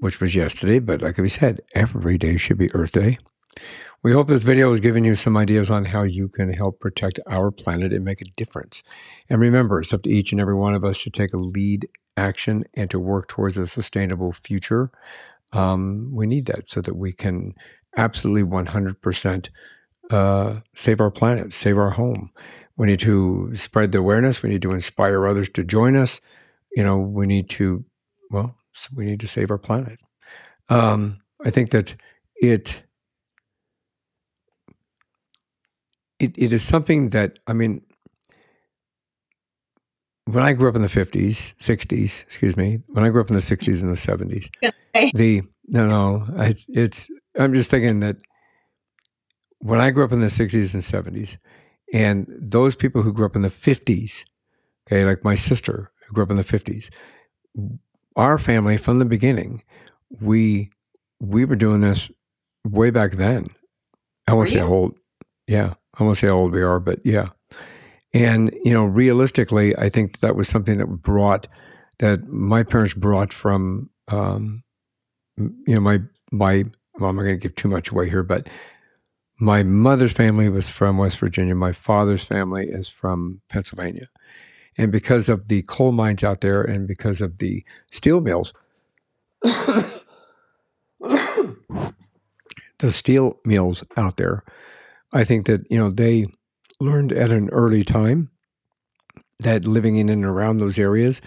which 0.00 0.20
was 0.20 0.34
yesterday. 0.34 0.78
But 0.78 1.02
like 1.02 1.18
we 1.18 1.28
said, 1.28 1.60
every 1.74 2.18
day 2.18 2.36
should 2.36 2.58
be 2.58 2.72
Earth 2.74 2.92
Day. 2.92 3.18
We 4.02 4.12
hope 4.12 4.28
this 4.28 4.42
video 4.42 4.70
has 4.70 4.80
given 4.80 5.04
you 5.04 5.14
some 5.14 5.36
ideas 5.36 5.70
on 5.70 5.86
how 5.86 6.02
you 6.04 6.28
can 6.28 6.52
help 6.52 6.78
protect 6.78 7.18
our 7.26 7.50
planet 7.50 7.92
and 7.92 8.04
make 8.04 8.20
a 8.20 8.30
difference. 8.36 8.82
And 9.28 9.40
remember, 9.40 9.80
it's 9.80 9.92
up 9.92 10.02
to 10.02 10.10
each 10.10 10.32
and 10.32 10.40
every 10.40 10.54
one 10.54 10.74
of 10.74 10.84
us 10.84 11.02
to 11.02 11.10
take 11.10 11.32
a 11.32 11.38
lead 11.38 11.88
action 12.16 12.64
and 12.74 12.88
to 12.90 13.00
work 13.00 13.28
towards 13.28 13.56
a 13.56 13.66
sustainable 13.66 14.32
future. 14.32 14.90
Um, 15.52 16.10
we 16.12 16.26
need 16.26 16.46
that 16.46 16.68
so 16.68 16.80
that 16.80 16.96
we 16.96 17.12
can 17.12 17.54
absolutely 17.96 18.42
100% 18.42 19.48
uh, 20.10 20.60
save 20.74 21.00
our 21.00 21.10
planet, 21.10 21.52
save 21.52 21.78
our 21.78 21.90
home. 21.90 22.30
We 22.76 22.86
need 22.86 23.00
to 23.00 23.54
spread 23.54 23.92
the 23.92 23.98
awareness. 23.98 24.42
We 24.42 24.50
need 24.50 24.62
to 24.62 24.72
inspire 24.72 25.26
others 25.26 25.48
to 25.50 25.64
join 25.64 25.96
us. 25.96 26.20
You 26.74 26.84
know, 26.84 26.98
we 26.98 27.26
need 27.26 27.48
to, 27.50 27.84
well, 28.30 28.54
we 28.94 29.06
need 29.06 29.20
to 29.20 29.28
save 29.28 29.50
our 29.50 29.58
planet. 29.58 29.98
Um, 30.68 31.20
I 31.44 31.50
think 31.50 31.70
that 31.70 31.94
it, 32.36 32.82
it 36.18 36.36
it 36.36 36.52
is 36.52 36.62
something 36.62 37.10
that 37.10 37.38
I 37.46 37.52
mean, 37.52 37.82
when 40.26 40.42
I 40.42 40.52
grew 40.52 40.68
up 40.68 40.76
in 40.76 40.82
the 40.82 40.88
50s, 40.88 41.54
60s, 41.56 42.22
excuse 42.22 42.56
me, 42.56 42.80
when 42.88 43.04
I 43.04 43.10
grew 43.10 43.20
up 43.20 43.30
in 43.30 43.36
the 43.36 43.42
60s 43.42 43.80
and 43.80 43.90
the 43.90 44.34
70s, 44.34 45.12
the, 45.14 45.42
no, 45.68 45.86
no, 45.86 46.26
it's, 46.44 46.68
it's, 46.68 47.08
I'm 47.38 47.54
just 47.54 47.70
thinking 47.70 48.00
that 48.00 48.16
when 49.60 49.80
I 49.80 49.90
grew 49.90 50.04
up 50.04 50.12
in 50.12 50.20
the 50.20 50.26
60s 50.26 50.74
and 50.74 50.82
70s, 50.82 51.38
and 51.92 52.26
those 52.40 52.74
people 52.74 53.02
who 53.02 53.12
grew 53.12 53.26
up 53.26 53.36
in 53.36 53.42
the 53.42 53.48
50s, 53.48 54.24
okay, 54.86 55.04
like 55.04 55.22
my 55.24 55.36
sister 55.36 55.92
who 56.06 56.14
grew 56.14 56.24
up 56.24 56.30
in 56.30 56.36
the 56.36 56.44
50s, 56.44 56.90
our 58.16 58.38
family 58.38 58.76
from 58.76 58.98
the 58.98 59.04
beginning, 59.04 59.62
we 60.20 60.70
we 61.20 61.44
were 61.44 61.56
doing 61.56 61.80
this 61.80 62.10
way 62.64 62.90
back 62.90 63.12
then. 63.12 63.46
I 64.26 64.34
won't 64.34 64.48
say 64.48 64.58
how 64.58 64.66
old, 64.66 64.94
yeah, 65.46 65.74
I 65.98 66.02
won't 66.02 66.16
say 66.16 66.26
how 66.26 66.36
old 66.36 66.52
we 66.52 66.62
are, 66.62 66.80
but 66.80 67.04
yeah. 67.04 67.28
And 68.16 68.50
you 68.64 68.72
know, 68.72 68.84
realistically, 68.84 69.76
I 69.76 69.90
think 69.90 70.20
that 70.20 70.36
was 70.36 70.48
something 70.48 70.78
that 70.78 70.86
brought 70.86 71.48
that 71.98 72.26
my 72.28 72.62
parents 72.62 72.94
brought 72.94 73.30
from, 73.30 73.90
um, 74.08 74.62
you 75.36 75.74
know, 75.74 75.80
my 75.80 76.00
my. 76.32 76.64
Well, 76.98 77.10
I'm 77.10 77.16
not 77.16 77.24
going 77.24 77.38
to 77.38 77.42
give 77.42 77.54
too 77.54 77.68
much 77.68 77.90
away 77.90 78.08
here, 78.08 78.22
but 78.22 78.48
my 79.38 79.62
mother's 79.62 80.12
family 80.12 80.48
was 80.48 80.70
from 80.70 80.96
West 80.96 81.18
Virginia. 81.18 81.54
My 81.54 81.72
father's 81.72 82.24
family 82.24 82.68
is 82.68 82.88
from 82.88 83.42
Pennsylvania. 83.50 84.08
And 84.78 84.90
because 84.90 85.28
of 85.28 85.48
the 85.48 85.60
coal 85.68 85.92
mines 85.92 86.24
out 86.24 86.40
there 86.40 86.62
and 86.62 86.88
because 86.88 87.20
of 87.20 87.36
the 87.36 87.64
steel 87.92 88.22
mills, 88.22 88.54
the 89.42 89.92
steel 92.88 93.40
mills 93.44 93.82
out 93.98 94.16
there, 94.16 94.42
I 95.12 95.22
think 95.24 95.44
that, 95.46 95.70
you 95.70 95.78
know, 95.78 95.90
they 95.90 96.28
learned 96.80 97.12
at 97.12 97.30
an 97.30 97.48
early 97.50 97.84
time 97.84 98.30
that 99.38 99.66
living 99.66 99.96
in 99.96 100.08
and 100.08 100.24
around 100.24 100.58
those 100.58 100.78
areas 100.78 101.20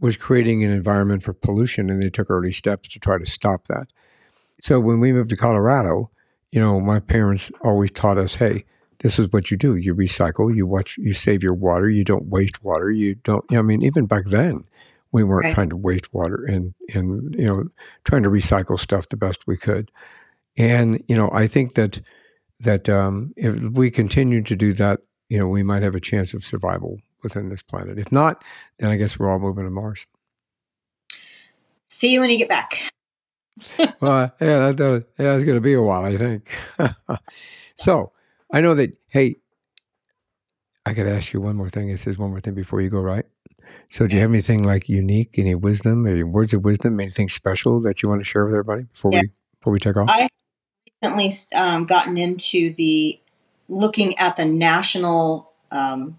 was 0.00 0.16
creating 0.16 0.64
an 0.64 0.70
environment 0.70 1.22
for 1.22 1.32
pollution 1.32 1.88
and 1.88 2.02
they 2.02 2.10
took 2.10 2.28
early 2.28 2.52
steps 2.52 2.88
to 2.88 2.98
try 2.98 3.18
to 3.18 3.26
stop 3.26 3.68
that. 3.68 3.86
So 4.60 4.80
when 4.80 5.00
we 5.00 5.12
moved 5.12 5.30
to 5.30 5.36
Colorado, 5.36 6.10
you 6.50 6.60
know, 6.60 6.80
my 6.80 7.00
parents 7.00 7.50
always 7.62 7.90
taught 7.90 8.18
us, 8.18 8.36
hey, 8.36 8.64
this 8.98 9.18
is 9.18 9.28
what 9.30 9.50
you 9.50 9.56
do. 9.56 9.76
You 9.76 9.94
recycle, 9.94 10.54
you 10.54 10.66
watch, 10.66 10.98
you 10.98 11.14
save 11.14 11.42
your 11.42 11.54
water, 11.54 11.88
you 11.88 12.04
don't 12.04 12.26
waste 12.26 12.62
water, 12.62 12.90
you 12.90 13.16
don't, 13.16 13.44
you 13.50 13.56
know, 13.56 13.60
I 13.60 13.62
mean, 13.62 13.82
even 13.82 14.06
back 14.06 14.26
then, 14.26 14.64
we 15.12 15.24
weren't 15.24 15.46
right. 15.46 15.54
trying 15.54 15.70
to 15.70 15.76
waste 15.76 16.12
water 16.12 16.44
and, 16.44 16.74
and, 16.94 17.34
you 17.34 17.46
know, 17.46 17.68
trying 18.04 18.22
to 18.22 18.28
recycle 18.28 18.78
stuff 18.78 19.08
the 19.08 19.16
best 19.16 19.46
we 19.46 19.56
could. 19.56 19.90
And, 20.56 21.02
you 21.06 21.16
know, 21.16 21.30
I 21.32 21.46
think 21.46 21.74
that, 21.74 22.00
that 22.62 22.88
um, 22.88 23.32
if 23.36 23.54
we 23.72 23.90
continue 23.90 24.42
to 24.42 24.56
do 24.56 24.72
that, 24.74 25.00
you 25.28 25.38
know, 25.38 25.48
we 25.48 25.62
might 25.62 25.82
have 25.82 25.94
a 25.94 26.00
chance 26.00 26.34
of 26.34 26.44
survival 26.44 26.98
within 27.22 27.48
this 27.48 27.62
planet. 27.62 27.98
If 27.98 28.12
not, 28.12 28.42
then 28.78 28.90
I 28.90 28.96
guess 28.96 29.18
we're 29.18 29.30
all 29.30 29.38
moving 29.38 29.64
to 29.64 29.70
Mars. 29.70 30.06
See 31.84 32.10
you 32.10 32.20
when 32.20 32.30
you 32.30 32.38
get 32.38 32.48
back. 32.48 32.92
well, 34.00 34.32
yeah, 34.40 34.58
that's, 34.58 34.76
that, 34.76 35.04
yeah, 35.18 35.34
it's 35.34 35.44
going 35.44 35.56
to 35.56 35.60
be 35.60 35.74
a 35.74 35.82
while, 35.82 36.04
I 36.04 36.16
think. 36.16 36.50
so 37.76 38.12
I 38.52 38.60
know 38.60 38.74
that, 38.74 38.96
hey, 39.10 39.36
I 40.84 40.94
to 40.94 41.10
ask 41.10 41.32
you 41.32 41.40
one 41.40 41.56
more 41.56 41.70
thing. 41.70 41.88
It 41.88 42.00
says 42.00 42.18
one 42.18 42.30
more 42.30 42.40
thing 42.40 42.54
before 42.54 42.80
you 42.80 42.90
go, 42.90 43.00
right? 43.00 43.24
So, 43.88 44.06
do 44.06 44.16
you 44.16 44.22
have 44.22 44.30
anything 44.30 44.64
like 44.64 44.88
unique, 44.88 45.38
any 45.38 45.54
wisdom, 45.54 46.06
any 46.06 46.22
words 46.22 46.52
of 46.52 46.64
wisdom, 46.64 46.98
anything 46.98 47.28
special 47.28 47.80
that 47.82 48.02
you 48.02 48.08
want 48.08 48.20
to 48.20 48.24
share 48.24 48.44
with 48.44 48.52
everybody 48.52 48.84
before 48.84 49.12
yeah. 49.12 49.20
we 49.20 49.30
before 49.60 49.72
we 49.72 49.78
take 49.78 49.96
off? 49.96 50.08
I 50.10 50.28
recently 51.02 51.32
um, 51.54 51.86
gotten 51.86 52.16
into 52.16 52.74
the 52.74 53.18
looking 53.68 54.18
at 54.18 54.36
the 54.36 54.44
national, 54.44 55.50
um, 55.70 56.18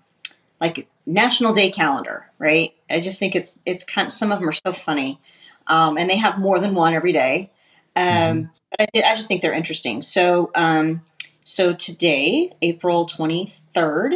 like 0.60 0.88
National 1.06 1.54
Day 1.54 1.70
calendar. 1.70 2.30
Right? 2.40 2.74
I 2.90 3.00
just 3.00 3.20
think 3.20 3.36
it's 3.36 3.60
it's 3.66 3.84
kind. 3.84 4.08
Of, 4.08 4.12
some 4.12 4.32
of 4.32 4.40
them 4.40 4.50
are 4.50 4.52
so 4.52 4.74
funny 4.74 5.20
um, 5.68 5.98
and 5.98 6.10
they 6.10 6.18
have 6.18 6.38
more 6.38 6.60
than 6.60 6.76
one 6.76 6.94
every 6.94 7.14
day. 7.14 7.52
Um, 7.96 8.06
mm-hmm. 8.06 8.46
But 8.78 8.90
I, 8.96 9.12
I, 9.12 9.16
just 9.16 9.28
think 9.28 9.42
they're 9.42 9.54
interesting. 9.54 10.02
So, 10.02 10.52
um, 10.56 11.02
so 11.44 11.74
today, 11.74 12.54
April 12.62 13.06
twenty 13.06 13.54
third, 13.74 14.16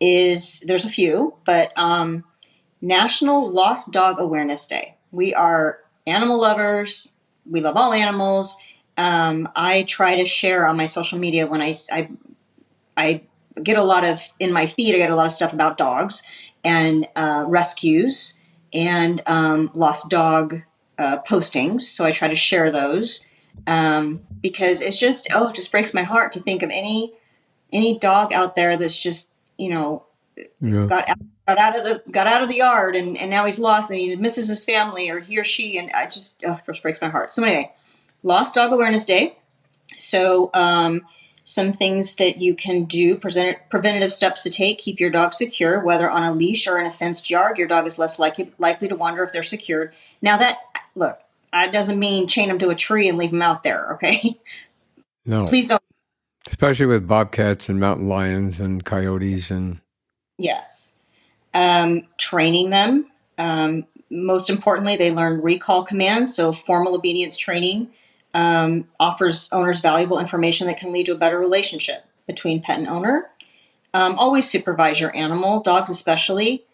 is 0.00 0.60
there's 0.60 0.84
a 0.84 0.90
few, 0.90 1.34
but 1.44 1.76
um, 1.76 2.24
National 2.80 3.50
Lost 3.50 3.92
Dog 3.92 4.16
Awareness 4.18 4.66
Day. 4.66 4.96
We 5.12 5.34
are 5.34 5.78
animal 6.06 6.40
lovers. 6.40 7.08
We 7.48 7.60
love 7.60 7.76
all 7.76 7.92
animals. 7.92 8.56
Um, 9.00 9.48
I 9.56 9.84
try 9.84 10.16
to 10.16 10.26
share 10.26 10.66
on 10.66 10.76
my 10.76 10.84
social 10.84 11.18
media 11.18 11.46
when 11.46 11.62
I, 11.62 11.72
I, 11.90 12.10
I 12.98 13.22
get 13.62 13.78
a 13.78 13.82
lot 13.82 14.04
of 14.04 14.20
in 14.38 14.52
my 14.52 14.66
feed. 14.66 14.94
I 14.94 14.98
get 14.98 15.10
a 15.10 15.16
lot 15.16 15.24
of 15.24 15.32
stuff 15.32 15.54
about 15.54 15.78
dogs 15.78 16.22
and 16.62 17.08
uh, 17.16 17.44
rescues 17.46 18.34
and 18.74 19.22
um, 19.24 19.70
lost 19.72 20.10
dog 20.10 20.60
uh, 20.98 21.22
postings, 21.22 21.80
so 21.80 22.04
I 22.04 22.12
try 22.12 22.28
to 22.28 22.34
share 22.34 22.70
those 22.70 23.20
um, 23.66 24.20
because 24.42 24.82
it's 24.82 24.98
just 24.98 25.28
oh, 25.32 25.48
it 25.48 25.54
just 25.54 25.72
breaks 25.72 25.94
my 25.94 26.02
heart 26.02 26.32
to 26.34 26.40
think 26.40 26.62
of 26.62 26.68
any 26.68 27.14
any 27.72 27.98
dog 27.98 28.34
out 28.34 28.54
there 28.54 28.76
that's 28.76 29.02
just 29.02 29.30
you 29.56 29.70
know 29.70 30.04
yeah. 30.60 30.84
got 30.84 31.08
out, 31.08 31.18
got 31.46 31.56
out 31.58 31.78
of 31.78 31.84
the 31.84 32.02
got 32.10 32.26
out 32.26 32.42
of 32.42 32.50
the 32.50 32.56
yard 32.56 32.94
and, 32.96 33.16
and 33.16 33.30
now 33.30 33.46
he's 33.46 33.58
lost 33.58 33.90
and 33.90 33.98
he 33.98 34.14
misses 34.14 34.48
his 34.48 34.62
family 34.62 35.08
or 35.08 35.20
he 35.20 35.38
or 35.38 35.44
she 35.44 35.78
and 35.78 35.90
I 35.92 36.04
just 36.04 36.44
oh, 36.46 36.52
it 36.52 36.66
just 36.66 36.82
breaks 36.82 37.00
my 37.00 37.08
heart. 37.08 37.32
So 37.32 37.42
anyway, 37.42 37.72
Lost 38.22 38.54
Dog 38.54 38.72
Awareness 38.72 39.04
Day. 39.04 39.38
So 39.98 40.50
um, 40.54 41.02
some 41.44 41.72
things 41.72 42.14
that 42.14 42.38
you 42.38 42.54
can 42.54 42.84
do, 42.84 43.16
present, 43.16 43.58
preventative 43.70 44.12
steps 44.12 44.42
to 44.42 44.50
take, 44.50 44.78
keep 44.78 45.00
your 45.00 45.10
dog 45.10 45.32
secure, 45.32 45.80
whether 45.80 46.10
on 46.10 46.22
a 46.22 46.32
leash 46.32 46.66
or 46.66 46.78
in 46.78 46.86
a 46.86 46.90
fenced 46.90 47.30
yard. 47.30 47.58
Your 47.58 47.66
dog 47.66 47.86
is 47.86 47.98
less 47.98 48.18
likely 48.18 48.52
likely 48.58 48.88
to 48.88 48.96
wander 48.96 49.24
if 49.24 49.32
they're 49.32 49.42
secured. 49.42 49.92
Now 50.22 50.36
that 50.36 50.58
look, 50.94 51.18
that 51.52 51.72
doesn't 51.72 51.98
mean 51.98 52.28
chain 52.28 52.48
them 52.48 52.58
to 52.60 52.70
a 52.70 52.74
tree 52.74 53.08
and 53.08 53.18
leave 53.18 53.30
them 53.30 53.42
out 53.42 53.62
there. 53.62 53.94
Okay. 53.94 54.38
No. 55.26 55.46
Please 55.46 55.66
don't. 55.66 55.82
Especially 56.46 56.86
with 56.86 57.06
bobcats 57.06 57.68
and 57.68 57.78
mountain 57.78 58.08
lions 58.08 58.58
and 58.58 58.84
coyotes 58.84 59.50
and. 59.50 59.80
Yes. 60.38 60.94
Um, 61.52 62.06
training 62.16 62.70
them. 62.70 63.06
Um, 63.36 63.84
most 64.08 64.48
importantly, 64.48 64.96
they 64.96 65.10
learn 65.10 65.42
recall 65.42 65.84
commands. 65.84 66.34
So 66.34 66.52
formal 66.54 66.96
obedience 66.96 67.36
training 67.36 67.90
um, 68.34 68.88
offers 68.98 69.48
owners 69.52 69.80
valuable 69.80 70.18
information 70.18 70.66
that 70.66 70.78
can 70.78 70.92
lead 70.92 71.06
to 71.06 71.12
a 71.12 71.18
better 71.18 71.38
relationship 71.38 72.04
between 72.26 72.62
pet 72.62 72.78
and 72.78 72.88
owner. 72.88 73.28
Um, 73.92 74.18
always 74.18 74.48
supervise 74.48 75.00
your 75.00 75.14
animal, 75.16 75.60
dogs 75.60 75.90
especially. 75.90 76.64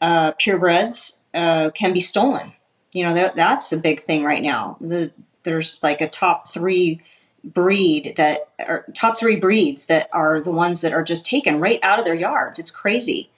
Uh, 0.00 0.32
purebreds 0.32 1.14
uh, 1.32 1.70
can 1.70 1.92
be 1.92 2.00
stolen. 2.00 2.52
You 2.92 3.06
know, 3.06 3.14
that, 3.14 3.36
that's 3.36 3.72
a 3.72 3.76
big 3.76 4.02
thing 4.02 4.24
right 4.24 4.42
now. 4.42 4.76
The, 4.80 5.12
there's 5.44 5.80
like 5.82 6.00
a 6.00 6.08
top 6.08 6.48
three 6.48 7.00
breed 7.44 8.14
that 8.16 8.48
are 8.66 8.86
top 8.94 9.18
three 9.18 9.36
breeds 9.36 9.86
that 9.86 10.08
are 10.12 10.40
the 10.40 10.50
ones 10.50 10.80
that 10.80 10.92
are 10.92 11.02
just 11.02 11.26
taken 11.26 11.60
right 11.60 11.78
out 11.82 11.98
of 11.98 12.04
their 12.04 12.14
yards. 12.14 12.58
It's 12.58 12.70
crazy. 12.70 13.30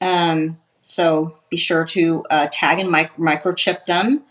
Um, 0.00 0.58
so 0.82 1.36
be 1.50 1.56
sure 1.56 1.84
to 1.86 2.24
uh, 2.30 2.48
tag 2.50 2.78
and 2.78 2.90
mic- 2.90 3.16
microchip 3.16 3.84
them. 3.86 4.22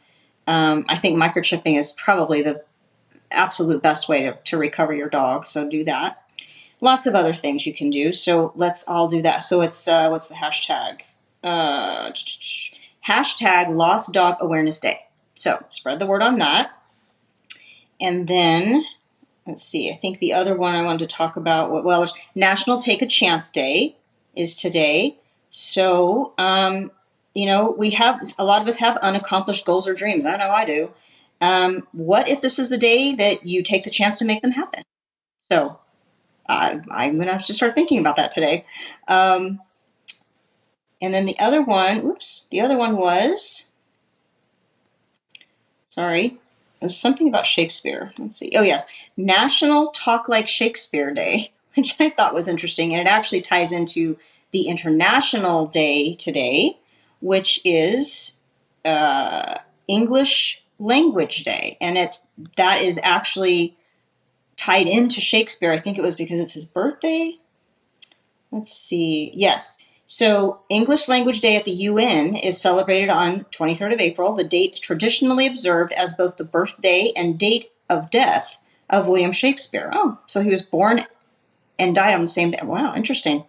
Um, 0.47 0.85
I 0.87 0.97
think 0.97 1.21
microchipping 1.21 1.77
is 1.77 1.91
probably 1.91 2.41
the 2.41 2.63
absolute 3.31 3.81
best 3.81 4.07
way 4.07 4.23
to, 4.23 4.37
to 4.45 4.57
recover 4.57 4.93
your 4.93 5.09
dog. 5.09 5.47
So 5.47 5.69
do 5.69 5.83
that. 5.85 6.23
Lots 6.79 7.07
of 7.07 7.15
other 7.15 7.33
things 7.33 7.65
you 7.65 7.73
can 7.73 7.89
do. 7.89 8.13
So 8.13 8.51
let's 8.55 8.87
all 8.87 9.07
do 9.07 9.21
that. 9.23 9.39
So 9.39 9.61
it's 9.61 9.87
uh, 9.87 10.09
what's 10.09 10.27
the 10.27 10.35
hashtag? 10.35 11.01
Uh, 11.43 12.11
hashtag 13.07 13.69
Lost 13.69 14.11
Dog 14.13 14.37
Awareness 14.39 14.79
Day. 14.79 15.01
So 15.33 15.63
spread 15.69 15.99
the 15.99 16.05
word 16.05 16.21
on 16.21 16.39
that. 16.39 16.71
And 17.99 18.27
then 18.27 18.85
let's 19.47 19.63
see. 19.63 19.91
I 19.91 19.97
think 19.97 20.19
the 20.19 20.33
other 20.33 20.55
one 20.55 20.75
I 20.75 20.83
wanted 20.83 21.09
to 21.09 21.15
talk 21.15 21.35
about. 21.35 21.83
Well, 21.83 22.05
National 22.35 22.77
Take 22.77 23.01
a 23.01 23.07
Chance 23.07 23.49
Day 23.49 23.95
is 24.35 24.55
today. 24.55 25.17
So 25.49 26.33
um, 26.37 26.91
you 27.33 27.45
know 27.45 27.71
we 27.71 27.91
have 27.91 28.21
a 28.37 28.43
lot 28.43 28.61
of 28.61 28.67
us 28.67 28.77
have 28.77 28.97
unaccomplished 28.97 29.65
goals 29.65 29.87
or 29.87 29.93
dreams. 29.93 30.25
I 30.25 30.37
know 30.37 30.49
I 30.49 30.65
do. 30.65 30.91
Um, 31.39 31.87
what 31.91 32.27
if 32.27 32.41
this 32.41 32.57
is 32.59 32.69
the 32.69 32.77
day 32.77 33.13
that 33.13 33.45
you 33.45 33.61
take 33.63 33.83
the 33.83 33.89
chance 33.89 34.17
to 34.19 34.25
make 34.25 34.41
them 34.41 34.51
happen? 34.51 34.83
So 35.49 35.79
uh, 36.49 36.79
I'm 36.89 37.15
going 37.15 37.27
to 37.27 37.33
have 37.33 37.45
to 37.45 37.53
start 37.53 37.75
thinking 37.75 37.99
about 37.99 38.15
that 38.15 38.31
today. 38.31 38.65
Um, 39.07 39.59
and 41.01 41.13
then 41.13 41.25
the 41.25 41.37
other 41.39 41.61
one, 41.61 42.03
oops, 42.05 42.45
the 42.49 42.61
other 42.61 42.77
one 42.77 42.97
was, 42.97 43.65
sorry, 45.89 46.39
it 46.81 46.85
was 46.85 46.97
something 46.97 47.27
about 47.27 47.45
Shakespeare. 47.45 48.13
Let's 48.17 48.37
see. 48.37 48.53
Oh, 48.55 48.61
yes, 48.61 48.85
National 49.15 49.89
Talk 49.91 50.27
Like 50.27 50.47
Shakespeare 50.47 51.13
Day, 51.13 51.51
which 51.75 51.95
I 51.99 52.09
thought 52.09 52.33
was 52.33 52.47
interesting. 52.47 52.93
And 52.93 53.01
it 53.01 53.09
actually 53.09 53.41
ties 53.41 53.71
into 53.71 54.17
the 54.51 54.67
International 54.67 55.67
Day 55.67 56.15
today, 56.15 56.77
which 57.19 57.59
is 57.63 58.33
uh, 58.85 59.57
English 59.87 60.63
Language 60.79 61.43
Day, 61.43 61.77
and 61.81 61.97
it's 61.97 62.23
that 62.55 62.81
is 62.81 62.99
actually 63.03 63.77
tied 64.55 64.87
into 64.87 65.21
Shakespeare. 65.21 65.71
I 65.71 65.79
think 65.79 65.97
it 65.97 66.03
was 66.03 66.15
because 66.15 66.39
it's 66.39 66.53
his 66.53 66.65
birthday. 66.65 67.37
Let's 68.51 68.71
see. 68.71 69.31
Yes, 69.33 69.77
So, 70.09 70.61
English 70.69 71.09
Language 71.09 71.41
Day 71.41 71.57
at 71.57 71.65
the 71.65 71.71
UN 71.71 72.33
is 72.35 72.59
celebrated 72.61 73.09
on 73.09 73.45
23rd 73.51 73.93
of 73.93 73.99
April, 73.99 74.33
the 74.33 74.45
date 74.45 74.79
traditionally 74.81 75.45
observed 75.45 75.91
as 75.91 76.13
both 76.13 76.37
the 76.37 76.45
birthday 76.45 77.11
and 77.13 77.37
date 77.37 77.65
of 77.89 78.09
death 78.09 78.57
of 78.89 79.05
William 79.05 79.33
Shakespeare. 79.33 79.91
Oh, 79.93 80.17
so 80.25 80.41
he 80.41 80.49
was 80.49 80.61
born 80.61 81.03
and 81.77 81.93
died 81.93 82.13
on 82.13 82.21
the 82.21 82.27
same 82.27 82.51
day. 82.51 82.59
Wow, 82.63 82.95
interesting. 82.95 83.43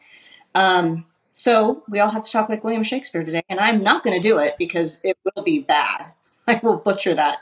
Um, 0.54 1.06
so 1.32 1.84
we 1.88 2.00
all 2.00 2.10
have 2.10 2.24
to 2.24 2.32
talk 2.32 2.48
like 2.48 2.64
William 2.64 2.82
Shakespeare 2.82 3.22
today, 3.22 3.42
and 3.48 3.60
I'm 3.60 3.80
not 3.80 4.02
going 4.02 4.20
to 4.20 4.28
do 4.28 4.38
it 4.38 4.56
because 4.58 5.00
it 5.04 5.16
will 5.24 5.44
be 5.44 5.60
bad. 5.60 6.10
I 6.56 6.60
will 6.62 6.76
butcher 6.78 7.14
that 7.14 7.38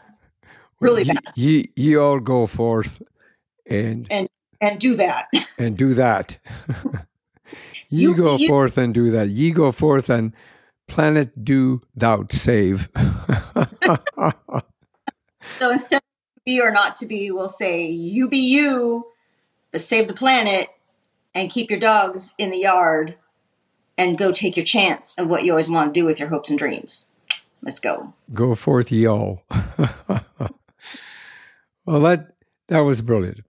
really 0.80 1.02
ye, 1.04 1.12
bad. 1.12 1.22
Ye, 1.34 1.70
ye 1.76 1.96
all 1.96 2.20
go 2.20 2.46
forth 2.46 3.00
and 3.66 4.06
and 4.10 4.28
and 4.60 4.78
do 4.80 4.96
that 4.96 5.28
and 5.58 5.76
do 5.76 5.94
that. 5.94 6.38
ye 7.88 8.02
You- 8.02 8.14
go 8.16 8.36
you- 8.36 8.48
forth 8.48 8.76
and 8.78 8.92
do 8.94 9.10
that. 9.10 9.28
Ye 9.28 9.50
go 9.52 9.70
forth 9.72 10.10
and 10.10 10.32
planet 10.88 11.44
do 11.44 11.80
thou 11.94 12.26
save. 12.30 12.88
so 15.58 15.70
instead 15.70 15.96
of 15.96 16.44
be 16.44 16.60
or 16.60 16.70
not 16.70 16.96
to 16.96 17.06
be, 17.06 17.30
we'll 17.30 17.48
say 17.48 17.86
you 17.86 18.28
be 18.28 18.38
you, 18.38 19.06
but 19.72 19.80
save 19.80 20.08
the 20.08 20.14
planet 20.14 20.68
and 21.34 21.50
keep 21.50 21.70
your 21.70 21.80
dogs 21.80 22.34
in 22.38 22.50
the 22.50 22.58
yard 22.58 23.16
and 23.98 24.18
go 24.18 24.30
take 24.32 24.56
your 24.56 24.64
chance 24.66 25.14
of 25.18 25.28
what 25.28 25.44
you 25.44 25.52
always 25.52 25.68
want 25.70 25.92
to 25.94 26.00
do 26.00 26.04
with 26.04 26.18
your 26.20 26.28
hopes 26.28 26.50
and 26.50 26.58
dreams. 26.58 27.08
Let's 27.66 27.80
go. 27.80 28.14
go 28.32 28.54
forth 28.54 28.92
ye 28.92 29.06
all. 29.06 29.42
well, 31.84 31.98
that 32.00 32.28
that 32.68 32.78
was 32.78 33.02
brilliant. 33.02 33.40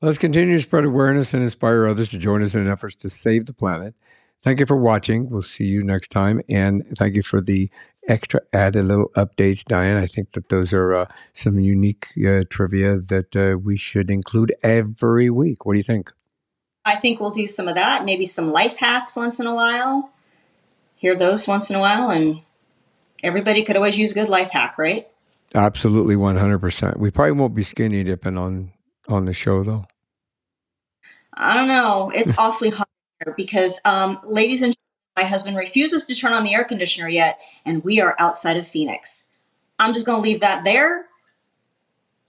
Let's 0.00 0.16
continue 0.16 0.56
to 0.56 0.62
spread 0.62 0.86
awareness 0.86 1.34
and 1.34 1.42
inspire 1.42 1.86
others 1.86 2.08
to 2.08 2.18
join 2.18 2.42
us 2.42 2.54
in 2.54 2.66
efforts 2.66 2.94
to 2.96 3.10
save 3.10 3.44
the 3.44 3.52
planet. 3.52 3.94
Thank 4.40 4.58
you 4.58 4.64
for 4.64 4.78
watching. 4.78 5.28
We'll 5.28 5.42
see 5.42 5.66
you 5.66 5.84
next 5.84 6.08
time, 6.08 6.40
and 6.48 6.82
thank 6.96 7.14
you 7.14 7.20
for 7.20 7.42
the 7.42 7.70
extra 8.08 8.40
added 8.54 8.86
little 8.86 9.10
updates, 9.18 9.62
Diane. 9.66 9.98
I 9.98 10.06
think 10.06 10.32
that 10.32 10.48
those 10.48 10.72
are 10.72 10.94
uh, 10.94 11.06
some 11.34 11.60
unique 11.60 12.08
uh, 12.26 12.44
trivia 12.48 12.96
that 12.96 13.36
uh, 13.36 13.58
we 13.58 13.76
should 13.76 14.10
include 14.10 14.54
every 14.62 15.28
week. 15.28 15.66
What 15.66 15.74
do 15.74 15.78
you 15.78 15.84
think? 15.84 16.10
I 16.86 16.96
think 16.96 17.20
we'll 17.20 17.32
do 17.32 17.46
some 17.46 17.68
of 17.68 17.74
that, 17.74 18.06
maybe 18.06 18.24
some 18.24 18.50
life 18.50 18.78
hacks 18.78 19.14
once 19.14 19.38
in 19.38 19.46
a 19.46 19.54
while. 19.54 20.10
Hear 20.96 21.14
those 21.14 21.46
once 21.46 21.68
in 21.68 21.76
a 21.76 21.80
while, 21.80 22.08
and 22.08 22.40
everybody 23.22 23.62
could 23.64 23.76
always 23.76 23.96
use 23.96 24.12
a 24.12 24.14
good 24.14 24.28
life 24.28 24.50
hack, 24.50 24.78
right? 24.78 25.08
Absolutely, 25.54 26.16
one 26.16 26.36
hundred 26.36 26.60
percent. 26.60 26.98
We 26.98 27.10
probably 27.10 27.32
won't 27.32 27.54
be 27.54 27.62
skinny 27.62 28.02
dipping 28.04 28.38
on 28.38 28.72
on 29.08 29.26
the 29.26 29.32
show 29.32 29.62
though. 29.62 29.86
I 31.34 31.54
don't 31.54 31.68
know. 31.68 32.10
It's 32.14 32.32
awfully 32.38 32.70
hot 32.70 32.88
here 33.24 33.34
because, 33.36 33.80
um, 33.84 34.18
ladies 34.24 34.62
and 34.62 34.74
my 35.16 35.24
husband 35.24 35.56
refuses 35.56 36.06
to 36.06 36.14
turn 36.14 36.32
on 36.32 36.42
the 36.42 36.54
air 36.54 36.64
conditioner 36.64 37.08
yet, 37.08 37.38
and 37.64 37.84
we 37.84 38.00
are 38.00 38.16
outside 38.18 38.56
of 38.56 38.66
Phoenix. 38.66 39.24
I'm 39.78 39.92
just 39.92 40.06
going 40.06 40.22
to 40.22 40.28
leave 40.28 40.40
that 40.40 40.64
there. 40.64 41.06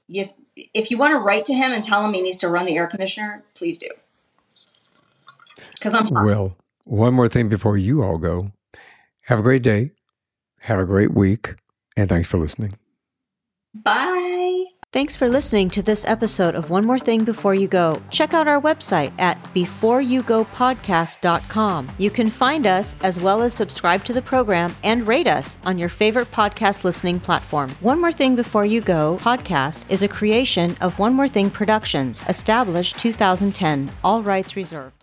If, 0.10 0.34
if 0.56 0.92
you 0.92 0.98
want 0.98 1.14
to 1.14 1.20
write 1.20 1.46
to 1.46 1.54
him 1.54 1.72
and 1.72 1.84
tell 1.84 2.04
him 2.04 2.14
he 2.14 2.22
needs 2.22 2.38
to 2.38 2.50
run 2.50 2.66
the 2.66 2.76
air 2.76 2.88
conditioner, 2.88 3.44
please 3.54 3.78
do. 3.78 3.90
Because 5.76 5.94
I'm 5.94 6.08
hot. 6.08 6.26
Well, 6.26 6.58
one 6.84 7.14
more 7.14 7.30
thing 7.30 7.48
before 7.48 7.78
you 7.78 8.04
all 8.04 8.18
go. 8.18 8.52
Have 9.24 9.40
a 9.40 9.44
great 9.44 9.64
day. 9.64 9.92
Have 10.64 10.80
a 10.80 10.86
great 10.86 11.14
week. 11.14 11.56
And 11.98 12.10
thanks 12.10 12.28
for 12.28 12.38
listening. 12.38 12.74
Bye. 13.74 14.66
Thanks 14.94 15.16
for 15.16 15.28
listening 15.28 15.70
to 15.72 15.82
this 15.82 16.06
episode 16.06 16.54
of 16.54 16.70
One 16.70 16.86
More 16.86 17.00
Thing 17.00 17.24
Before 17.24 17.56
You 17.56 17.68
Go. 17.68 18.00
Check 18.12 18.36
out 18.36 18.48
our 18.48 18.62
website 18.62 19.12
at 19.18 19.44
beforeyougopodcast.com. 19.56 21.92
You 21.98 22.12
can 22.12 22.30
find 22.30 22.68
us 22.68 22.96
as 23.02 23.20
well 23.20 23.42
as 23.42 23.56
subscribe 23.56 24.06
to 24.06 24.14
the 24.14 24.22
program 24.22 24.76
and 24.84 25.08
rate 25.08 25.26
us 25.26 25.58
on 25.66 25.80
your 25.80 25.90
favorite 25.90 26.30
podcast 26.30 26.84
listening 26.84 27.20
platform. 27.20 27.72
One 27.82 28.00
More 28.00 28.12
Thing 28.12 28.36
Before 28.36 28.66
You 28.66 28.82
Go 28.82 29.18
podcast 29.20 29.84
is 29.90 30.04
a 30.04 30.08
creation 30.08 30.78
of 30.80 31.00
One 31.00 31.16
More 31.16 31.28
Thing 31.28 31.50
Productions, 31.50 32.22
established 32.30 33.00
2010, 33.00 33.90
all 34.04 34.22
rights 34.22 34.56
reserved. 34.56 34.94